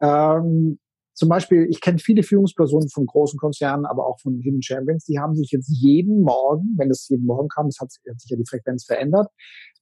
ähm, 0.00 0.78
zum 1.12 1.28
Beispiel, 1.28 1.66
ich 1.68 1.82
kenne 1.82 1.98
viele 1.98 2.22
Führungspersonen 2.22 2.88
von 2.88 3.04
großen 3.04 3.38
Konzernen, 3.38 3.84
aber 3.84 4.06
auch 4.06 4.18
von 4.18 4.40
Hidden 4.40 4.62
Champions, 4.62 5.04
die 5.04 5.18
haben 5.18 5.34
sich 5.34 5.50
jetzt 5.50 5.68
jeden 5.68 6.22
Morgen, 6.22 6.74
wenn 6.78 6.90
es 6.90 7.06
jeden 7.10 7.26
Morgen 7.26 7.48
kam, 7.48 7.66
es 7.66 7.78
hat, 7.78 7.90
hat 8.08 8.18
sich 8.18 8.30
ja 8.30 8.38
die 8.38 8.48
Frequenz 8.48 8.86
verändert, 8.86 9.28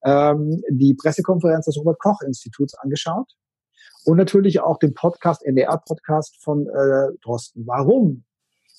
ähm, 0.05 0.61
die 0.71 0.95
Pressekonferenz 0.95 1.67
des 1.67 1.79
Robert-Koch-Instituts 1.79 2.75
angeschaut 2.75 3.33
und 4.05 4.17
natürlich 4.17 4.61
auch 4.61 4.79
den 4.79 4.93
Podcast, 4.95 5.45
NDR-Podcast 5.45 6.43
von 6.43 6.67
äh, 6.67 7.17
Drosten. 7.23 7.65
Warum? 7.67 8.25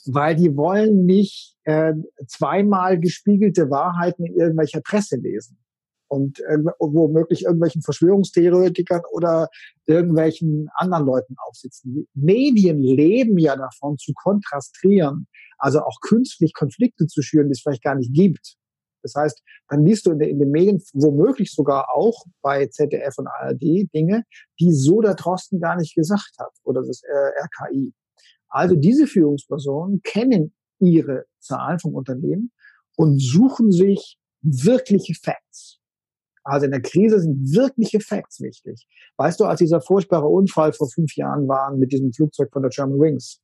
Weil 0.06 0.36
die 0.36 0.56
wollen 0.56 1.06
nicht 1.06 1.56
äh, 1.64 1.94
zweimal 2.28 3.00
gespiegelte 3.00 3.70
Wahrheiten 3.70 4.26
in 4.26 4.36
irgendwelcher 4.36 4.82
Presse 4.82 5.18
lesen 5.18 5.58
und 6.12 6.40
äh, 6.42 6.58
womöglich 6.80 7.44
irgendwelchen 7.44 7.82
Verschwörungstheoretikern 7.82 9.02
oder 9.12 9.48
irgendwelchen 9.86 10.68
anderen 10.76 11.06
Leuten 11.06 11.36
aufsitzen. 11.48 12.08
Medien 12.14 12.80
leben 12.80 13.38
ja 13.38 13.56
davon, 13.56 13.98
zu 13.98 14.12
kontrastieren, 14.14 15.28
also 15.58 15.80
auch 15.80 16.00
künstlich 16.02 16.54
Konflikte 16.54 17.08
zu 17.08 17.22
schüren, 17.22 17.48
die 17.48 17.54
es 17.54 17.62
vielleicht 17.62 17.84
gar 17.84 17.96
nicht 17.96 18.14
gibt. 18.14 18.58
Das 19.04 19.14
heißt, 19.16 19.42
dann 19.70 19.86
liest 19.86 20.06
du 20.06 20.12
in, 20.12 20.20
in 20.20 20.40
den 20.40 20.52
Medien 20.52 20.84
womöglich 20.94 21.54
sogar 21.54 21.96
auch 21.96 22.26
bei 22.42 22.68
ZDF 22.68 23.18
und 23.18 23.28
ARD 23.28 23.88
Dinge, 23.94 24.24
die 24.60 24.74
so 24.74 25.02
der 25.02 25.16
Drosten 25.16 25.60
gar 25.60 25.78
nicht 25.78 25.96
gesagt 25.96 26.34
hat 26.40 26.52
oder 26.64 26.82
das 26.82 27.02
äh, 27.04 27.44
RKI. 27.46 27.94
Also 28.52 28.76
diese 28.76 29.08
Führungspersonen 29.08 30.02
kennen 30.04 30.54
ihre 30.80 31.26
Zahlen 31.40 31.80
vom 31.80 31.96
Unternehmen 31.96 32.52
und 32.98 33.20
suchen 33.20 33.72
sich 33.72 34.18
wirkliche 34.42 35.14
Facts. 35.16 35.80
Also 36.44 36.66
in 36.66 36.72
der 36.72 36.82
Krise 36.82 37.20
sind 37.20 37.54
wirkliche 37.56 38.00
Facts 38.00 38.42
wichtig. 38.42 38.88
Weißt 39.18 39.40
du, 39.40 39.46
als 39.46 39.60
dieser 39.60 39.80
furchtbare 39.80 40.28
Unfall 40.28 40.74
vor 40.74 40.90
fünf 40.90 41.16
Jahren 41.16 41.48
war 41.48 41.76
mit 41.76 41.92
diesem 41.92 42.12
Flugzeug 42.12 42.50
von 42.52 42.64
der 42.64 42.72
German 42.72 43.00
Wings, 43.00 43.40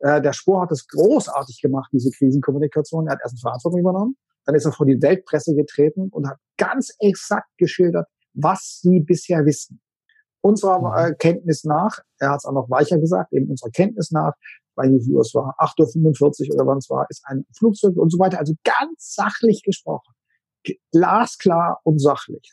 äh, 0.00 0.20
der 0.20 0.32
Spur 0.32 0.60
hat 0.60 0.70
es 0.70 0.86
großartig 0.86 1.60
gemacht, 1.62 1.90
diese 1.92 2.10
Krisenkommunikation. 2.10 3.06
Er 3.06 3.14
hat 3.14 3.20
erst 3.22 3.40
Verantwortung 3.40 3.80
übernommen, 3.80 4.16
dann 4.44 4.54
ist 4.54 4.66
er 4.66 4.72
vor 4.72 4.86
die 4.86 5.00
Weltpresse 5.00 5.54
getreten 5.54 6.08
und 6.10 6.28
hat 6.28 6.38
ganz 6.58 6.94
exakt 7.00 7.48
geschildert, 7.56 8.06
was 8.34 8.80
sie 8.82 9.00
bisher 9.00 9.44
wissen. 9.46 9.80
Unserer 10.46 10.78
mhm. 10.78 11.12
äh, 11.12 11.14
Kenntnis 11.14 11.64
nach, 11.64 11.98
er 12.18 12.30
hat 12.30 12.38
es 12.38 12.44
auch 12.44 12.52
noch 12.52 12.70
weicher 12.70 12.98
gesagt, 12.98 13.32
eben 13.32 13.50
unserer 13.50 13.70
Kenntnis 13.70 14.10
nach, 14.10 14.34
weil 14.74 14.90
wie 14.90 15.02
viel 15.02 15.18
es 15.18 15.34
war, 15.34 15.54
8.45 15.58 16.48
Uhr 16.48 16.54
oder 16.54 16.66
wann 16.66 16.78
es 16.78 16.90
war, 16.90 17.06
ist 17.08 17.22
ein 17.24 17.44
Flugzeug 17.56 17.96
und 17.96 18.10
so 18.10 18.18
weiter. 18.18 18.38
Also 18.38 18.54
ganz 18.64 19.14
sachlich 19.14 19.62
gesprochen 19.62 20.12
glasklar 20.92 21.80
und 21.84 22.00
sachlich. 22.00 22.50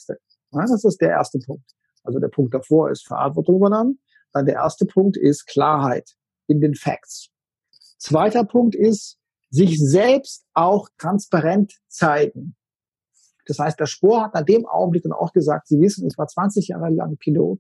das 0.52 0.84
ist 0.84 1.02
der 1.02 1.10
erste 1.10 1.40
Punkt. 1.40 1.70
Also 2.04 2.20
der 2.20 2.28
Punkt 2.28 2.54
davor 2.54 2.92
ist 2.92 3.08
Verantwortung 3.08 3.58
übernommen. 3.58 4.00
Dann 4.34 4.46
der 4.46 4.56
erste 4.56 4.86
Punkt 4.86 5.18
ist 5.18 5.46
Klarheit 5.46 6.16
in 6.48 6.60
den 6.60 6.76
Facts. 6.76 7.30
Zweiter 7.98 8.44
Punkt 8.44 8.76
ist, 8.76 9.18
sich 9.50 9.80
selbst 9.80 10.46
auch 10.54 10.90
transparent 10.98 11.74
zeigen. 11.88 12.56
Das 13.46 13.60
heißt, 13.60 13.80
der 13.80 13.86
Spor 13.86 14.24
hat 14.24 14.36
an 14.36 14.46
dem 14.46 14.66
Augenblick 14.66 15.04
dann 15.04 15.12
auch 15.12 15.34
gesagt, 15.34 15.68
Sie 15.68 15.80
wissen, 15.80 16.08
ich 16.08 16.18
war 16.18 16.28
20 16.28 16.70
Jahre 16.70 16.90
lang 16.90 17.18
Pilot. 17.18 17.60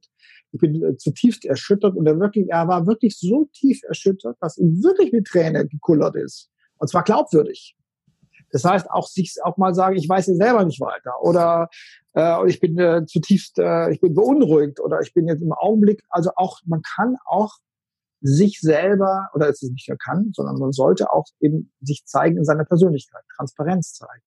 Ich 0.51 0.59
bin 0.59 0.83
äh, 0.83 0.95
zutiefst 0.97 1.45
erschüttert 1.45 1.95
und 1.95 2.05
er 2.05 2.19
wirklich, 2.19 2.47
er 2.49 2.67
war 2.67 2.85
wirklich 2.85 3.17
so 3.17 3.49
tief 3.53 3.81
erschüttert, 3.83 4.37
dass 4.39 4.57
ihm 4.57 4.83
wirklich 4.83 5.13
eine 5.13 5.23
Träne 5.23 5.67
gekullert 5.67 6.15
ist. 6.15 6.49
Und 6.77 6.87
zwar 6.87 7.03
glaubwürdig. 7.03 7.75
Das 8.51 8.63
heißt, 8.63 8.89
auch 8.91 9.07
sich 9.07 9.35
auch 9.43 9.57
mal 9.57 9.73
sagen, 9.73 9.95
ich 9.95 10.07
weiß 10.07 10.27
jetzt 10.27 10.37
selber 10.37 10.63
nicht 10.63 10.79
weiter 10.79 11.21
oder 11.21 11.69
äh, 12.15 12.47
ich 12.47 12.59
bin 12.59 12.77
äh, 12.77 13.03
zutiefst, 13.05 13.57
äh, 13.57 13.91
ich 13.91 13.99
bin 13.99 14.13
beunruhigt 14.13 14.79
oder 14.79 15.01
ich 15.01 15.13
bin 15.13 15.27
jetzt 15.27 15.41
im 15.41 15.53
Augenblick, 15.53 16.03
also 16.09 16.29
auch, 16.35 16.59
man 16.65 16.83
kann 16.83 17.17
auch 17.25 17.55
sich 18.21 18.61
selber, 18.61 19.29
oder 19.33 19.49
es 19.49 19.61
ist 19.63 19.71
nicht 19.71 19.89
nur 19.89 19.97
kann, 19.97 20.31
sondern 20.33 20.57
man 20.57 20.71
sollte 20.71 21.11
auch 21.11 21.25
eben 21.39 21.73
sich 21.81 22.05
zeigen 22.05 22.37
in 22.37 22.45
seiner 22.45 22.63
Persönlichkeit, 22.63 23.23
Transparenz 23.35 23.93
zeigen. 23.93 24.21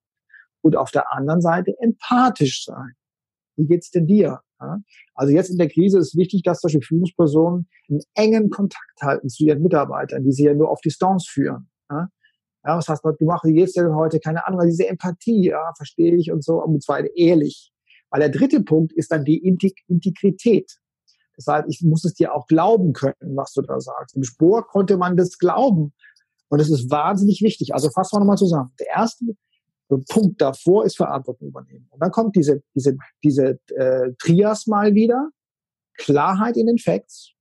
Und 0.62 0.76
auf 0.76 0.90
der 0.90 1.12
anderen 1.12 1.40
Seite 1.40 1.74
empathisch 1.80 2.64
sein. 2.64 2.94
Wie 3.56 3.66
geht's 3.66 3.90
denn 3.90 4.06
dir? 4.06 4.40
Also 5.14 5.32
jetzt 5.32 5.50
in 5.50 5.58
der 5.58 5.68
Krise 5.68 5.98
ist 5.98 6.16
wichtig, 6.16 6.42
dass 6.42 6.60
solche 6.60 6.80
Führungspersonen 6.80 7.68
einen 7.88 8.00
engen 8.14 8.50
Kontakt 8.50 9.02
halten 9.02 9.28
zu 9.28 9.44
ihren 9.44 9.62
Mitarbeitern, 9.62 10.24
die 10.24 10.32
sie 10.32 10.44
ja 10.44 10.54
nur 10.54 10.70
auf 10.70 10.80
Distanz 10.80 11.26
führen. 11.26 11.68
Ja? 11.90 12.08
Was 12.62 12.88
hast 12.88 13.04
du 13.04 13.10
heute 13.10 13.18
gemacht? 13.18 13.44
Wie 13.44 13.52
geht's 13.52 13.74
denn 13.74 13.94
heute? 13.94 14.18
Keine 14.18 14.46
Ahnung, 14.46 14.60
weil 14.60 14.68
diese 14.68 14.88
Empathie, 14.88 15.50
ja, 15.50 15.72
verstehe 15.76 16.16
ich 16.16 16.32
und 16.32 16.42
so, 16.42 16.62
und 16.62 16.82
zwar 16.82 17.04
ehrlich. 17.16 17.70
Weil 18.10 18.20
der 18.20 18.30
dritte 18.30 18.62
Punkt 18.62 18.92
ist 18.92 19.12
dann 19.12 19.24
die 19.24 19.38
Integrität. 19.38 20.72
Das 21.36 21.46
heißt, 21.46 21.66
ich 21.68 21.82
muss 21.82 22.04
es 22.04 22.14
dir 22.14 22.34
auch 22.34 22.46
glauben 22.46 22.92
können, 22.92 23.36
was 23.36 23.52
du 23.52 23.60
da 23.62 23.78
sagst. 23.78 24.16
Im 24.16 24.24
Spor 24.24 24.66
konnte 24.66 24.96
man 24.96 25.16
das 25.16 25.38
glauben. 25.38 25.92
Und 26.48 26.60
das 26.60 26.70
ist 26.70 26.90
wahnsinnig 26.90 27.42
wichtig. 27.42 27.74
Also 27.74 27.90
fassen 27.90 28.16
wir 28.16 28.20
nochmal 28.20 28.38
zusammen. 28.38 28.72
Der 28.80 28.88
erste 28.88 29.24
Punkt 29.88 30.40
davor 30.40 30.84
ist 30.84 30.96
Verantwortung 30.96 31.48
übernehmen. 31.48 31.86
Und 31.90 32.00
dann 32.00 32.10
kommt 32.10 32.36
diese, 32.36 32.62
diese, 32.74 32.96
diese 33.22 33.58
äh, 33.76 34.12
Trias 34.18 34.66
mal 34.66 34.94
wieder. 34.94 35.30
Klarheit 35.96 36.56
in 36.56 36.66
den 36.66 36.78
Facts. 36.78 37.32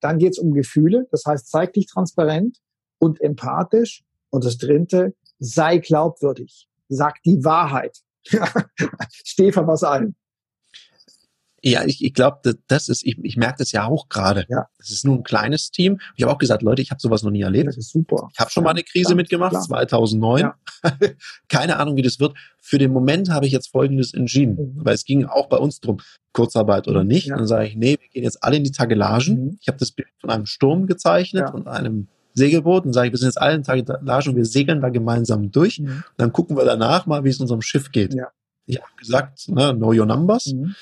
Dann 0.00 0.18
geht 0.18 0.32
es 0.32 0.38
um 0.38 0.52
Gefühle, 0.52 1.06
das 1.12 1.24
heißt, 1.24 1.48
zeig 1.48 1.74
dich 1.74 1.86
transparent 1.86 2.58
und 2.98 3.20
empathisch. 3.20 4.04
Und 4.30 4.44
das 4.44 4.58
dritte, 4.58 5.14
sei 5.38 5.78
glaubwürdig. 5.78 6.68
Sag 6.88 7.22
die 7.22 7.44
Wahrheit. 7.44 7.98
Steh 9.24 9.52
für 9.52 9.66
was 9.66 9.84
ein. 9.84 10.16
Ja, 11.64 11.84
ich, 11.84 12.04
ich 12.04 12.12
glaube, 12.12 12.56
das 12.66 12.88
ist, 12.88 13.06
ich, 13.06 13.16
ich 13.22 13.36
merke 13.36 13.58
das 13.58 13.70
ja 13.70 13.86
auch 13.86 14.08
gerade. 14.08 14.46
Ja. 14.48 14.66
Das 14.78 14.90
ist 14.90 15.04
nur 15.04 15.16
ein 15.16 15.22
kleines 15.22 15.70
Team. 15.70 16.00
Ich 16.16 16.24
habe 16.24 16.32
auch 16.32 16.38
gesagt, 16.38 16.62
Leute, 16.62 16.82
ich 16.82 16.90
habe 16.90 17.00
sowas 17.00 17.22
noch 17.22 17.30
nie 17.30 17.42
erlebt. 17.42 17.68
Das 17.68 17.76
ist 17.76 17.90
super. 17.90 18.28
Ich 18.32 18.40
habe 18.40 18.50
schon 18.50 18.62
ja, 18.62 18.64
mal 18.64 18.70
eine 18.70 18.82
Krise 18.82 19.06
klar, 19.06 19.16
mitgemacht, 19.16 19.52
klar. 19.52 19.62
2009. 19.62 20.40
Ja. 20.40 20.56
Keine 21.48 21.78
Ahnung, 21.78 21.96
wie 21.96 22.02
das 22.02 22.18
wird. 22.18 22.36
Für 22.60 22.78
den 22.78 22.92
Moment 22.92 23.30
habe 23.30 23.46
ich 23.46 23.52
jetzt 23.52 23.68
Folgendes 23.68 24.12
entschieden, 24.12 24.56
mhm. 24.56 24.84
weil 24.84 24.94
es 24.94 25.04
ging 25.04 25.24
auch 25.24 25.48
bei 25.48 25.56
uns 25.56 25.78
drum, 25.78 26.00
Kurzarbeit 26.32 26.88
oder 26.88 27.04
nicht. 27.04 27.28
Ja. 27.28 27.36
Dann 27.36 27.46
sage 27.46 27.68
ich, 27.68 27.76
nee, 27.76 27.96
wir 28.00 28.08
gehen 28.08 28.24
jetzt 28.24 28.42
alle 28.42 28.56
in 28.56 28.64
die 28.64 28.72
Tagelagen. 28.72 29.44
Mhm. 29.44 29.58
Ich 29.60 29.68
habe 29.68 29.78
das 29.78 29.92
Bild 29.92 30.08
von 30.20 30.30
einem 30.30 30.46
Sturm 30.46 30.88
gezeichnet 30.88 31.54
und 31.54 31.68
einem 31.68 32.08
Segelboot 32.34 32.86
und 32.86 32.92
sage 32.92 33.08
ich, 33.08 33.12
wir 33.12 33.18
sind 33.18 33.28
jetzt 33.28 33.40
alle 33.40 33.54
in 33.54 33.62
Tagelagen 33.62 34.30
und 34.30 34.36
wir 34.36 34.46
segeln 34.46 34.80
da 34.80 34.88
gemeinsam 34.88 35.52
durch. 35.52 35.78
Mhm. 35.78 35.86
Und 35.86 36.04
dann 36.16 36.32
gucken 36.32 36.56
wir 36.56 36.64
danach 36.64 37.06
mal, 37.06 37.22
wie 37.22 37.28
es 37.28 37.38
unserem 37.38 37.62
Schiff 37.62 37.92
geht. 37.92 38.14
Ja. 38.14 38.28
Ich 38.66 38.78
habe 38.78 38.88
gesagt, 38.96 39.48
ne, 39.48 39.74
know 39.76 39.92
your 39.92 40.06
numbers. 40.06 40.46
Mhm 40.46 40.74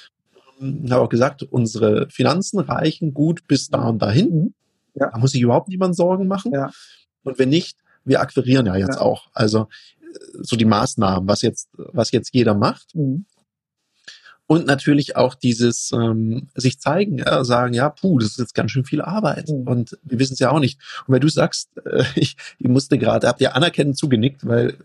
habe 0.60 1.02
auch 1.02 1.08
gesagt, 1.08 1.42
unsere 1.42 2.08
Finanzen 2.10 2.60
reichen 2.60 3.14
gut 3.14 3.46
bis 3.46 3.68
da 3.68 3.88
und 3.88 4.00
dahin. 4.00 4.30
Mhm. 4.30 4.54
Ja. 4.94 5.10
Da 5.10 5.18
muss 5.18 5.32
sich 5.32 5.40
überhaupt 5.40 5.68
niemand 5.68 5.96
Sorgen 5.96 6.26
machen. 6.26 6.52
Ja. 6.52 6.70
Und 7.24 7.38
wenn 7.38 7.48
nicht, 7.48 7.78
wir 8.04 8.20
akquirieren 8.20 8.66
ja 8.66 8.76
jetzt 8.76 8.96
ja. 8.96 9.00
auch. 9.00 9.28
Also 9.32 9.68
so 10.40 10.56
die 10.56 10.64
Maßnahmen, 10.64 11.28
was 11.28 11.42
jetzt, 11.42 11.68
was 11.74 12.10
jetzt 12.10 12.34
jeder 12.34 12.54
macht. 12.54 12.94
Mhm. 12.94 13.24
Und 14.46 14.66
natürlich 14.66 15.14
auch 15.14 15.36
dieses 15.36 15.92
ähm, 15.92 16.48
sich 16.56 16.80
zeigen, 16.80 17.18
ja, 17.18 17.44
sagen, 17.44 17.72
ja, 17.72 17.88
puh, 17.88 18.18
das 18.18 18.30
ist 18.30 18.38
jetzt 18.38 18.54
ganz 18.54 18.72
schön 18.72 18.84
viel 18.84 19.00
Arbeit. 19.00 19.48
Mhm. 19.48 19.68
Und 19.68 19.98
wir 20.02 20.18
wissen 20.18 20.32
es 20.32 20.40
ja 20.40 20.50
auch 20.50 20.58
nicht. 20.58 20.80
Und 21.06 21.14
wenn 21.14 21.20
du 21.20 21.28
sagst, 21.28 21.70
äh, 21.84 22.04
ich, 22.16 22.36
ich 22.58 22.68
musste 22.68 22.98
gerade, 22.98 23.28
habt 23.28 23.40
ihr 23.40 23.54
anerkennend 23.54 23.96
zugenickt, 23.96 24.46
weil 24.46 24.76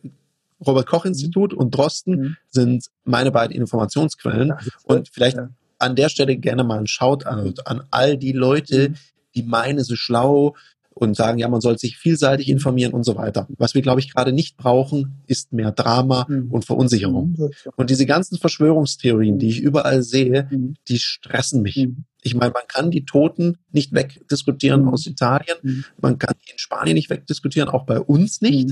Robert 0.66 0.86
Koch 0.86 1.06
Institut 1.06 1.54
und 1.54 1.72
Drosten 1.72 2.16
mhm. 2.16 2.38
sind 2.50 2.86
meine 3.04 3.32
beiden 3.32 3.56
Informationsquellen. 3.56 4.54
und 4.84 5.10
vielleicht 5.10 5.38
ja 5.38 5.50
an 5.80 5.96
der 5.96 6.10
Stelle 6.10 6.38
gerne 6.38 6.64
mal 6.64 6.80
ein 6.80 6.88
Shoutout 6.88 7.62
an 7.66 7.84
all 7.92 8.18
die 8.18 8.32
Leute, 8.32 8.90
mhm. 8.90 8.96
die 9.36 9.44
meinen, 9.44 9.84
so 9.84 9.96
schlau 9.96 10.56
und 10.96 11.16
sagen, 11.16 11.38
ja, 11.38 11.50
man 11.50 11.60
soll 11.60 11.78
sich 11.78 11.98
vielseitig 11.98 12.48
informieren 12.48 12.94
und 12.94 13.04
so 13.04 13.18
weiter. 13.18 13.48
Was 13.58 13.76
wir, 13.76 13.82
glaube 13.82 14.00
ich, 14.00 14.14
gerade 14.14 14.32
nicht 14.32 14.56
brauchen, 14.56 15.22
ist 15.28 15.52
mehr 15.52 15.72
Drama 15.72 16.26
mhm. 16.30 16.50
und 16.50 16.64
Verunsicherung. 16.64 17.36
Mhm, 17.38 17.52
und 17.76 17.90
diese 17.90 18.06
ganzen 18.06 18.38
Verschwörungstheorien, 18.38 19.38
die 19.38 19.50
ich 19.50 19.60
überall 19.60 20.04
sehe, 20.04 20.48
mhm. 20.50 20.76
die 20.88 20.98
stressen 20.98 21.62
mich. 21.62 21.76
Mhm. 21.76 22.06
Ich 22.22 22.34
meine, 22.34 22.54
man 22.54 22.64
kann 22.68 22.92
die 22.92 23.04
Toten 23.04 23.58
nicht 23.72 23.94
wegdiskutieren 23.94 24.84
mhm. 24.84 24.90
aus 24.90 25.06
Italien, 25.06 25.86
man 26.00 26.18
kann 26.18 26.34
die 26.46 26.52
in 26.54 26.58
Spanien 26.60 26.96
nicht 26.96 27.10
wegdiskutieren, 27.10 27.68
auch 27.68 27.86
bei 27.86 28.00
uns 28.00 28.40
nicht. 28.40 28.72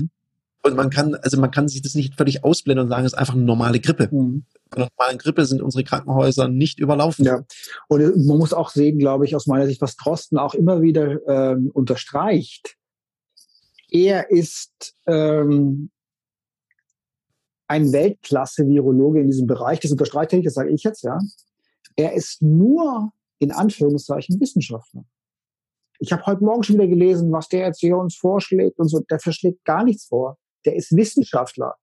Und 0.64 0.76
man 0.76 0.88
kann, 0.88 1.14
also 1.16 1.38
man 1.38 1.50
kann 1.50 1.68
sich 1.68 1.82
das 1.82 1.94
nicht 1.94 2.14
völlig 2.14 2.42
ausblenden 2.42 2.84
und 2.84 2.88
sagen, 2.88 3.04
es 3.04 3.12
ist 3.12 3.18
einfach 3.18 3.34
eine 3.34 3.42
normale 3.42 3.80
Grippe. 3.80 4.08
Mhm. 4.10 4.46
Bei 4.70 4.78
einer 4.78 4.88
normalen 4.98 5.18
Grippe 5.18 5.44
sind 5.44 5.60
unsere 5.60 5.84
Krankenhäuser 5.84 6.48
nicht 6.48 6.78
überlaufen. 6.78 7.26
Ja. 7.26 7.44
Und 7.88 8.00
man 8.26 8.38
muss 8.38 8.54
auch 8.54 8.70
sehen, 8.70 8.98
glaube 8.98 9.26
ich, 9.26 9.36
aus 9.36 9.46
meiner 9.46 9.66
Sicht, 9.66 9.82
was 9.82 9.96
Drosten 9.96 10.38
auch 10.38 10.54
immer 10.54 10.80
wieder 10.80 11.20
ähm, 11.28 11.70
unterstreicht. 11.74 12.76
Er 13.90 14.30
ist 14.30 14.96
ähm, 15.06 15.90
ein 17.68 17.92
Weltklasse-Virologe 17.92 19.20
in 19.20 19.26
diesem 19.26 19.46
Bereich. 19.46 19.80
Das 19.80 19.92
unterstreicht 19.92 20.32
er 20.32 20.38
nicht, 20.38 20.46
das 20.46 20.54
sage 20.54 20.70
ich 20.70 20.82
jetzt, 20.82 21.04
ja. 21.04 21.18
Er 21.94 22.14
ist 22.14 22.40
nur 22.40 23.12
in 23.38 23.52
Anführungszeichen 23.52 24.40
Wissenschaftler. 24.40 25.04
Ich 25.98 26.10
habe 26.10 26.24
heute 26.24 26.42
Morgen 26.42 26.62
schon 26.62 26.76
wieder 26.76 26.88
gelesen, 26.88 27.30
was 27.32 27.48
der 27.48 27.66
jetzt 27.66 27.80
hier 27.80 27.98
uns 27.98 28.16
vorschlägt 28.16 28.78
und 28.78 28.88
so. 28.88 29.00
Der 29.10 29.20
verschlägt 29.20 29.62
gar 29.66 29.84
nichts 29.84 30.06
vor 30.06 30.38
der 30.64 30.76
ist 30.76 30.96
Wissenschaftler. 30.96 31.74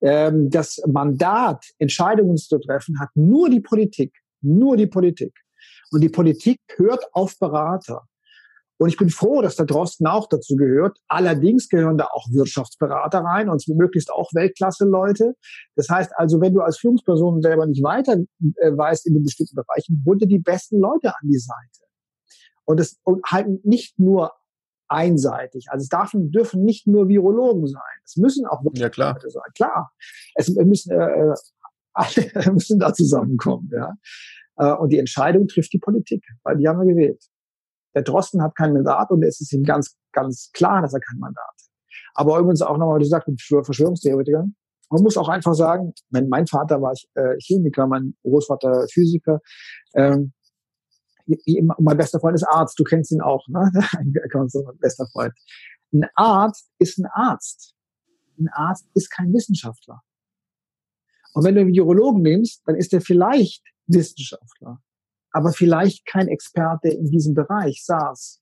Ähm, 0.00 0.50
das 0.50 0.80
Mandat, 0.86 1.64
Entscheidungen 1.78 2.36
zu 2.36 2.58
treffen, 2.58 3.00
hat 3.00 3.10
nur 3.14 3.50
die 3.50 3.60
Politik. 3.60 4.12
Nur 4.40 4.76
die 4.76 4.86
Politik. 4.86 5.34
Und 5.90 6.02
die 6.02 6.08
Politik 6.08 6.60
hört 6.76 7.04
auf 7.12 7.38
Berater. 7.38 8.06
Und 8.80 8.90
ich 8.90 8.96
bin 8.96 9.10
froh, 9.10 9.42
dass 9.42 9.56
der 9.56 9.66
Drosten 9.66 10.06
auch 10.06 10.28
dazu 10.28 10.54
gehört. 10.54 10.98
Allerdings 11.08 11.68
gehören 11.68 11.98
da 11.98 12.06
auch 12.12 12.26
Wirtschaftsberater 12.30 13.18
rein 13.18 13.48
und 13.48 13.66
möglichst 13.68 14.10
auch 14.10 14.30
Weltklasse-Leute. 14.32 15.34
Das 15.74 15.88
heißt 15.88 16.12
also, 16.16 16.40
wenn 16.40 16.54
du 16.54 16.60
als 16.60 16.78
Führungsperson 16.78 17.42
selber 17.42 17.66
nicht 17.66 17.82
weiter 17.82 18.16
äh, 18.56 18.70
weißt 18.70 19.06
in 19.08 19.14
den 19.14 19.24
bestimmten 19.24 19.56
Bereichen, 19.56 20.04
hol 20.06 20.16
dir 20.16 20.28
die 20.28 20.38
besten 20.38 20.78
Leute 20.78 21.08
an 21.08 21.28
die 21.28 21.38
Seite. 21.38 21.88
Und 22.64 22.78
es 22.78 23.00
und 23.02 23.24
halt 23.26 23.64
nicht 23.64 23.98
nur 23.98 24.32
einseitig. 24.88 25.66
Also 25.70 25.82
es 25.82 25.88
darf, 25.88 26.10
dürfen 26.14 26.64
nicht 26.64 26.86
nur 26.86 27.08
Virologen 27.08 27.66
sein. 27.66 27.82
Es 28.04 28.16
müssen 28.16 28.46
auch 28.46 28.62
ja, 28.74 28.88
klar. 28.88 29.14
Leute 29.14 29.30
sein. 29.30 29.42
Klar. 29.54 29.92
Es 30.34 30.48
müssen, 30.48 30.92
äh, 30.92 31.34
alle 31.92 32.52
müssen 32.52 32.78
da 32.78 32.92
zusammenkommen. 32.92 33.70
Ja. 33.72 33.94
Äh, 34.56 34.74
und 34.74 34.90
die 34.90 34.98
Entscheidung 34.98 35.46
trifft 35.46 35.72
die 35.72 35.78
Politik, 35.78 36.24
weil 36.42 36.56
die 36.56 36.68
haben 36.68 36.80
wir 36.80 36.94
gewählt. 36.94 37.22
Der 37.94 38.02
Drosten 38.02 38.42
hat 38.42 38.54
kein 38.56 38.72
Mandat 38.72 39.10
und 39.10 39.22
es 39.22 39.40
ist 39.40 39.52
ihm 39.52 39.64
ganz, 39.64 39.96
ganz 40.12 40.50
klar, 40.52 40.82
dass 40.82 40.94
er 40.94 41.00
kein 41.00 41.18
Mandat 41.18 41.44
hat. 41.44 41.68
Aber 42.14 42.38
übrigens 42.38 42.62
auch 42.62 42.76
nochmal, 42.76 42.98
du 42.98 43.04
sagst, 43.04 43.28
mit 43.28 43.40
Verschwörungstheoretikern. 43.40 44.54
Man 44.90 45.02
muss 45.02 45.16
auch 45.16 45.28
einfach 45.28 45.54
sagen, 45.54 45.92
mein, 46.10 46.28
mein 46.28 46.46
Vater 46.46 46.80
war 46.80 46.94
äh, 47.14 47.36
Chemiker, 47.40 47.86
mein 47.86 48.14
Großvater 48.22 48.86
Physiker. 48.90 49.40
Ähm, 49.94 50.32
mein 51.78 51.96
bester 51.96 52.20
Freund 52.20 52.34
ist 52.34 52.44
Arzt, 52.44 52.78
du 52.78 52.84
kennst 52.84 53.12
ihn 53.12 53.20
auch, 53.20 53.46
ne? 53.48 53.70
mein 53.92 54.78
bester 54.78 55.06
Freund. 55.12 55.34
Ein 55.92 56.04
Arzt 56.14 56.70
ist 56.78 56.98
ein 56.98 57.06
Arzt. 57.12 57.74
Ein 58.38 58.48
Arzt 58.52 58.88
ist 58.94 59.10
kein 59.10 59.32
Wissenschaftler. 59.32 60.02
Und 61.34 61.44
wenn 61.44 61.54
du 61.54 61.60
einen 61.60 61.72
Virologen 61.72 62.22
nimmst, 62.22 62.62
dann 62.66 62.76
ist 62.76 62.92
er 62.92 63.00
vielleicht 63.00 63.62
Wissenschaftler, 63.86 64.82
aber 65.32 65.52
vielleicht 65.52 66.06
kein 66.06 66.28
Experte 66.28 66.88
in 66.88 67.06
diesem 67.06 67.34
Bereich, 67.34 67.84
SARS. 67.84 68.40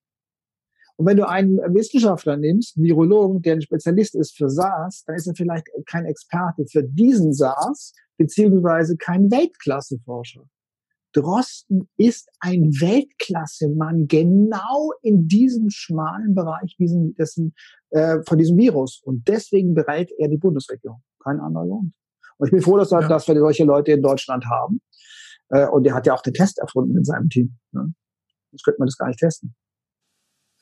Und 0.96 1.06
wenn 1.06 1.16
du 1.16 1.28
einen 1.28 1.58
Wissenschaftler 1.74 2.36
nimmst, 2.36 2.76
einen 2.76 2.86
Virologen, 2.86 3.42
der 3.42 3.54
ein 3.54 3.62
Spezialist 3.62 4.14
ist 4.14 4.36
für 4.36 4.48
SARS, 4.48 5.04
dann 5.06 5.16
ist 5.16 5.26
er 5.26 5.34
vielleicht 5.34 5.66
kein 5.86 6.06
Experte 6.06 6.64
für 6.66 6.82
diesen 6.82 7.34
SARS, 7.34 7.92
beziehungsweise 8.16 8.96
kein 8.96 9.30
Weltklasseforscher. 9.30 10.48
Drosten 11.16 11.88
ist 11.96 12.28
ein 12.40 12.70
Weltklasse-Mann, 12.80 14.06
genau 14.06 14.92
in 15.02 15.26
diesem 15.26 15.70
schmalen 15.70 16.34
Bereich 16.34 16.76
diesen, 16.78 17.14
dessen, 17.14 17.54
äh, 17.90 18.18
von 18.26 18.36
diesem 18.36 18.58
Virus. 18.58 19.00
Und 19.02 19.26
deswegen 19.26 19.74
berät 19.74 20.10
er 20.18 20.28
die 20.28 20.36
Bundesregierung. 20.36 21.02
Kein 21.24 21.40
anderer 21.40 21.66
Grund. 21.66 21.92
Und 22.38 22.46
ich 22.48 22.52
bin 22.52 22.60
froh, 22.60 22.76
dass, 22.76 22.90
ja. 22.90 23.06
dass 23.08 23.26
wir 23.26 23.34
solche 23.38 23.64
Leute 23.64 23.92
in 23.92 24.02
Deutschland 24.02 24.44
haben. 24.44 24.80
Äh, 25.48 25.66
und 25.68 25.86
er 25.86 25.94
hat 25.94 26.06
ja 26.06 26.14
auch 26.14 26.22
den 26.22 26.34
Test 26.34 26.58
erfunden 26.58 26.96
in 26.96 27.04
seinem 27.04 27.30
Team. 27.30 27.56
Ne? 27.72 27.94
Sonst 28.50 28.64
könnte 28.64 28.78
man 28.78 28.86
das 28.86 28.98
gar 28.98 29.08
nicht 29.08 29.18
testen. 29.18 29.54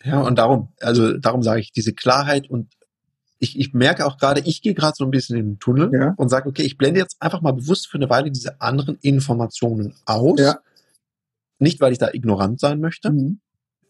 Ja, 0.05 0.21
und 0.21 0.39
darum, 0.39 0.73
also 0.81 1.17
darum 1.19 1.43
sage 1.43 1.61
ich, 1.61 1.73
diese 1.73 1.95
Klarheit 1.95 2.49
und 2.49 2.73
ich, 3.39 3.59
ich 3.59 3.75
merke 3.75 4.07
auch 4.07 4.17
gerade, 4.19 4.43
ich 4.45 4.63
gehe 4.63 4.75
gerade 4.75 4.95
so 4.97 5.05
ein 5.05 5.11
bisschen 5.11 5.37
in 5.37 5.47
den 5.47 5.59
Tunnel 5.59 5.91
ja. 5.93 6.15
und 6.17 6.29
sage, 6.29 6.49
okay, 6.49 6.63
ich 6.63 6.79
blende 6.79 7.01
jetzt 7.01 7.21
einfach 7.21 7.43
mal 7.43 7.53
bewusst 7.53 7.89
für 7.89 7.99
eine 7.99 8.11
Weile 8.11 8.31
diese 8.31 8.61
anderen 8.61 8.99
Informationen 9.03 9.95
aus. 10.05 10.41
Ja. 10.41 10.59
Nicht, 11.59 11.81
weil 11.81 11.93
ich 11.93 11.99
da 11.99 12.11
ignorant 12.13 12.61
sein 12.61 12.81
möchte, 12.81 13.11
mhm. 13.11 13.41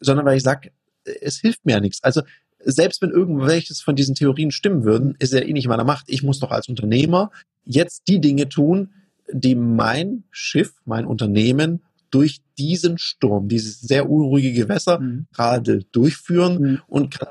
sondern 0.01 0.27
weil 0.27 0.37
ich 0.37 0.43
sage, 0.43 0.71
es 1.05 1.39
hilft 1.39 1.65
mir 1.67 1.73
ja 1.73 1.81
nichts. 1.81 2.03
Also 2.03 2.23
selbst 2.65 3.03
wenn 3.03 3.11
irgendwelches 3.11 3.81
von 3.81 3.95
diesen 3.95 4.15
Theorien 4.15 4.51
stimmen 4.51 4.85
würden, 4.85 5.15
ist 5.19 5.33
ja 5.33 5.41
eh 5.41 5.53
nicht 5.53 5.65
in 5.65 5.71
meiner 5.71 5.85
Macht. 5.85 6.07
Ich 6.09 6.23
muss 6.23 6.41
doch 6.41 6.51
als 6.51 6.69
Unternehmer 6.69 7.31
jetzt 7.65 8.09
die 8.09 8.21
Dinge 8.21 8.49
tun, 8.49 8.91
die 9.31 9.55
mein 9.55 10.25
Schiff, 10.31 10.75
mein 10.85 11.07
Unternehmen 11.07 11.83
durch 12.11 12.43
diesen 12.59 12.97
Sturm, 12.99 13.49
dieses 13.49 13.81
sehr 13.81 14.09
unruhige 14.09 14.53
Gewässer 14.53 15.01
mhm. 15.01 15.27
gerade 15.33 15.81
durchführen 15.93 16.63
mhm. 16.63 16.83
und 16.87 17.19
kann 17.19 17.29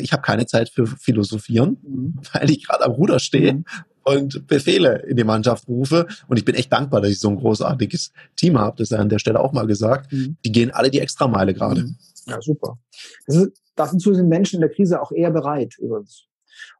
ich 0.00 0.12
habe 0.12 0.22
keine 0.22 0.46
Zeit 0.46 0.68
für 0.68 0.86
Philosophieren, 0.86 1.78
mhm. 1.82 2.14
weil 2.32 2.50
ich 2.50 2.66
gerade 2.66 2.84
am 2.84 2.92
Ruder 2.92 3.18
stehe 3.18 3.54
mhm. 3.54 3.64
und 4.04 4.46
Befehle 4.46 5.02
in 5.06 5.16
die 5.16 5.24
Mannschaft 5.24 5.68
rufe. 5.68 6.06
Und 6.28 6.38
ich 6.38 6.44
bin 6.44 6.54
echt 6.54 6.72
dankbar, 6.72 7.00
dass 7.00 7.10
ich 7.10 7.20
so 7.20 7.28
ein 7.28 7.36
großartiges 7.36 8.12
Team 8.36 8.58
habe. 8.58 8.76
Das 8.78 8.90
ist 8.90 8.96
an 8.96 9.08
der 9.08 9.18
Stelle 9.18 9.40
auch 9.40 9.52
mal 9.52 9.66
gesagt. 9.66 10.12
Mhm. 10.12 10.36
Die 10.44 10.52
gehen 10.52 10.70
alle 10.70 10.90
die 10.90 11.00
Extrameile 11.00 11.54
gerade. 11.54 11.82
Mhm. 11.82 11.96
Ja, 12.26 12.40
super. 12.40 12.78
Das 13.26 13.36
ist, 13.36 13.62
dazu 13.74 14.14
sind 14.14 14.28
Menschen 14.28 14.56
in 14.56 14.60
der 14.60 14.70
Krise 14.70 15.00
auch 15.00 15.12
eher 15.12 15.30
bereit 15.30 15.74
übrigens. 15.78 16.26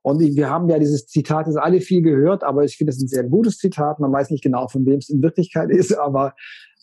Und 0.03 0.21
wir 0.21 0.51
haben 0.51 0.69
ja 0.69 0.79
dieses 0.79 1.07
Zitat, 1.07 1.47
das 1.47 1.57
alle 1.57 1.81
viel 1.81 2.03
gehört, 2.03 2.45
aber 2.45 2.65
ich 2.65 2.77
finde 2.77 2.93
es 2.93 3.01
ein 3.01 3.09
sehr 3.09 3.25
gutes 3.25 3.59
Zitat. 3.59 4.01
Man 4.01 4.13
weiß 4.13 4.31
nicht 4.31 4.43
genau, 4.43 4.69
von 4.69 4.85
wem 4.87 4.99
es 4.99 5.09
in 5.09 5.23
Wirklichkeit 5.23 5.71
ist, 5.71 5.97
aber 5.97 6.35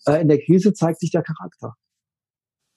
äh, 0.06 0.22
in 0.22 0.28
der 0.28 0.40
Krise 0.40 0.74
zeigt 0.74 1.00
sich 1.00 1.12
der 1.12 1.24
Charakter. 1.24 1.76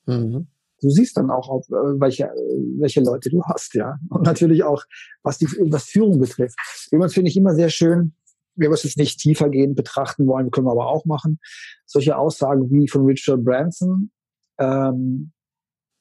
Mhm. 0.07 0.49
Du 0.83 0.91
siehst 0.91 1.17
dann 1.17 1.31
auch, 1.31 1.49
ob, 1.49 1.65
äh, 1.71 2.01
welche, 2.01 2.31
welche 2.79 3.01
Leute 3.01 3.31
du 3.31 3.43
hast, 3.45 3.75
ja. 3.75 3.99
Und 4.11 4.23
natürlich 4.23 4.65
auch, 4.65 4.83
was 5.23 5.39
die, 5.39 5.47
was 5.47 5.85
Führung 5.85 6.19
betrifft. 6.19 6.59
Übrigens 6.91 7.15
finde 7.15 7.31
ich 7.31 7.37
immer 7.37 7.55
sehr 7.55 7.71
schön, 7.71 8.15
wir 8.55 8.71
es 8.71 8.83
jetzt 8.83 8.99
nicht 8.99 9.19
tiefergehend 9.19 9.77
betrachten 9.77 10.27
wollen, 10.27 10.51
können 10.51 10.67
wir 10.67 10.73
aber 10.73 10.89
auch 10.89 11.05
machen, 11.07 11.39
solche 11.87 12.17
Aussagen 12.17 12.71
wie 12.71 12.89
von 12.89 13.07
Richard 13.07 13.45
Branson, 13.45 14.11
ähm, 14.59 15.33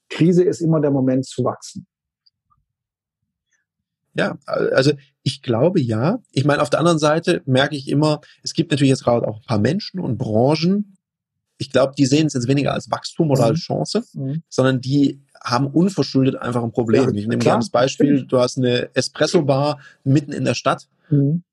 Krise 0.10 0.44
ist 0.44 0.62
immer 0.62 0.82
der 0.82 0.92
Moment 0.92 1.26
zu 1.26 1.44
wachsen. 1.44 1.88
Ja, 4.14 4.38
also 4.46 4.92
ich 5.24 5.42
glaube 5.42 5.80
ja. 5.80 6.20
Ich 6.32 6.44
meine, 6.44 6.62
auf 6.62 6.70
der 6.70 6.80
anderen 6.80 7.00
Seite 7.00 7.42
merke 7.46 7.78
ich 7.78 7.88
immer, 7.88 8.20
es 8.44 8.54
gibt 8.54 8.72
natürlich 8.72 8.90
jetzt 8.90 9.06
gerade 9.06 9.26
auch 9.26 9.38
ein 9.38 9.46
paar 9.48 9.60
Menschen 9.60 10.02
und 10.02 10.18
Branchen, 10.18 10.98
ich 11.62 11.72
glaube, 11.72 11.94
die 11.96 12.08
sehen 12.08 12.26
es 12.26 12.34
jetzt 12.34 12.48
weniger 12.48 12.74
als 12.74 12.90
Wachstum 12.90 13.30
oder 13.30 13.44
mhm. 13.44 13.50
als 13.50 13.60
Chance, 13.60 14.04
mhm. 14.14 14.42
sondern 14.50 14.82
die 14.82 15.22
haben 15.44 15.68
unverschuldet 15.68 16.36
einfach 16.36 16.64
ein 16.64 16.72
Problem. 16.72 17.04
Ja, 17.04 17.10
ich 17.10 17.28
nehme 17.28 17.38
gerne 17.38 17.60
das 17.60 17.70
Beispiel, 17.70 18.26
du 18.26 18.40
hast 18.40 18.58
eine 18.58 18.90
Espresso-Bar 18.96 19.80
mitten 20.04 20.32
in 20.32 20.44
der 20.44 20.56
Stadt. 20.56 20.88
Mhm 21.10 21.44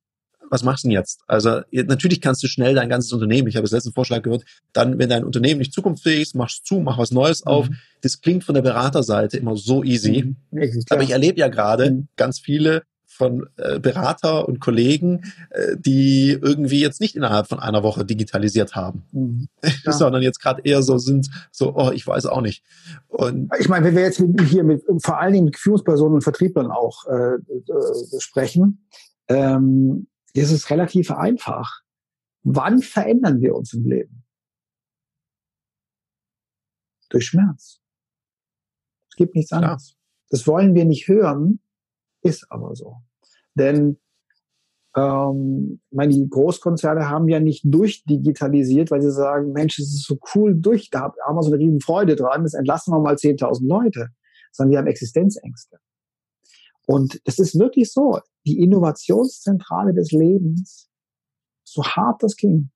was 0.51 0.63
machst 0.63 0.85
du 0.85 0.89
denn 0.89 0.97
jetzt? 0.97 1.21
Also 1.27 1.61
natürlich 1.71 2.21
kannst 2.21 2.43
du 2.43 2.47
schnell 2.47 2.75
dein 2.75 2.89
ganzes 2.89 3.13
Unternehmen, 3.13 3.49
ich 3.49 3.57
habe 3.57 3.65
das 3.65 3.73
letzten 3.73 3.93
Vorschlag 3.93 4.23
gehört, 4.23 4.45
dann, 4.73 4.99
wenn 4.99 5.09
dein 5.09 5.25
Unternehmen 5.25 5.59
nicht 5.59 5.73
zukunftsfähig 5.73 6.23
ist, 6.23 6.35
machst 6.35 6.67
zu, 6.67 6.81
mach 6.81 6.99
was 6.99 7.11
Neues 7.11 7.45
mhm. 7.45 7.51
auf. 7.51 7.69
Das 8.01 8.21
klingt 8.21 8.45
von 8.45 8.55
der 8.55 8.63
Beraterseite 8.63 9.37
immer 9.37 9.57
so 9.57 9.85
easy. 9.85 10.35
Mhm. 10.51 10.73
Aber 10.91 11.03
ich 11.03 11.11
erlebe 11.11 11.39
ja 11.39 11.49
gerade 11.49 11.91
mhm. 11.91 12.09
ganz 12.17 12.39
viele 12.39 12.83
von 13.19 13.49
äh, 13.57 13.81
Berater 13.81 14.49
und 14.49 14.61
Kollegen, 14.61 15.25
äh, 15.51 15.77
die 15.77 16.39
irgendwie 16.41 16.81
jetzt 16.81 17.01
nicht 17.01 17.17
innerhalb 17.17 17.49
von 17.49 17.59
einer 17.59 17.83
Woche 17.83 18.05
digitalisiert 18.05 18.77
haben, 18.77 19.05
mhm. 19.11 19.49
ja. 19.85 19.93
sondern 19.93 20.23
jetzt 20.23 20.41
gerade 20.41 20.63
eher 20.63 20.83
so 20.83 20.99
sind, 20.99 21.29
so, 21.51 21.75
oh, 21.75 21.91
ich 21.91 22.07
weiß 22.07 22.27
auch 22.27 22.41
nicht. 22.41 22.65
Und 23.09 23.51
ich 23.59 23.69
meine, 23.69 23.87
wenn 23.87 23.97
wir 23.97 24.03
jetzt 24.03 24.23
hier 24.49 24.63
mit 24.63 24.85
vor 25.01 25.19
allen 25.19 25.33
Dingen 25.33 25.47
mit 25.47 25.59
Führungspersonen 25.59 26.15
und 26.15 26.23
Vertrieblern 26.23 26.71
auch 26.71 27.07
äh, 27.07 27.35
äh, 27.35 28.21
sprechen, 28.21 28.87
ähm, 29.27 30.07
ist 30.33 30.53
es 30.53 30.71
relativ 30.71 31.11
einfach. 31.11 31.83
Wann 32.45 32.81
verändern 32.81 33.41
wir 33.41 33.57
uns 33.57 33.75
im 33.75 33.85
Leben? 33.85 34.25
Durch 37.11 37.27
Schmerz. 37.27 37.81
Es 39.11 39.17
gibt 39.17 39.35
nichts 39.35 39.51
anderes. 39.51 39.97
Das 40.31 40.47
wollen 40.47 40.75
wir 40.77 40.85
nicht 40.85 41.09
hören, 41.09 41.61
ist 42.23 42.47
aber 42.51 42.77
so. 42.77 43.03
Denn 43.59 43.99
ähm, 44.97 45.81
meine, 45.91 46.13
die 46.13 46.29
Großkonzerne 46.29 47.09
haben 47.09 47.29
ja 47.29 47.41
nicht 47.41 47.63
durchdigitalisiert, 47.65 48.91
weil 48.91 49.03
sie 49.03 49.13
sagen, 49.13 49.53
Mensch, 49.53 49.79
es 49.79 49.93
ist 49.93 50.07
so 50.07 50.19
cool 50.35 50.55
durch, 50.55 50.91
da 50.91 51.13
haben 51.27 51.37
wir 51.37 51.43
so 51.43 51.53
eine 51.53 51.59
riesen 51.59 51.81
Freude 51.81 52.17
dran, 52.17 52.45
das 52.45 52.55
entlassen 52.55 52.93
wir 52.93 53.01
mal 53.01 53.15
10.000 53.15 53.67
Leute, 53.67 54.09
sondern 54.53 54.73
wir 54.73 54.79
haben 54.79 54.87
Existenzängste. 54.87 55.79
Und 56.87 57.21
es 57.25 57.39
ist 57.39 57.59
wirklich 57.59 57.93
so, 57.93 58.21
die 58.47 58.63
Innovationszentrale 58.63 59.93
des 59.93 60.11
Lebens, 60.11 60.89
so 61.65 61.85
hart 61.85 62.23
das 62.23 62.37
klingt, 62.37 62.73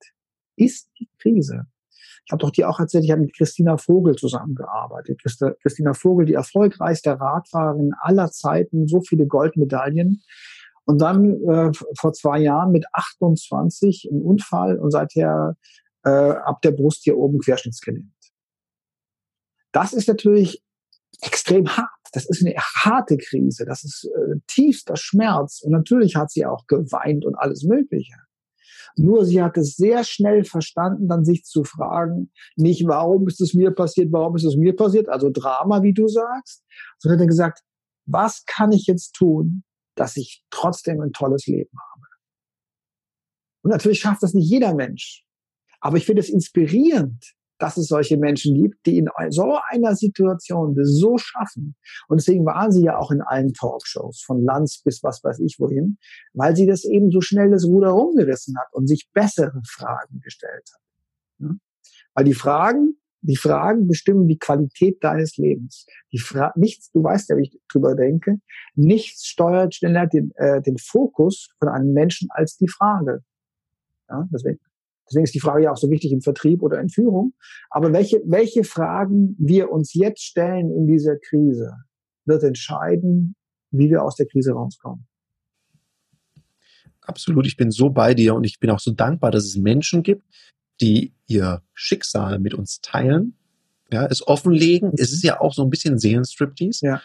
ist 0.57 0.91
die 0.99 1.09
Krise. 1.19 1.67
Ich 2.27 2.31
habe 2.31 2.41
doch 2.41 2.51
dir 2.51 2.69
auch 2.69 2.79
erzählt, 2.79 3.05
ich 3.05 3.11
habe 3.11 3.23
mit 3.23 3.35
Christina 3.35 3.79
Vogel 3.79 4.15
zusammengearbeitet. 4.15 5.21
Christina 5.63 5.95
Vogel, 5.95 6.27
die 6.27 6.35
erfolgreichste 6.35 7.19
Radfahrerin 7.19 7.95
aller 8.01 8.31
Zeiten, 8.31 8.87
so 8.87 9.01
viele 9.01 9.27
Goldmedaillen. 9.27 10.23
Und 10.85 11.01
dann 11.01 11.41
äh, 11.49 11.71
vor 11.99 12.13
zwei 12.13 12.41
Jahren 12.41 12.73
mit 12.73 12.85
28 12.93 14.09
ein 14.11 14.21
Unfall 14.21 14.79
und 14.79 14.91
seither 14.91 15.57
äh, 16.05 16.11
ab 16.11 16.61
der 16.63 16.73
Brust 16.73 17.05
hier 17.05 17.17
oben 17.17 17.39
querschnittsgelähmt. 17.39 18.13
Das 19.73 19.93
ist 19.93 20.09
natürlich 20.09 20.63
extrem 21.21 21.69
hart. 21.69 21.89
Das 22.13 22.29
ist 22.29 22.45
eine 22.45 22.55
harte 22.57 23.17
Krise. 23.17 23.65
Das 23.65 23.85
ist 23.85 24.05
äh, 24.05 24.39
tiefster 24.47 24.97
Schmerz. 24.97 25.63
Und 25.63 25.73
natürlich 25.73 26.17
hat 26.17 26.31
sie 26.31 26.45
auch 26.45 26.67
geweint 26.67 27.25
und 27.25 27.37
alles 27.37 27.63
Mögliche. 27.63 28.15
Nur 28.97 29.25
sie 29.25 29.43
hat 29.43 29.57
es 29.57 29.77
sehr 29.77 30.05
schnell 30.05 30.45
verstanden, 30.45 31.09
dann 31.09 31.25
sich 31.25 31.45
zu 31.45 31.65
fragen, 31.65 32.31
nicht 32.57 32.87
warum 32.87 33.27
ist 33.27 33.41
es 33.41 33.55
mir 33.55 33.71
passiert, 33.71 34.13
warum 34.13 34.37
ist 34.37 34.45
es 34.45 34.57
mir 34.57 34.77
passiert, 34.77 35.09
also 35.09 35.31
Drama, 35.31 35.83
wie 35.83 35.95
du 35.95 36.09
sagst, 36.09 36.63
sondern 36.99 37.21
hat 37.21 37.29
gesagt, 37.29 37.63
was 38.05 38.45
kann 38.47 38.73
ich 38.73 38.87
jetzt 38.87 39.13
tun, 39.13 39.65
dass 39.95 40.17
ich 40.17 40.45
trotzdem 40.51 41.01
ein 41.01 41.13
tolles 41.13 41.47
Leben 41.47 41.77
habe? 41.93 42.07
Und 43.63 43.71
natürlich 43.71 44.01
schafft 44.01 44.23
das 44.23 44.35
nicht 44.35 44.49
jeder 44.49 44.75
Mensch. 44.75 45.25
Aber 45.81 45.97
ich 45.97 46.07
finde 46.07 46.21
es 46.21 46.29
inspirierend, 46.29 47.35
dass 47.59 47.77
es 47.77 47.87
solche 47.87 48.17
Menschen 48.17 48.61
gibt, 48.61 48.85
die 48.87 48.99
in 48.99 49.09
so 49.31 49.57
einer 49.71 49.95
Situation 49.95 50.75
das 50.75 50.89
so 50.89 51.17
schaffen. 51.17 51.77
Und 52.09 52.21
deswegen 52.21 52.45
waren 52.45 52.73
sie 52.73 52.83
ja 52.83 52.99
auch 52.99 53.13
in 53.13 53.23
allen 53.23 53.53
Talkshows, 53.53 54.21
von 54.23 54.43
Lanz 54.45 54.83
bis 54.83 55.03
was 55.05 55.23
weiß 55.23 55.39
ich 55.39 55.61
wohin, 55.61 55.97
weil 56.33 56.57
sie 56.57 56.67
das 56.67 56.85
eben 56.85 57.13
so 57.13 57.21
schnell 57.21 57.51
das 57.51 57.65
Ruder 57.65 57.91
rumgerissen 57.91 58.59
hat 58.59 58.67
und 58.73 58.89
sich 58.89 59.09
bessere 59.13 59.63
Fragen 59.65 60.21
gestellt 60.21 60.71
hat. 60.73 61.57
Weil 62.15 62.25
die 62.25 62.35
Fragen, 62.35 62.97
die 63.23 63.37
Fragen 63.37 63.87
bestimmen 63.87 64.29
die 64.29 64.39
Qualität 64.39 65.03
deines 65.03 65.37
Lebens. 65.37 65.87
Die 66.13 66.19
Fra 66.19 66.53
nichts, 66.57 66.91
du 66.91 67.03
weißt 67.03 67.31
ja, 67.31 67.37
wie 67.37 67.43
ich 67.43 67.61
drüber 67.69 67.95
denke, 67.95 68.39
nichts 68.75 69.27
steuert 69.27 69.75
schneller 69.75 70.07
den, 70.07 70.33
äh, 70.37 70.61
den 70.61 70.77
Fokus 70.77 71.51
von 71.59 71.69
einem 71.69 71.93
Menschen 71.93 72.29
als 72.31 72.57
die 72.57 72.69
Frage. 72.69 73.23
Ja, 74.09 74.29
deswegen 74.33 74.59
Deswegen 75.09 75.25
ist 75.25 75.35
die 75.35 75.41
Frage 75.41 75.65
ja 75.65 75.73
auch 75.73 75.77
so 75.77 75.91
wichtig 75.91 76.13
im 76.13 76.23
Vertrieb 76.23 76.63
oder 76.63 76.81
in 76.81 76.89
Führung. 76.89 77.35
Aber 77.69 77.93
welche, 77.93 78.23
welche 78.25 78.65
Fragen 78.65 79.37
wir 79.39 79.71
uns 79.71 79.93
jetzt 79.93 80.23
stellen 80.23 80.71
in 80.71 80.87
dieser 80.87 81.19
Krise, 81.19 81.73
wird 82.25 82.43
entscheiden, 82.45 83.35
wie 83.71 83.91
wir 83.91 84.05
aus 84.05 84.17
der 84.17 84.27
Krise 84.27 84.53
rauskommen. 84.53 85.07
Absolut, 87.03 87.47
ich 87.47 87.57
bin 87.57 87.71
so 87.71 87.91
bei 87.91 88.15
dir 88.15 88.35
und 88.35 88.45
ich 88.45 88.59
bin 88.59 88.71
auch 88.71 88.79
so 88.79 88.93
dankbar, 88.93 89.33
dass 89.33 89.45
es 89.45 89.57
Menschen 89.57 90.03
gibt, 90.03 90.25
die 90.83 91.15
ihr 91.27 91.63
Schicksal 91.73 92.39
mit 92.39 92.55
uns 92.55 92.81
teilen, 92.81 93.35
ja, 93.91 94.07
es 94.07 94.27
offenlegen. 94.27 94.93
Es 94.97 95.13
ist 95.13 95.23
ja 95.23 95.41
auch 95.41 95.55
so 95.55 95.63
ein 95.63 95.71
bisschen 95.71 95.99
Seelenstriptease. 95.99 96.87
Ja 96.87 97.03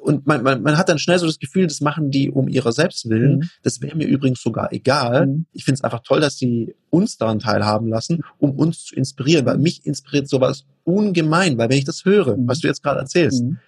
und 0.00 0.26
man, 0.26 0.42
man, 0.42 0.62
man 0.62 0.78
hat 0.78 0.88
dann 0.88 0.98
schnell 0.98 1.18
so 1.18 1.26
das 1.26 1.38
Gefühl, 1.38 1.66
das 1.66 1.80
machen 1.80 2.10
die 2.10 2.30
um 2.30 2.48
ihrer 2.48 2.72
selbst 2.72 3.08
willen. 3.08 3.38
Mhm. 3.38 3.50
Das 3.62 3.80
wäre 3.80 3.96
mir 3.96 4.06
übrigens 4.06 4.40
sogar 4.40 4.72
egal. 4.72 5.26
Mhm. 5.26 5.46
Ich 5.52 5.64
finde 5.64 5.78
es 5.78 5.84
einfach 5.84 6.00
toll, 6.00 6.20
dass 6.20 6.38
sie 6.38 6.74
uns 6.90 7.16
daran 7.18 7.40
teilhaben 7.40 7.88
lassen, 7.88 8.22
um 8.38 8.52
uns 8.52 8.84
zu 8.84 8.94
inspirieren, 8.94 9.44
weil 9.44 9.58
mich 9.58 9.84
inspiriert 9.84 10.28
sowas 10.28 10.64
ungemein, 10.84 11.58
weil 11.58 11.68
wenn 11.68 11.78
ich 11.78 11.84
das 11.84 12.04
höre, 12.04 12.36
mhm. 12.36 12.46
was 12.46 12.60
du 12.60 12.68
jetzt 12.68 12.82
gerade 12.82 13.00
erzählst, 13.00 13.42
mhm. 13.42 13.58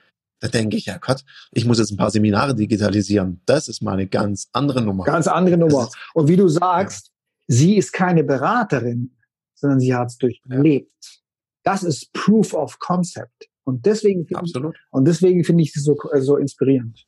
da 0.41 0.49
denke 0.49 0.77
ich, 0.77 0.87
ja 0.87 0.99
Gott, 0.99 1.25
ich 1.51 1.65
muss 1.65 1.79
jetzt 1.79 1.91
ein 1.91 1.97
paar 1.97 2.13
Seminare 2.13 2.55
digitalisieren. 2.55 3.41
Das 3.45 3.67
ist 3.67 3.83
mal 3.83 3.95
eine 3.95 4.07
ganz 4.07 4.49
andere 4.53 4.83
Nummer. 4.83 5.05
Ganz 5.05 5.27
andere 5.27 5.57
Nummer. 5.57 5.85
Ist, 5.85 5.97
Und 6.15 6.29
wie 6.29 6.37
du 6.37 6.49
sagst. 6.49 7.11
Sie 7.49 7.77
ist 7.77 7.93
keine 7.93 8.23
Beraterin, 8.23 9.17
sondern 9.55 9.81
sie 9.81 9.95
hat 9.95 10.09
es 10.09 10.19
durchlebt. 10.19 11.23
Das 11.65 11.83
ist 11.83 12.13
Proof 12.13 12.55
of 12.55 12.79
Concept. 12.79 13.49
Und 13.65 13.85
deswegen, 13.85 14.27
Absolut. 14.35 14.77
Ich, 14.77 14.81
und 14.93 15.05
deswegen 15.05 15.45
finde 15.45 15.65
ich 15.65 15.73
sie 15.73 15.81
so, 15.81 15.97
äh, 16.13 16.21
so 16.21 16.37
inspirierend. 16.37 17.05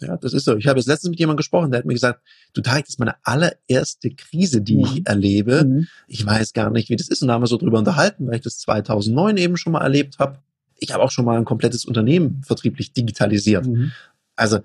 Ja, 0.00 0.16
das 0.16 0.32
ist 0.32 0.44
so. 0.44 0.56
Ich 0.56 0.66
habe 0.66 0.78
jetzt 0.78 0.86
letztens 0.86 1.10
mit 1.10 1.18
jemandem 1.18 1.38
gesprochen, 1.38 1.70
der 1.70 1.78
hat 1.78 1.84
mir 1.84 1.94
gesagt, 1.94 2.22
du 2.52 2.60
Tarek, 2.60 2.84
das 2.84 2.94
ist 2.94 2.98
meine 2.98 3.16
allererste 3.24 4.10
Krise, 4.10 4.62
die 4.62 4.76
mhm. 4.76 4.84
ich 4.84 5.06
erlebe. 5.06 5.64
Mhm. 5.64 5.88
Ich 6.06 6.24
weiß 6.24 6.52
gar 6.52 6.70
nicht, 6.70 6.88
wie 6.88 6.96
das 6.96 7.08
ist. 7.08 7.20
Und 7.20 7.28
da 7.28 7.34
haben 7.34 7.42
wir 7.42 7.48
so 7.48 7.56
drüber 7.56 7.78
unterhalten, 7.78 8.26
weil 8.28 8.36
ich 8.36 8.42
das 8.42 8.58
2009 8.58 9.36
eben 9.36 9.56
schon 9.56 9.72
mal 9.72 9.82
erlebt 9.82 10.18
habe. 10.18 10.38
Ich 10.78 10.92
habe 10.92 11.02
auch 11.02 11.10
schon 11.10 11.24
mal 11.24 11.36
ein 11.36 11.44
komplettes 11.44 11.84
Unternehmen 11.84 12.42
vertrieblich 12.46 12.92
digitalisiert. 12.92 13.66
Mhm. 13.66 13.92
Also 14.36 14.60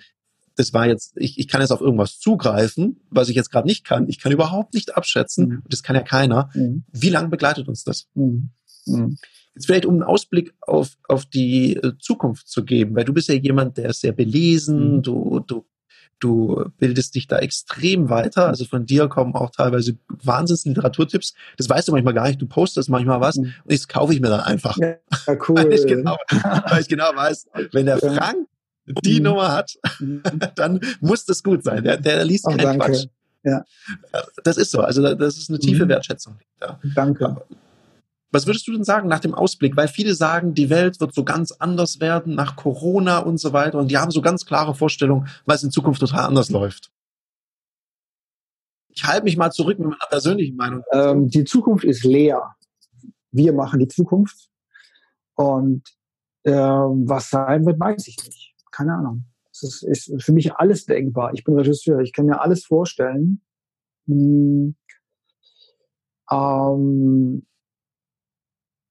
das 0.55 0.73
war 0.73 0.87
jetzt, 0.87 1.13
ich, 1.15 1.39
ich 1.39 1.47
kann 1.47 1.61
jetzt 1.61 1.71
auf 1.71 1.81
irgendwas 1.81 2.19
zugreifen, 2.19 3.01
was 3.09 3.29
ich 3.29 3.35
jetzt 3.35 3.51
gerade 3.51 3.67
nicht 3.67 3.85
kann. 3.85 4.07
Ich 4.07 4.19
kann 4.19 4.31
überhaupt 4.31 4.73
nicht 4.73 4.95
abschätzen, 4.95 5.47
mhm. 5.47 5.63
das 5.67 5.83
kann 5.83 5.95
ja 5.95 6.01
keiner. 6.01 6.49
Mhm. 6.53 6.83
Wie 6.91 7.09
lange 7.09 7.29
begleitet 7.29 7.67
uns 7.67 7.83
das? 7.83 8.07
Mhm. 8.13 8.49
Mhm. 8.85 9.17
Jetzt 9.55 9.65
vielleicht, 9.67 9.85
um 9.85 9.95
einen 9.95 10.03
Ausblick 10.03 10.53
auf, 10.61 10.97
auf 11.07 11.25
die 11.25 11.75
äh, 11.75 11.93
Zukunft 11.99 12.47
zu 12.47 12.63
geben, 12.63 12.95
weil 12.95 13.05
du 13.05 13.13
bist 13.13 13.29
ja 13.29 13.35
jemand, 13.35 13.77
der 13.77 13.89
ist 13.89 14.01
sehr 14.01 14.11
belesen, 14.11 14.97
mhm. 14.97 15.01
du, 15.03 15.39
du, 15.45 15.65
du 16.19 16.65
bildest 16.77 17.15
dich 17.15 17.27
da 17.27 17.37
extrem 17.37 18.09
weiter. 18.09 18.47
Also 18.47 18.65
von 18.65 18.85
dir 18.85 19.07
kommen 19.09 19.35
auch 19.35 19.51
teilweise 19.51 19.97
Wahnsinns-Literaturtipps. 20.09 21.33
Das 21.57 21.69
weißt 21.69 21.87
du 21.87 21.91
manchmal 21.91 22.13
gar 22.13 22.27
nicht. 22.27 22.41
Du 22.41 22.47
postest 22.47 22.89
manchmal 22.89 23.21
was 23.21 23.35
mhm. 23.35 23.53
und 23.63 23.71
das 23.71 23.87
kaufe 23.87 24.13
ich 24.13 24.21
mir 24.21 24.29
dann 24.29 24.39
einfach. 24.39 24.77
Ja, 24.77 24.95
cool. 25.47 25.55
weil, 25.55 25.73
ich 25.73 25.85
genau, 25.85 26.17
weil 26.69 26.81
ich 26.81 26.87
genau 26.87 27.11
weiß, 27.13 27.47
wenn 27.71 27.85
der 27.85 27.99
Frank 27.99 28.47
die 28.85 29.19
mhm. 29.19 29.23
Nummer 29.23 29.51
hat, 29.51 29.73
mhm. 29.99 30.23
dann 30.55 30.79
muss 30.99 31.25
das 31.25 31.43
gut 31.43 31.63
sein. 31.63 31.83
Der, 31.83 31.97
der 31.97 32.23
liest 32.25 32.45
oh, 32.47 32.55
keinen 32.55 32.79
Quatsch. 32.79 33.07
Ja. 33.43 33.63
Das 34.43 34.57
ist 34.57 34.71
so. 34.71 34.81
Also 34.81 35.15
das 35.15 35.37
ist 35.37 35.49
eine 35.49 35.59
tiefe 35.59 35.85
mhm. 35.85 35.89
Wertschätzung. 35.89 36.37
Ja. 36.61 36.79
Danke. 36.95 37.43
Was 38.31 38.47
würdest 38.47 38.67
du 38.67 38.71
denn 38.71 38.83
sagen 38.83 39.07
nach 39.07 39.19
dem 39.19 39.35
Ausblick? 39.35 39.77
Weil 39.77 39.87
viele 39.87 40.15
sagen, 40.15 40.55
die 40.55 40.69
Welt 40.69 40.99
wird 40.99 41.13
so 41.13 41.23
ganz 41.23 41.51
anders 41.51 41.99
werden 41.99 42.33
nach 42.33 42.55
Corona 42.55 43.19
und 43.19 43.37
so 43.37 43.53
weiter. 43.53 43.77
Und 43.77 43.91
die 43.91 43.97
haben 43.97 44.11
so 44.11 44.21
ganz 44.21 44.45
klare 44.45 44.73
Vorstellungen, 44.73 45.27
weil 45.45 45.57
es 45.57 45.63
in 45.63 45.71
Zukunft 45.71 45.99
total 45.99 46.25
anders 46.25 46.49
läuft. 46.49 46.89
Ich 48.89 49.03
halte 49.03 49.25
mich 49.25 49.37
mal 49.37 49.51
zurück 49.51 49.77
mit 49.77 49.89
meiner 49.89 50.09
persönlichen 50.09 50.55
Meinung. 50.55 50.83
Ähm, 50.91 51.29
die 51.29 51.43
Zukunft 51.43 51.83
ist 51.83 52.03
leer. 52.03 52.55
Wir 53.31 53.53
machen 53.53 53.79
die 53.79 53.87
Zukunft. 53.87 54.49
Und 55.35 55.83
äh, 56.43 56.51
was 56.51 57.29
sein 57.29 57.65
wird, 57.65 57.79
weiß 57.79 58.07
ich 58.07 58.17
nicht. 58.25 58.52
Keine 58.73 58.95
Ahnung. 58.95 59.25
Es 59.51 59.61
ist, 59.61 59.83
ist 59.83 60.23
für 60.23 60.33
mich 60.33 60.55
alles 60.55 60.85
denkbar. 60.85 61.31
Ich 61.33 61.43
bin 61.43 61.55
Regisseur, 61.55 61.99
ich 61.99 62.11
kann 62.11 62.25
mir 62.25 62.41
alles 62.41 62.65
vorstellen. 62.65 63.41
Hm, 64.07 64.75
ähm, 66.31 67.45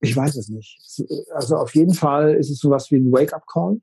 ich 0.00 0.16
weiß 0.16 0.36
es 0.36 0.48
nicht. 0.48 0.78
Also 1.34 1.56
auf 1.56 1.74
jeden 1.74 1.94
Fall 1.94 2.34
ist 2.34 2.50
es 2.50 2.58
sowas 2.58 2.90
wie 2.90 2.96
ein 2.96 3.12
Wake-up-Call, 3.12 3.80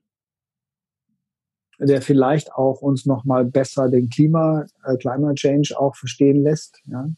der 1.78 2.02
vielleicht 2.02 2.52
auch 2.52 2.80
uns 2.80 3.04
nochmal 3.04 3.44
besser 3.44 3.88
den 3.88 4.08
Klima, 4.08 4.64
äh, 4.84 4.96
Climate 4.96 5.34
Change 5.34 5.78
auch 5.78 5.96
verstehen 5.96 6.42
lässt. 6.42 6.80
Ja? 6.86 7.08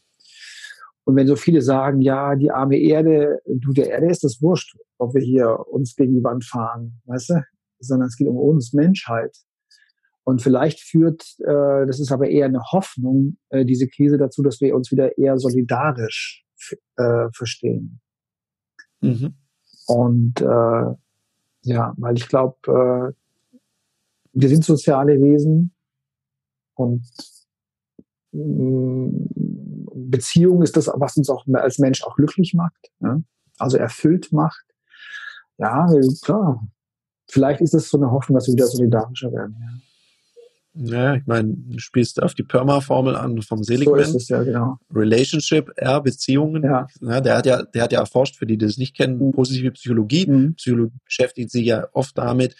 Und 1.05 1.15
wenn 1.15 1.27
so 1.27 1.35
viele 1.35 1.61
sagen, 1.61 2.01
ja, 2.01 2.35
die 2.35 2.51
arme 2.51 2.77
Erde, 2.77 3.41
du, 3.45 3.71
der 3.71 3.89
Erde 3.89 4.09
ist 4.09 4.23
das 4.23 4.41
wurscht, 4.41 4.77
ob 4.97 5.13
wir 5.13 5.21
hier 5.21 5.67
uns 5.67 5.95
gegen 5.95 6.15
die 6.15 6.23
Wand 6.23 6.43
fahren, 6.45 7.01
weißt 7.05 7.29
du? 7.29 7.43
Sondern 7.85 8.07
es 8.07 8.17
geht 8.17 8.27
um 8.27 8.37
uns, 8.37 8.73
Menschheit. 8.73 9.35
Und 10.23 10.41
vielleicht 10.41 10.79
führt, 10.79 11.21
äh, 11.39 11.85
das 11.85 11.99
ist 11.99 12.11
aber 12.11 12.29
eher 12.29 12.45
eine 12.45 12.61
Hoffnung, 12.71 13.37
äh, 13.49 13.65
diese 13.65 13.87
Krise 13.87 14.17
dazu, 14.17 14.41
dass 14.41 14.61
wir 14.61 14.75
uns 14.75 14.91
wieder 14.91 15.17
eher 15.17 15.37
solidarisch 15.37 16.45
äh, 16.97 17.27
verstehen. 17.33 17.99
Mhm. 19.01 19.33
Und 19.87 20.39
äh, 20.41 20.95
ja, 21.63 21.93
weil 21.97 22.17
ich 22.17 22.27
glaube, 22.27 22.57
äh, 22.67 23.57
wir 24.33 24.49
sind 24.49 24.63
soziale 24.63 25.21
Wesen 25.21 25.73
und 26.75 27.05
mm, 28.31 29.25
Beziehung 30.09 30.61
ist 30.61 30.75
das, 30.75 30.87
was 30.87 31.17
uns 31.17 31.29
auch 31.29 31.45
als 31.53 31.79
Mensch 31.79 32.03
auch 32.03 32.15
glücklich 32.15 32.53
macht, 32.53 32.91
ja? 32.99 33.21
also 33.59 33.77
erfüllt 33.77 34.31
macht. 34.31 34.65
Ja, 35.57 35.87
klar. 36.23 36.67
Vielleicht 37.33 37.61
ist 37.61 37.73
es 37.73 37.89
so 37.89 37.97
eine 37.97 38.11
Hoffnung, 38.11 38.37
dass 38.37 38.47
wir 38.47 38.53
wieder 38.53 38.67
solidarischer 38.67 39.31
werden. 39.31 39.55
Ja. 39.59 39.67
Ja, 40.75 41.15
ich 41.15 41.27
meine, 41.27 41.53
du 41.55 41.77
spielst 41.77 42.21
auf 42.21 42.33
die 42.33 42.41
Perma-Formel 42.41 43.15
an 43.15 43.39
vom 43.43 43.63
Seligman. 43.63 44.05
So 44.05 44.17
ist 44.17 44.23
es, 44.23 44.29
ja, 44.29 44.41
genau. 44.41 44.77
Relationship, 44.93 45.71
R, 45.75 46.01
Beziehungen. 46.01 46.63
Ja. 46.63 46.87
ja. 46.99 47.21
der 47.21 47.37
hat 47.37 47.45
ja, 47.45 47.61
der 47.61 47.83
hat 47.83 47.91
ja 47.91 47.99
erforscht, 47.99 48.37
für 48.37 48.47
die, 48.47 48.57
die 48.57 48.65
das 48.65 48.77
nicht 48.77 48.95
kennen, 48.95 49.19
mhm. 49.19 49.31
positive 49.33 49.71
Psychologie. 49.71 50.25
Mhm. 50.25 50.55
Psychologie 50.55 50.97
beschäftigt 51.05 51.51
sich 51.51 51.65
ja 51.65 51.87
oft 51.93 52.17
damit, 52.17 52.55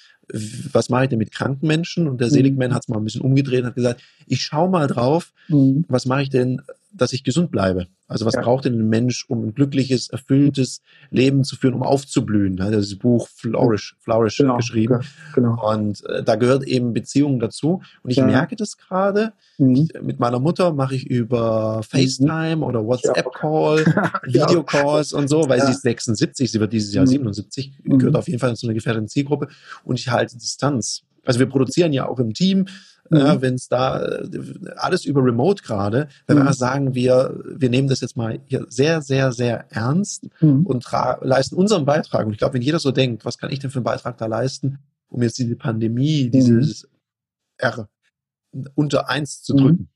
was 0.72 0.90
mache 0.90 1.04
ich 1.04 1.10
denn 1.10 1.18
mit 1.18 1.32
kranken 1.32 1.68
Menschen? 1.68 2.08
Und 2.08 2.22
der 2.22 2.28
mhm. 2.28 2.34
Seligman 2.34 2.74
hat 2.74 2.84
es 2.84 2.88
mal 2.88 2.98
ein 2.98 3.04
bisschen 3.04 3.22
umgedreht 3.22 3.62
und 3.62 3.68
hat 3.68 3.76
gesagt, 3.76 4.02
ich 4.28 4.42
schau 4.42 4.68
mal 4.68 4.86
drauf, 4.86 5.34
mhm. 5.48 5.86
was 5.88 6.06
mache 6.06 6.22
ich 6.22 6.30
denn 6.30 6.62
dass 6.94 7.14
ich 7.14 7.24
gesund 7.24 7.52
bleibe. 7.52 7.88
Also 8.08 8.26
was 8.26 8.36
ja. 8.36 8.42
braucht 8.42 8.66
denn 8.66 8.80
ein 8.80 8.90
Mensch, 8.90 9.26
um 9.28 9.44
ein 9.44 9.54
glückliches, 9.54 10.10
erfülltes 10.10 10.82
Leben 11.10 11.44
zu 11.44 11.56
führen, 11.56 11.74
um 11.74 11.84
aufzublühen? 11.84 12.58
Da 12.58 12.66
hat 12.66 12.74
das 12.74 12.96
Buch 12.96 13.28
Flourish, 13.28 13.96
Flourish 14.00 14.38
genau, 14.38 14.58
geschrieben. 14.58 15.00
Genau. 15.34 15.74
Und 15.74 16.06
äh, 16.06 16.24
da 16.24 16.36
gehört 16.36 16.64
eben 16.64 16.94
Beziehungen 16.94 17.40
dazu. 17.40 17.82
Und 18.04 18.12
ich 18.12 18.18
ja. 18.18 18.26
merke 18.26 18.56
das 18.56 18.78
gerade. 18.78 19.34
Mhm. 19.58 19.90
Mit 20.02 20.20
meiner 20.20 20.40
Mutter 20.40 20.74
mache 20.74 20.96
ich 20.96 21.08
über 21.08 21.78
mhm. 21.78 21.84
FaceTime 21.84 22.58
mhm. 22.58 22.64
oder 22.64 22.86
WhatsApp-Call, 22.86 23.86
Videocalls 24.26 25.14
und 25.14 25.28
so, 25.28 25.50
weil 25.50 25.62
sie 25.62 25.72
ist 25.72 25.82
76, 25.82 26.52
sie 26.52 26.60
wird 26.60 26.74
dieses 26.74 26.94
Jahr 26.94 27.06
mhm. 27.06 27.10
77, 27.10 27.74
gehört 27.84 28.14
mhm. 28.14 28.16
auf 28.16 28.28
jeden 28.28 28.40
Fall 28.40 28.56
zu 28.56 28.68
einer 28.68 28.74
gefährdeten 28.74 29.08
Zielgruppe. 29.08 29.48
Und 29.84 30.00
ich 30.00 30.10
halte 30.10 30.38
Distanz. 30.38 31.04
Also 31.26 31.40
wir 31.40 31.48
produzieren 31.48 31.94
ja 31.94 32.08
auch 32.08 32.20
im 32.20 32.34
Team 32.34 32.66
mhm. 33.10 33.18
äh, 33.18 33.42
wenn 33.42 33.56
es 33.56 33.68
da 33.68 33.94
alles 34.76 35.06
über 35.06 35.24
Remote 35.24 35.64
gerade, 35.64 36.08
wenn 36.28 36.40
mhm. 36.40 36.46
wir 36.46 36.54
sagen, 36.54 36.96
wir, 36.96 37.40
wir 37.46 37.70
nehmen 37.70 37.88
das 37.88 38.02
jetzt 38.02 38.18
mal 38.18 38.40
hier 38.46 38.66
sehr, 38.70 39.02
sehr, 39.02 39.32
sehr 39.32 39.72
ernst 39.72 40.30
mhm. 40.42 40.66
und 40.66 40.86
leisten 41.22 41.56
unseren 41.56 41.86
Beitrag. 41.86 42.26
Und 42.26 42.34
ich 42.34 42.38
glaube, 42.38 42.56
wenn 42.56 42.62
jeder 42.62 42.80
so 42.80 42.92
denkt, 42.92 43.26
was 43.26 43.38
kann 43.38 43.52
ich 43.52 43.60
denn 43.60 43.72
für 43.72 43.80
einen 43.80 43.86
Beitrag 43.86 44.18
da 44.18 44.26
leisten, 44.26 44.80
um 45.10 45.22
jetzt 45.22 45.38
diese 45.38 45.56
Pandemie, 45.56 46.30
dieses 46.30 46.88
R 47.58 47.88
unter 48.76 49.10
eins 49.10 49.42
zu 49.42 49.56
drücken, 49.56 49.84
mhm 49.84 49.93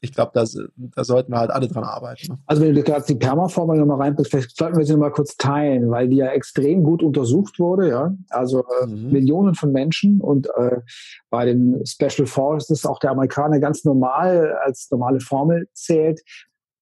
ich 0.00 0.12
glaube, 0.12 0.32
da, 0.34 0.44
da 0.76 1.04
sollten 1.04 1.32
wir 1.32 1.38
halt 1.38 1.50
alle 1.50 1.68
dran 1.68 1.84
arbeiten. 1.84 2.32
Ne? 2.32 2.38
Also 2.46 2.62
wenn 2.62 2.74
du 2.74 2.82
gerade 2.82 3.04
die 3.06 3.14
Permaformel 3.14 3.78
nochmal 3.78 4.02
reinbringst, 4.02 4.30
vielleicht 4.30 4.56
sollten 4.56 4.76
wir 4.76 4.84
sie 4.84 4.92
nochmal 4.92 5.10
kurz 5.10 5.36
teilen, 5.36 5.90
weil 5.90 6.08
die 6.08 6.16
ja 6.16 6.28
extrem 6.28 6.82
gut 6.82 7.02
untersucht 7.02 7.58
wurde, 7.58 7.88
ja. 7.88 8.14
Also 8.28 8.64
äh, 8.82 8.86
mhm. 8.86 9.10
Millionen 9.10 9.54
von 9.54 9.72
Menschen 9.72 10.20
und 10.20 10.48
äh, 10.56 10.80
bei 11.30 11.46
den 11.46 11.84
Special 11.86 12.26
Forces 12.26 12.84
auch 12.84 12.98
der 12.98 13.10
Amerikaner 13.12 13.58
ganz 13.58 13.84
normal 13.84 14.56
als 14.64 14.90
normale 14.90 15.20
Formel 15.20 15.68
zählt. 15.72 16.20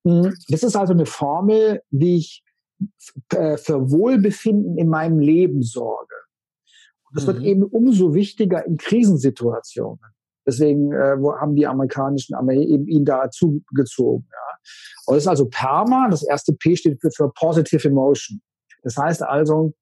Hm, 0.06 0.34
das 0.48 0.62
ist 0.62 0.76
also 0.76 0.92
eine 0.92 1.06
Formel, 1.06 1.82
wie 1.90 2.16
ich 2.16 2.44
äh, 3.30 3.56
für 3.56 3.90
Wohlbefinden 3.90 4.76
in 4.76 4.88
meinem 4.88 5.20
Leben 5.20 5.62
sorge. 5.62 6.14
Und 7.08 7.16
das 7.16 7.24
mhm. 7.24 7.28
wird 7.28 7.42
eben 7.44 7.62
umso 7.62 8.12
wichtiger 8.12 8.66
in 8.66 8.76
Krisensituationen. 8.76 10.13
Deswegen 10.46 10.92
äh, 10.92 11.16
haben 11.40 11.54
die 11.54 11.66
amerikanischen 11.66 12.34
Armee 12.34 12.64
eben 12.64 12.86
ihn 12.86 13.04
dazu 13.04 13.62
gezogen. 13.74 14.26
Ja. 14.30 14.58
Und 15.06 15.16
das 15.16 15.24
ist 15.24 15.28
also 15.28 15.46
PERMA. 15.48 16.08
Das 16.10 16.22
erste 16.22 16.52
P 16.54 16.76
steht 16.76 17.00
für, 17.00 17.10
für 17.10 17.30
Positive 17.32 17.88
Emotion. 17.88 18.40
Das 18.82 18.96
heißt 18.96 19.22
also, 19.22 19.74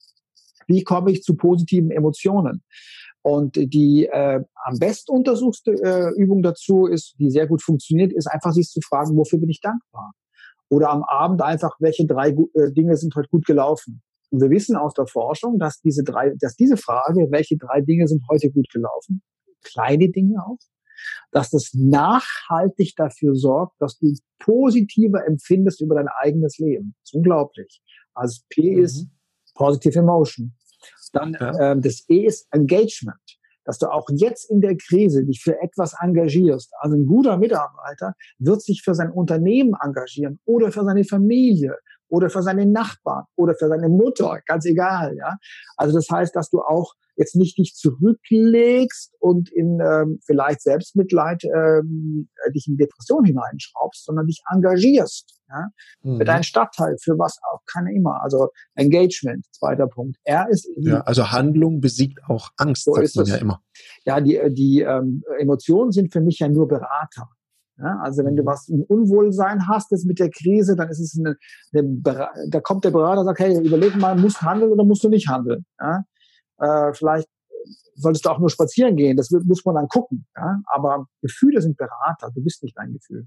wie 0.66 0.84
komme 0.84 1.10
ich 1.10 1.22
zu 1.22 1.36
positiven 1.36 1.90
Emotionen? 1.90 2.62
Und 3.22 3.54
die 3.56 4.08
äh, 4.10 4.40
am 4.64 4.78
besten 4.78 5.12
untersuchte 5.12 5.72
äh, 5.72 6.10
Übung 6.20 6.42
dazu 6.42 6.86
ist, 6.86 7.14
die 7.18 7.30
sehr 7.30 7.46
gut 7.46 7.62
funktioniert, 7.62 8.12
ist 8.12 8.26
einfach 8.26 8.52
sich 8.52 8.68
zu 8.68 8.80
fragen, 8.80 9.16
wofür 9.16 9.38
bin 9.38 9.48
ich 9.48 9.60
dankbar? 9.60 10.12
Oder 10.68 10.90
am 10.90 11.04
Abend 11.04 11.40
einfach, 11.42 11.76
welche 11.78 12.06
drei 12.06 12.30
äh, 12.30 12.72
Dinge 12.72 12.96
sind 12.96 13.14
heute 13.14 13.28
gut 13.28 13.44
gelaufen? 13.46 14.02
Und 14.30 14.40
wir 14.40 14.50
wissen 14.50 14.76
aus 14.76 14.94
der 14.94 15.06
Forschung, 15.06 15.58
dass 15.58 15.80
diese 15.80 16.02
drei, 16.02 16.32
dass 16.40 16.56
diese 16.56 16.76
Frage, 16.76 17.28
welche 17.30 17.56
drei 17.58 17.80
Dinge 17.82 18.08
sind 18.08 18.24
heute 18.28 18.50
gut 18.50 18.66
gelaufen, 18.72 19.22
kleine 19.62 20.10
Dinge 20.10 20.44
auch, 20.44 20.58
dass 21.30 21.50
das 21.50 21.72
nachhaltig 21.74 22.94
dafür 22.96 23.34
sorgt, 23.34 23.80
dass 23.80 23.98
du 23.98 24.14
positiver 24.38 25.26
empfindest 25.26 25.80
über 25.80 25.96
dein 25.96 26.08
eigenes 26.08 26.58
Leben. 26.58 26.94
Das 27.00 27.10
ist 27.10 27.14
unglaublich. 27.14 27.82
Also 28.14 28.42
P 28.50 28.76
mhm. 28.76 28.84
ist 28.84 29.08
Positive 29.54 29.98
Emotion. 29.98 30.54
Dann 31.12 31.36
ja. 31.38 31.72
ähm, 31.72 31.82
das 31.82 32.08
E 32.08 32.26
ist 32.26 32.46
Engagement, 32.52 33.38
dass 33.64 33.78
du 33.78 33.86
auch 33.86 34.08
jetzt 34.10 34.50
in 34.50 34.60
der 34.60 34.76
Krise 34.76 35.24
dich 35.24 35.42
für 35.42 35.60
etwas 35.60 35.94
engagierst. 36.00 36.72
Also 36.80 36.96
ein 36.96 37.06
guter 37.06 37.36
Mitarbeiter 37.36 38.14
wird 38.38 38.62
sich 38.62 38.82
für 38.82 38.94
sein 38.94 39.10
Unternehmen 39.10 39.74
engagieren 39.82 40.40
oder 40.44 40.72
für 40.72 40.84
seine 40.84 41.04
Familie 41.04 41.76
oder 42.12 42.28
für 42.28 42.42
seine 42.42 42.66
Nachbarn 42.66 43.24
oder 43.36 43.54
für 43.54 43.68
seine 43.68 43.88
Mutter, 43.88 44.40
ganz 44.46 44.66
egal. 44.66 45.16
Ja, 45.16 45.38
also 45.76 45.96
das 45.96 46.08
heißt, 46.10 46.36
dass 46.36 46.50
du 46.50 46.60
auch 46.60 46.92
jetzt 47.16 47.36
nicht 47.36 47.56
dich 47.58 47.74
zurücklegst 47.74 49.14
und 49.18 49.50
in 49.50 49.80
ähm, 49.80 50.20
vielleicht 50.24 50.62
Selbstmitleid 50.62 51.44
ähm, 51.44 52.28
dich 52.54 52.66
in 52.68 52.76
Depression 52.76 53.24
hineinschraubst, 53.24 54.04
sondern 54.04 54.26
dich 54.26 54.42
engagierst. 54.52 55.40
Ja? 55.48 55.68
Mhm. 56.02 56.18
Für 56.18 56.24
deinen 56.24 56.42
Stadtteil, 56.42 56.96
für 57.00 57.18
was 57.18 57.38
auch, 57.50 57.60
keine 57.70 57.94
immer. 57.94 58.22
Also 58.22 58.48
Engagement, 58.74 59.46
zweiter 59.52 59.86
Punkt. 59.86 60.18
Er 60.24 60.48
ist 60.50 60.68
ja, 60.76 61.00
also 61.00 61.30
Handlung 61.30 61.80
besiegt 61.80 62.20
auch 62.28 62.50
Angst, 62.56 62.84
so 62.84 62.94
sagt 62.94 63.16
man 63.16 63.26
ja 63.26 63.36
immer. 63.36 63.62
Ja, 64.04 64.20
die, 64.20 64.38
die 64.50 64.80
ähm, 64.80 65.22
Emotionen 65.38 65.92
sind 65.92 66.12
für 66.12 66.20
mich 66.20 66.38
ja 66.38 66.48
nur 66.48 66.68
Berater. 66.68 67.28
Ja, 67.82 67.98
also 68.00 68.24
wenn 68.24 68.36
du 68.36 68.42
mhm. 68.42 68.46
was 68.46 68.68
ein 68.68 68.84
Unwohlsein 68.84 69.66
hast 69.66 69.90
jetzt 69.90 70.06
mit 70.06 70.20
der 70.20 70.30
Krise, 70.30 70.76
dann 70.76 70.88
ist 70.88 71.00
es 71.00 71.18
eine, 71.18 71.36
eine 71.74 72.30
da 72.48 72.60
kommt 72.60 72.84
der 72.84 72.92
Berater 72.92 73.20
und 73.20 73.26
sagt, 73.26 73.40
hey, 73.40 73.60
überleg 73.60 73.96
mal, 73.96 74.16
musst 74.16 74.40
du 74.40 74.42
handeln 74.42 74.70
oder 74.70 74.84
musst 74.84 75.02
du 75.02 75.08
nicht 75.08 75.28
handeln? 75.28 75.64
Ja? 75.80 76.04
Äh, 76.58 76.92
vielleicht 76.94 77.28
solltest 77.96 78.24
du 78.24 78.30
auch 78.30 78.38
nur 78.38 78.50
spazieren 78.50 78.96
gehen. 78.96 79.16
Das 79.16 79.30
muss 79.30 79.64
man 79.64 79.74
dann 79.74 79.88
gucken. 79.88 80.26
Ja? 80.36 80.60
Aber 80.66 81.06
Gefühle 81.22 81.60
sind 81.60 81.76
Berater. 81.76 82.30
Du 82.32 82.42
bist 82.42 82.62
nicht 82.62 82.78
dein 82.78 82.92
Gefühl. 82.92 83.26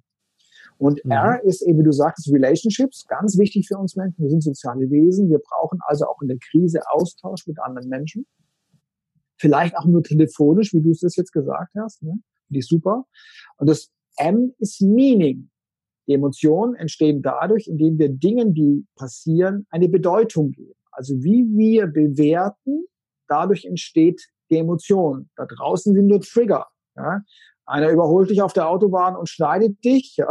Und 0.77 1.03
mhm. 1.03 1.11
R 1.11 1.43
ist 1.43 1.61
eben, 1.61 1.79
wie 1.79 1.83
du 1.83 1.91
sagtest, 1.91 2.31
Relationships, 2.31 3.05
ganz 3.07 3.37
wichtig 3.37 3.67
für 3.67 3.77
uns 3.77 3.97
Menschen. 3.97 4.23
Wir 4.23 4.29
sind 4.29 4.41
soziale 4.41 4.89
Wesen. 4.89 5.29
Wir 5.29 5.39
brauchen 5.39 5.79
also 5.85 6.05
auch 6.05 6.21
in 6.21 6.29
der 6.29 6.37
Krise 6.49 6.79
Austausch 6.91 7.45
mit 7.45 7.59
anderen 7.59 7.89
Menschen. 7.89 8.25
Vielleicht 9.37 9.77
auch 9.77 9.85
nur 9.85 10.01
telefonisch, 10.01 10.73
wie 10.73 10.81
du 10.81 10.91
es 10.91 11.01
jetzt 11.01 11.33
gesagt 11.33 11.73
hast. 11.77 12.03
Ne? 12.03 12.19
Die 12.47 12.59
ist 12.59 12.69
super. 12.69 13.05
Und 13.57 13.67
das 13.67 13.91
M 14.17 14.53
ist 14.59 14.81
Meaning. 14.81 15.49
Die 16.07 16.13
Emotionen 16.13 16.75
entstehen 16.75 17.21
dadurch, 17.21 17.67
indem 17.67 17.97
wir 17.97 18.09
Dingen, 18.09 18.53
die 18.53 18.85
passieren, 18.95 19.65
eine 19.69 19.89
Bedeutung 19.89 20.51
geben. 20.51 20.75
Also 20.91 21.15
wie 21.23 21.45
wir 21.57 21.87
bewerten, 21.87 22.85
dadurch 23.27 23.65
entsteht 23.65 24.21
die 24.49 24.57
Emotion. 24.57 25.29
Da 25.35 25.45
draußen 25.45 25.93
sind 25.93 26.07
nur 26.07 26.21
Trigger. 26.21 26.67
Ja? 26.95 27.21
Einer 27.65 27.89
überholt 27.89 28.29
dich 28.29 28.41
auf 28.41 28.53
der 28.53 28.69
Autobahn 28.69 29.15
und 29.15 29.27
schneidet 29.27 29.83
dich. 29.83 30.15
Ja? 30.17 30.29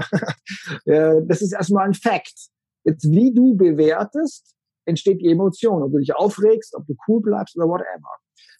das 1.26 1.42
ist 1.42 1.52
erstmal 1.52 1.86
ein 1.86 1.94
Fact. 1.94 2.50
Jetzt, 2.84 3.10
wie 3.10 3.32
du 3.32 3.56
bewertest, 3.56 4.54
entsteht 4.84 5.20
die 5.20 5.30
Emotion. 5.30 5.82
Ob 5.82 5.92
du 5.92 5.98
dich 5.98 6.14
aufregst, 6.14 6.74
ob 6.74 6.86
du 6.86 6.94
cool 7.08 7.20
bleibst 7.20 7.56
oder 7.56 7.66
whatever. 7.66 8.10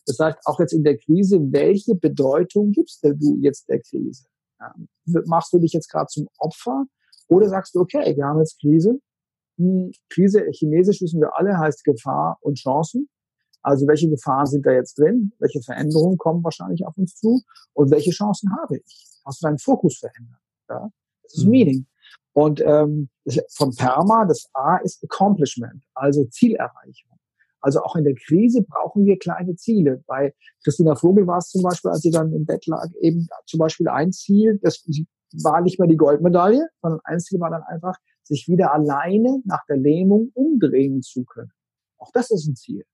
Das 0.07 0.19
heißt, 0.19 0.39
auch 0.45 0.59
jetzt 0.61 0.73
in 0.73 0.85
der 0.85 0.99
Krise, 0.99 1.39
welche 1.53 1.95
Bedeutung 1.95 2.73
gibst 2.73 3.05
du 3.05 3.39
jetzt 3.41 3.69
der 3.69 3.81
Krise? 3.81 4.25
Machst 5.27 5.53
du 5.53 5.59
dich 5.59 5.73
jetzt 5.73 5.91
gerade 5.91 6.07
zum 6.07 6.29
Opfer 6.39 6.85
oder 7.29 7.49
sagst 7.49 7.75
du, 7.75 7.81
okay, 7.81 8.17
wir 8.17 8.25
haben 8.25 8.39
jetzt 8.39 8.61
Krise. 8.61 8.99
Hm, 9.59 9.93
Krise, 10.11 10.45
chinesisch 10.53 11.01
wissen 11.01 11.21
wir 11.21 11.37
alle, 11.37 11.59
heißt 11.59 11.85
Gefahr 11.85 12.39
und 12.41 12.59
Chancen. 12.59 13.09
Also 13.63 13.87
welche 13.87 14.11
Gefahren 14.11 14.47
sind 14.47 14.67
da 14.67 14.73
jetzt 14.73 14.99
drin? 14.99 15.33
Welche 15.39 15.63
Veränderungen 15.63 16.19
kommen 16.19 16.45
wahrscheinlich 16.45 16.85
auf 16.87 16.97
uns 16.99 17.17
zu? 17.17 17.43
Und 17.73 17.91
welche 17.91 18.11
Chancen 18.11 18.51
habe 18.61 18.77
ich? 18.77 19.21
Hast 19.25 19.43
du 19.43 19.47
deinen 19.47 19.59
Fokus 19.59 19.99
verändert? 19.99 20.41
Ja? 20.69 20.91
Das 21.23 21.35
ist 21.35 21.45
mhm. 21.45 21.51
Meaning. 21.51 21.87
Und 22.35 22.61
ähm, 22.61 23.09
von 23.57 23.75
PERMA, 23.75 24.27
das 24.27 24.51
A 24.53 24.77
ist 24.79 25.03
Accomplishment, 25.03 25.83
also 25.95 26.25
Zielerreichung. 26.27 27.14
Also 27.65 27.83
auch 27.83 27.97
in 27.97 28.05
der 28.05 28.15
Krise 28.15 28.63
brauchen 28.63 29.07
wir 29.07 29.19
kleine 29.19 29.57
Ziele. 29.57 30.05
Bei 30.07 30.35
Christina 30.63 30.97
Vogel 30.97 31.27
war 31.27 31.39
es 31.39 31.49
zum 31.49 31.63
Beispiel, 31.63 31.93
als 31.93 32.03
sie 32.03 32.11
dann 32.11 32.31
im 32.35 32.45
Bett 32.45 32.67
lag, 32.67 32.91
eben 33.01 33.27
zum 33.47 33.59
Beispiel 33.59 33.89
ein 33.89 34.13
Ziel, 34.13 34.61
das 34.63 34.85
war 35.43 35.63
nicht 35.63 35.79
mehr 35.79 35.89
die 35.89 35.97
Goldmedaille, 35.97 36.69
sondern 36.83 37.01
ein 37.05 37.21
Ziel 37.21 37.41
war 37.41 37.49
dann 37.49 37.63
einfach, 37.63 37.97
sich 38.23 38.49
wieder 38.49 38.75
alleine 38.75 39.41
nach 39.47 39.65
der 39.67 39.79
Lähmung 39.79 40.31
umdrehen 40.35 41.01
zu 41.01 41.25
können. 41.25 41.53
Auch 41.97 42.11
das 42.13 42.31
ist 42.31 42.47
ein 42.47 42.55
Ziel. 42.55 42.85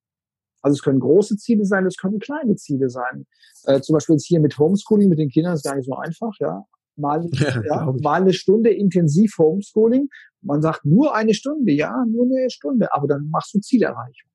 Also 0.63 0.75
es 0.75 0.83
können 0.83 1.01
große 1.01 1.37
Ziele 1.37 1.65
sein, 1.65 1.85
es 1.85 1.97
können 1.97 2.21
kleine 2.21 2.55
Ziele 2.55 2.91
sein. 2.91 3.27
Äh, 3.65 3.81
zum 3.81 3.95
Beispiel 3.95 4.15
jetzt 4.15 4.27
hier 4.27 4.39
mit 4.39 4.57
Homeschooling 4.57 5.09
mit 5.09 5.19
den 5.19 5.31
Kindern 5.31 5.55
ist 5.55 5.65
gar 5.65 5.75
nicht 5.75 5.87
so 5.87 5.97
einfach, 5.97 6.33
ja. 6.39 6.65
Mal, 6.95 7.29
ja, 7.33 7.63
ja, 7.65 7.95
mal 8.03 8.21
eine 8.21 8.33
Stunde 8.33 8.71
intensiv 8.71 9.37
Homeschooling. 9.37 10.09
Man 10.43 10.63
sagt 10.63 10.85
nur 10.85 11.13
eine 11.17 11.35
Stunde, 11.35 11.73
ja, 11.73 12.05
nur 12.07 12.27
eine 12.27 12.51
Stunde, 12.51 12.95
aber 12.95 13.09
dann 13.09 13.29
machst 13.31 13.53
du 13.53 13.59
Zielerreichung. 13.59 14.30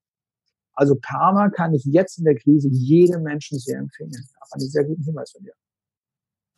Also 0.76 0.94
Parma 1.00 1.48
kann 1.48 1.74
ich 1.74 1.84
jetzt 1.84 2.18
in 2.18 2.24
der 2.24 2.36
Krise 2.36 2.68
jedem 2.70 3.22
Menschen 3.22 3.58
sehr 3.58 3.78
empfehlen. 3.78 4.10
Das 4.10 4.52
einen 4.52 4.68
sehr 4.68 4.84
guten 4.84 5.02
Hinweis 5.02 5.32
von 5.32 5.42
dir. 5.42 5.52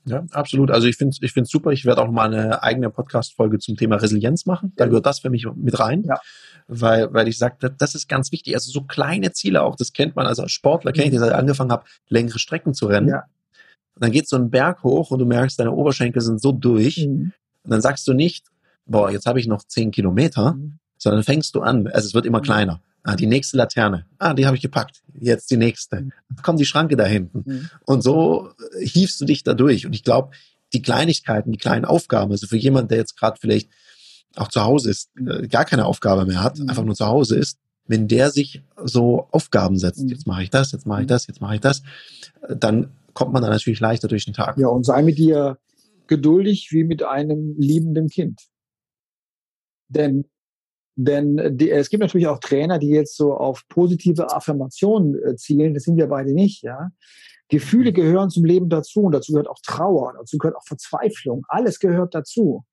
Ja, 0.04 0.24
absolut. 0.30 0.70
Also 0.70 0.86
ich 0.86 0.96
finde 0.96 1.16
ich 1.20 1.32
finde 1.32 1.48
super. 1.48 1.70
Ich 1.70 1.84
werde 1.84 2.02
auch 2.02 2.10
mal 2.10 2.32
eine 2.32 2.62
eigene 2.62 2.90
Podcast-Folge 2.90 3.58
zum 3.58 3.76
Thema 3.76 3.96
Resilienz 3.96 4.46
machen. 4.46 4.72
Da 4.76 4.86
gehört 4.86 5.06
das 5.06 5.20
für 5.20 5.30
mich 5.30 5.46
mit 5.54 5.78
rein. 5.78 6.04
Ja. 6.04 6.18
Weil, 6.66 7.12
weil 7.12 7.28
ich 7.28 7.38
sage, 7.38 7.70
das 7.76 7.94
ist 7.94 8.08
ganz 8.08 8.32
wichtig. 8.32 8.54
Also 8.54 8.70
so 8.70 8.82
kleine 8.82 9.32
Ziele 9.32 9.62
auch, 9.62 9.76
das 9.76 9.92
kennt 9.92 10.16
man. 10.16 10.26
Also 10.26 10.42
als 10.42 10.52
Sportler 10.52 10.92
kenne 10.92 11.06
ich 11.06 11.12
das, 11.12 11.20
seit 11.20 11.30
ich 11.30 11.36
angefangen 11.36 11.72
habe, 11.72 11.84
längere 12.08 12.38
Strecken 12.38 12.74
zu 12.74 12.86
rennen. 12.86 13.08
Ja. 13.08 13.24
Und 13.94 14.04
dann 14.04 14.12
geht 14.12 14.28
so 14.28 14.36
ein 14.36 14.50
Berg 14.50 14.82
hoch 14.82 15.10
und 15.10 15.18
du 15.18 15.26
merkst, 15.26 15.58
deine 15.58 15.72
Oberschenkel 15.72 16.22
sind 16.22 16.40
so 16.40 16.52
durch. 16.52 17.06
Mhm. 17.06 17.32
Und 17.64 17.70
dann 17.70 17.80
sagst 17.80 18.06
du 18.06 18.12
nicht, 18.12 18.46
boah, 18.86 19.10
jetzt 19.10 19.26
habe 19.26 19.40
ich 19.40 19.46
noch 19.46 19.64
zehn 19.64 19.90
Kilometer, 19.90 20.54
mhm. 20.54 20.78
sondern 20.98 21.22
fängst 21.22 21.54
du 21.54 21.60
an. 21.60 21.86
Also 21.88 22.06
es 22.06 22.14
wird 22.14 22.26
immer 22.26 22.38
mhm. 22.38 22.44
kleiner. 22.44 22.82
Ah, 23.02 23.16
die 23.16 23.26
nächste 23.26 23.56
Laterne. 23.56 24.06
Ah, 24.18 24.34
die 24.34 24.46
habe 24.46 24.56
ich 24.56 24.62
gepackt. 24.62 25.02
Jetzt 25.18 25.50
die 25.50 25.56
nächste. 25.56 26.02
Mhm. 26.02 26.12
Kommt 26.42 26.60
die 26.60 26.66
Schranke 26.66 26.96
da 26.96 27.04
hinten. 27.04 27.42
Mhm. 27.46 27.70
Und 27.86 28.02
so 28.02 28.50
hiefst 28.80 29.20
du 29.20 29.24
dich 29.24 29.44
da 29.44 29.54
durch. 29.54 29.86
Und 29.86 29.94
ich 29.94 30.04
glaube, 30.04 30.34
die 30.72 30.82
Kleinigkeiten, 30.82 31.52
die 31.52 31.58
kleinen 31.58 31.84
Aufgaben, 31.84 32.30
also 32.30 32.46
für 32.46 32.56
jemanden, 32.56 32.88
der 32.88 32.98
jetzt 32.98 33.16
gerade 33.16 33.38
vielleicht 33.40 33.70
auch 34.36 34.48
zu 34.48 34.62
Hause 34.62 34.90
ist, 34.90 35.10
mhm. 35.14 35.30
äh, 35.30 35.48
gar 35.48 35.64
keine 35.64 35.86
Aufgabe 35.86 36.26
mehr 36.26 36.42
hat, 36.42 36.58
mhm. 36.58 36.68
einfach 36.68 36.84
nur 36.84 36.94
zu 36.94 37.06
Hause 37.06 37.36
ist, 37.36 37.58
wenn 37.86 38.06
der 38.06 38.30
sich 38.30 38.62
so 38.84 39.28
Aufgaben 39.30 39.78
setzt, 39.78 40.02
mhm. 40.02 40.08
jetzt 40.08 40.26
mache 40.26 40.42
ich 40.42 40.50
das, 40.50 40.72
jetzt 40.72 40.86
mache 40.86 41.02
ich 41.02 41.06
das, 41.06 41.26
jetzt 41.26 41.40
mache 41.40 41.54
ich 41.54 41.60
das, 41.60 41.82
dann 42.48 42.90
kommt 43.14 43.32
man 43.32 43.42
dann 43.42 43.50
natürlich 43.50 43.80
leichter 43.80 44.08
durch 44.08 44.26
den 44.26 44.34
Tag. 44.34 44.58
Ja, 44.58 44.68
und 44.68 44.84
sei 44.84 45.02
mit 45.02 45.18
dir 45.18 45.58
geduldig 46.06 46.68
wie 46.70 46.84
mit 46.84 47.02
einem 47.02 47.54
liebenden 47.58 48.08
Kind. 48.08 48.42
Denn 49.88 50.26
denn 50.98 51.56
die, 51.56 51.70
es 51.70 51.90
gibt 51.90 52.00
natürlich 52.00 52.26
auch 52.26 52.40
Trainer, 52.40 52.80
die 52.80 52.88
jetzt 52.88 53.16
so 53.16 53.32
auf 53.34 53.62
positive 53.68 54.34
Affirmationen 54.34 55.14
äh, 55.22 55.36
zielen. 55.36 55.74
Das 55.74 55.84
sind 55.84 55.96
wir 55.96 56.08
beide 56.08 56.32
nicht, 56.32 56.62
ja. 56.62 56.90
Gefühle 57.48 57.92
gehören 57.92 58.30
zum 58.30 58.44
Leben 58.44 58.68
dazu 58.68 59.02
und 59.02 59.12
dazu 59.12 59.32
gehört 59.32 59.48
auch 59.48 59.60
Trauer, 59.62 60.14
dazu 60.18 60.36
gehört 60.38 60.56
auch 60.56 60.66
Verzweiflung. 60.66 61.46
Alles 61.48 61.78
gehört 61.78 62.16
dazu. 62.16 62.64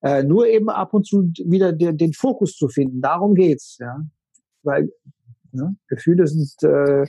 Äh, 0.00 0.22
nur 0.22 0.48
eben 0.48 0.70
ab 0.70 0.94
und 0.94 1.06
zu 1.06 1.30
wieder 1.44 1.72
den, 1.72 1.98
den 1.98 2.14
Fokus 2.14 2.56
zu 2.56 2.68
finden. 2.68 3.02
Darum 3.02 3.34
geht's, 3.34 3.76
ja. 3.78 4.02
Weil 4.62 4.90
ne, 5.52 5.76
Gefühle 5.86 6.26
sind 6.26 6.50
äh, 6.62 7.06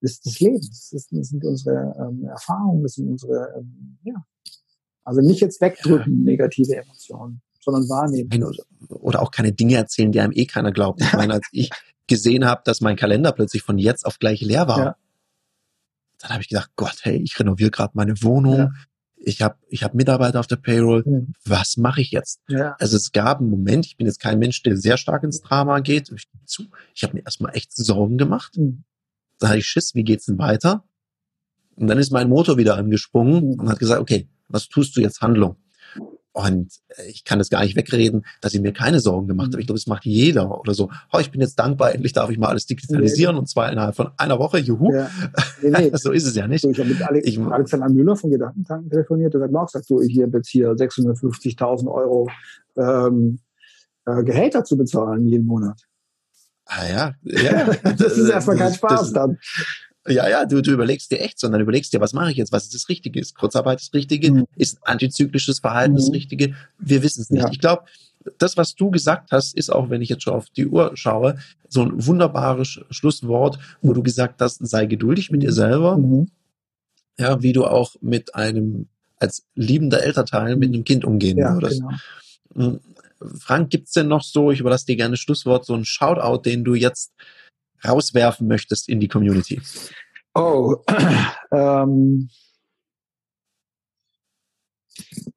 das, 0.00 0.20
das 0.22 0.40
Leben. 0.40 0.56
Das, 0.66 0.90
das 0.90 1.28
sind 1.28 1.44
unsere 1.44 1.94
ähm, 2.00 2.24
Erfahrungen, 2.24 2.82
das 2.82 2.94
sind 2.94 3.06
unsere, 3.06 3.54
ähm, 3.58 3.98
ja. 4.04 4.24
Also 5.04 5.20
nicht 5.20 5.40
jetzt 5.40 5.60
wegdrücken, 5.60 6.24
negative 6.24 6.74
Emotionen 6.74 7.42
sondern 7.60 7.88
wahrnehmen. 7.88 8.28
Oder 8.88 9.22
auch 9.22 9.30
keine 9.30 9.52
Dinge 9.52 9.76
erzählen, 9.76 10.12
die 10.12 10.20
einem 10.20 10.32
eh 10.32 10.46
keiner 10.46 10.72
glaubt. 10.72 11.00
Ich 11.00 11.12
meine, 11.12 11.34
als 11.34 11.48
ich 11.52 11.70
gesehen 12.06 12.44
habe, 12.44 12.62
dass 12.64 12.80
mein 12.80 12.96
Kalender 12.96 13.32
plötzlich 13.32 13.62
von 13.62 13.78
jetzt 13.78 14.04
auf 14.04 14.18
gleich 14.18 14.40
leer 14.40 14.66
war, 14.66 14.78
ja. 14.78 14.96
dann 16.18 16.30
habe 16.30 16.42
ich 16.42 16.48
gedacht, 16.48 16.70
Gott, 16.76 16.98
hey, 17.02 17.16
ich 17.16 17.38
renoviere 17.38 17.70
gerade 17.70 17.92
meine 17.94 18.20
Wohnung. 18.22 18.58
Ja. 18.58 18.70
Ich 19.22 19.42
habe 19.42 19.58
ich 19.68 19.84
hab 19.84 19.94
Mitarbeiter 19.94 20.40
auf 20.40 20.46
der 20.46 20.56
Payroll. 20.56 21.04
Mhm. 21.04 21.34
Was 21.44 21.76
mache 21.76 22.00
ich 22.00 22.10
jetzt? 22.10 22.40
Ja. 22.48 22.74
Also 22.78 22.96
es 22.96 23.12
gab 23.12 23.40
einen 23.40 23.50
Moment, 23.50 23.86
ich 23.86 23.96
bin 23.96 24.06
jetzt 24.06 24.18
kein 24.18 24.38
Mensch, 24.38 24.62
der 24.62 24.76
sehr 24.76 24.96
stark 24.96 25.22
ins 25.24 25.42
Drama 25.42 25.80
geht. 25.80 26.10
Ich, 26.10 26.26
zu, 26.46 26.64
ich 26.94 27.02
habe 27.02 27.14
mir 27.14 27.24
erstmal 27.24 27.54
echt 27.54 27.76
Sorgen 27.76 28.16
gemacht. 28.16 28.56
Mhm. 28.56 28.84
Da 29.38 29.48
hatte 29.48 29.58
ich 29.58 29.66
Schiss, 29.66 29.94
wie 29.94 30.04
geht's 30.04 30.26
denn 30.26 30.38
weiter? 30.38 30.84
Und 31.76 31.86
dann 31.86 31.98
ist 31.98 32.12
mein 32.12 32.28
Motor 32.28 32.56
wieder 32.56 32.76
angesprungen 32.76 33.50
mhm. 33.50 33.60
und 33.60 33.68
hat 33.68 33.78
gesagt, 33.78 34.00
okay, 34.00 34.28
was 34.48 34.68
tust 34.68 34.96
du 34.96 35.00
jetzt 35.00 35.20
Handlung? 35.20 35.56
Und 36.32 36.72
äh, 36.88 37.08
ich 37.08 37.24
kann 37.24 37.38
das 37.38 37.50
gar 37.50 37.62
nicht 37.62 37.76
wegreden, 37.76 38.24
dass 38.40 38.54
ich 38.54 38.60
mir 38.60 38.72
keine 38.72 39.00
Sorgen 39.00 39.26
gemacht 39.26 39.48
habe. 39.48 39.56
Mhm. 39.56 39.60
Ich 39.60 39.66
glaube, 39.66 39.78
das 39.78 39.86
macht 39.86 40.04
jeder 40.04 40.60
oder 40.60 40.74
so. 40.74 40.90
Oh, 41.12 41.18
ich 41.18 41.30
bin 41.30 41.40
jetzt 41.40 41.56
dankbar, 41.56 41.94
endlich 41.94 42.12
darf 42.12 42.30
ich 42.30 42.38
mal 42.38 42.48
alles 42.48 42.66
digitalisieren 42.66 43.34
nee. 43.34 43.40
und 43.40 43.48
zwar 43.48 43.70
innerhalb 43.72 43.96
von 43.96 44.10
einer 44.16 44.38
Woche. 44.38 44.58
Juhu. 44.58 44.92
Ja. 44.94 45.10
Nee, 45.62 45.70
nee. 45.70 45.90
so 45.94 46.12
ist 46.12 46.26
es 46.26 46.34
ja 46.36 46.46
nicht. 46.46 46.62
So, 46.62 46.70
ich 46.70 46.78
habe 46.78 46.88
mit 46.88 47.02
Alex, 47.02 47.26
ich, 47.26 47.40
Alexander 47.40 47.88
Müller 47.88 48.16
von 48.16 48.30
Gedankentanken 48.30 48.90
telefoniert. 48.90 49.34
Der 49.34 49.42
hat 49.42 49.50
mir 49.50 49.60
auch 49.60 49.66
gesagt, 49.66 49.90
du, 49.90 50.00
ich 50.00 50.20
habe 50.22 50.38
jetzt 50.38 50.48
hier 50.48 50.70
650.000 50.70 51.90
Euro 51.92 52.28
ähm, 52.76 53.40
äh, 54.06 54.22
Gehälter 54.22 54.64
zu 54.64 54.76
bezahlen 54.76 55.26
jeden 55.26 55.46
Monat. 55.46 55.82
Ah 56.66 56.86
ja, 56.88 57.14
ja. 57.22 57.74
das 57.82 58.16
ist 58.16 58.28
erstmal 58.28 58.56
kein 58.56 58.72
Spaß 58.72 59.00
das, 59.00 59.12
dann. 59.12 59.38
Ja, 60.08 60.28
ja, 60.28 60.46
du, 60.46 60.62
du 60.62 60.72
überlegst 60.72 61.10
dir 61.10 61.20
echt, 61.20 61.38
sondern 61.38 61.60
überlegst 61.60 61.92
dir, 61.92 62.00
was 62.00 62.14
mache 62.14 62.30
ich 62.30 62.38
jetzt, 62.38 62.52
was 62.52 62.64
ist 62.64 62.74
das 62.74 62.88
Richtige? 62.88 63.20
Ist 63.20 63.34
Kurzarbeit 63.34 63.80
das 63.80 63.92
Richtige? 63.92 64.32
Mhm. 64.32 64.46
Ist 64.56 64.78
antizyklisches 64.82 65.58
Verhalten 65.58 65.92
mhm. 65.92 65.98
das 65.98 66.12
Richtige? 66.12 66.54
Wir 66.78 67.02
wissen 67.02 67.20
es 67.20 67.30
nicht. 67.30 67.42
Ja. 67.42 67.50
Ich 67.50 67.58
glaube, 67.58 67.84
das, 68.38 68.56
was 68.56 68.74
du 68.74 68.90
gesagt 68.90 69.32
hast, 69.32 69.54
ist 69.54 69.70
auch, 69.70 69.90
wenn 69.90 70.02
ich 70.02 70.08
jetzt 70.08 70.22
schon 70.22 70.34
auf 70.34 70.48
die 70.50 70.66
Uhr 70.66 70.92
schaue, 70.94 71.38
so 71.68 71.82
ein 71.82 72.06
wunderbares 72.06 72.80
Schlusswort, 72.90 73.58
wo 73.82 73.92
du 73.92 74.02
gesagt 74.02 74.40
hast, 74.40 74.66
sei 74.66 74.86
geduldig 74.86 75.30
mit 75.30 75.42
dir 75.42 75.52
selber. 75.52 75.98
Mhm. 75.98 76.30
Ja, 77.18 77.42
wie 77.42 77.52
du 77.52 77.66
auch 77.66 77.96
mit 78.00 78.34
einem, 78.34 78.88
als 79.16 79.46
liebender 79.54 80.02
Elternteil 80.02 80.56
mit 80.56 80.72
einem 80.72 80.84
Kind 80.84 81.04
umgehen 81.04 81.36
ja, 81.36 81.52
würdest. 81.52 81.80
Genau. 81.80 81.92
Hm, 82.54 82.80
Frank, 83.38 83.68
gibt's 83.68 83.92
denn 83.92 84.08
noch 84.08 84.22
so, 84.22 84.50
ich 84.50 84.60
überlasse 84.60 84.86
dir 84.86 84.96
gerne 84.96 85.18
Schlusswort, 85.18 85.66
so 85.66 85.74
ein 85.74 85.84
Shoutout, 85.84 86.42
den 86.42 86.64
du 86.64 86.74
jetzt 86.74 87.12
rauswerfen 87.86 88.46
möchtest 88.46 88.88
in 88.88 89.00
die 89.00 89.08
Community? 89.08 89.60
Oh, 90.34 90.76
ähm, 91.52 92.28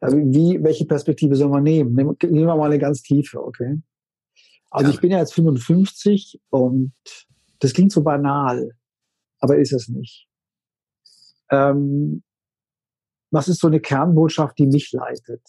wie, 0.01 0.61
welche 0.61 0.85
Perspektive 0.85 1.35
soll 1.35 1.49
man 1.49 1.63
nehmen? 1.63 1.93
Nehmen 1.93 2.17
wir 2.19 2.55
mal 2.55 2.65
eine 2.65 2.79
ganz 2.79 3.01
tiefe, 3.01 3.43
okay? 3.43 3.81
Also 4.69 4.89
ja. 4.89 4.95
ich 4.95 5.01
bin 5.01 5.11
ja 5.11 5.19
jetzt 5.19 5.33
55 5.33 6.41
und 6.49 6.93
das 7.59 7.73
klingt 7.73 7.91
so 7.91 8.03
banal, 8.03 8.71
aber 9.39 9.57
ist 9.57 9.71
es 9.71 9.87
nicht. 9.87 10.27
Ähm, 11.49 12.23
was 13.31 13.47
ist 13.47 13.59
so 13.59 13.67
eine 13.67 13.79
Kernbotschaft, 13.79 14.57
die 14.59 14.67
mich 14.67 14.91
leitet? 14.91 15.41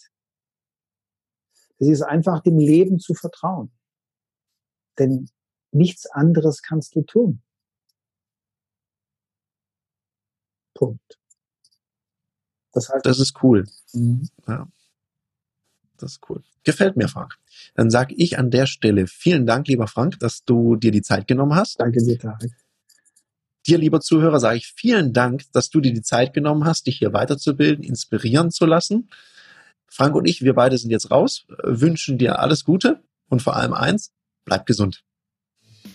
Es 1.77 1.87
ist 1.87 2.01
einfach, 2.01 2.41
dem 2.41 2.57
Leben 2.57 2.99
zu 2.99 3.13
vertrauen. 3.13 3.71
Denn 4.97 5.29
Nichts 5.71 6.05
anderes 6.05 6.61
kannst 6.61 6.95
du 6.95 7.01
tun. 7.01 7.41
Punkt. 10.73 11.19
Das, 12.73 12.89
heißt, 12.89 13.05
das 13.05 13.19
ist 13.19 13.41
cool. 13.41 13.65
Mhm. 13.93 14.29
Ja. 14.47 14.67
Das 15.97 16.13
ist 16.13 16.29
cool. 16.29 16.43
Gefällt 16.63 16.97
mir, 16.97 17.07
Frank. 17.07 17.35
Dann 17.75 17.89
sage 17.89 18.13
ich 18.17 18.37
an 18.37 18.51
der 18.51 18.65
Stelle 18.65 19.07
vielen 19.07 19.45
Dank, 19.45 19.67
lieber 19.67 19.87
Frank, 19.87 20.19
dass 20.19 20.43
du 20.43 20.75
dir 20.75 20.91
die 20.91 21.01
Zeit 21.01 21.27
genommen 21.27 21.55
hast. 21.55 21.79
Danke 21.79 22.03
dir, 22.03 22.19
Tarek. 22.19 22.51
Dir, 23.65 23.77
lieber 23.77 24.01
Zuhörer, 24.01 24.39
sage 24.39 24.57
ich 24.57 24.67
vielen 24.67 25.13
Dank, 25.13 25.43
dass 25.53 25.69
du 25.69 25.79
dir 25.79 25.93
die 25.93 26.01
Zeit 26.01 26.33
genommen 26.33 26.65
hast, 26.65 26.85
dich 26.85 26.97
hier 26.97 27.13
weiterzubilden, 27.13 27.83
inspirieren 27.83 28.51
zu 28.51 28.65
lassen. 28.65 29.09
Frank 29.87 30.15
und 30.15 30.25
ich, 30.25 30.41
wir 30.41 30.53
beide 30.53 30.77
sind 30.77 30.91
jetzt 30.91 31.09
raus, 31.09 31.45
wünschen 31.63 32.17
dir 32.17 32.39
alles 32.39 32.65
Gute 32.65 33.01
und 33.29 33.41
vor 33.41 33.55
allem 33.55 33.73
eins, 33.73 34.11
bleib 34.43 34.65
gesund. 34.65 35.03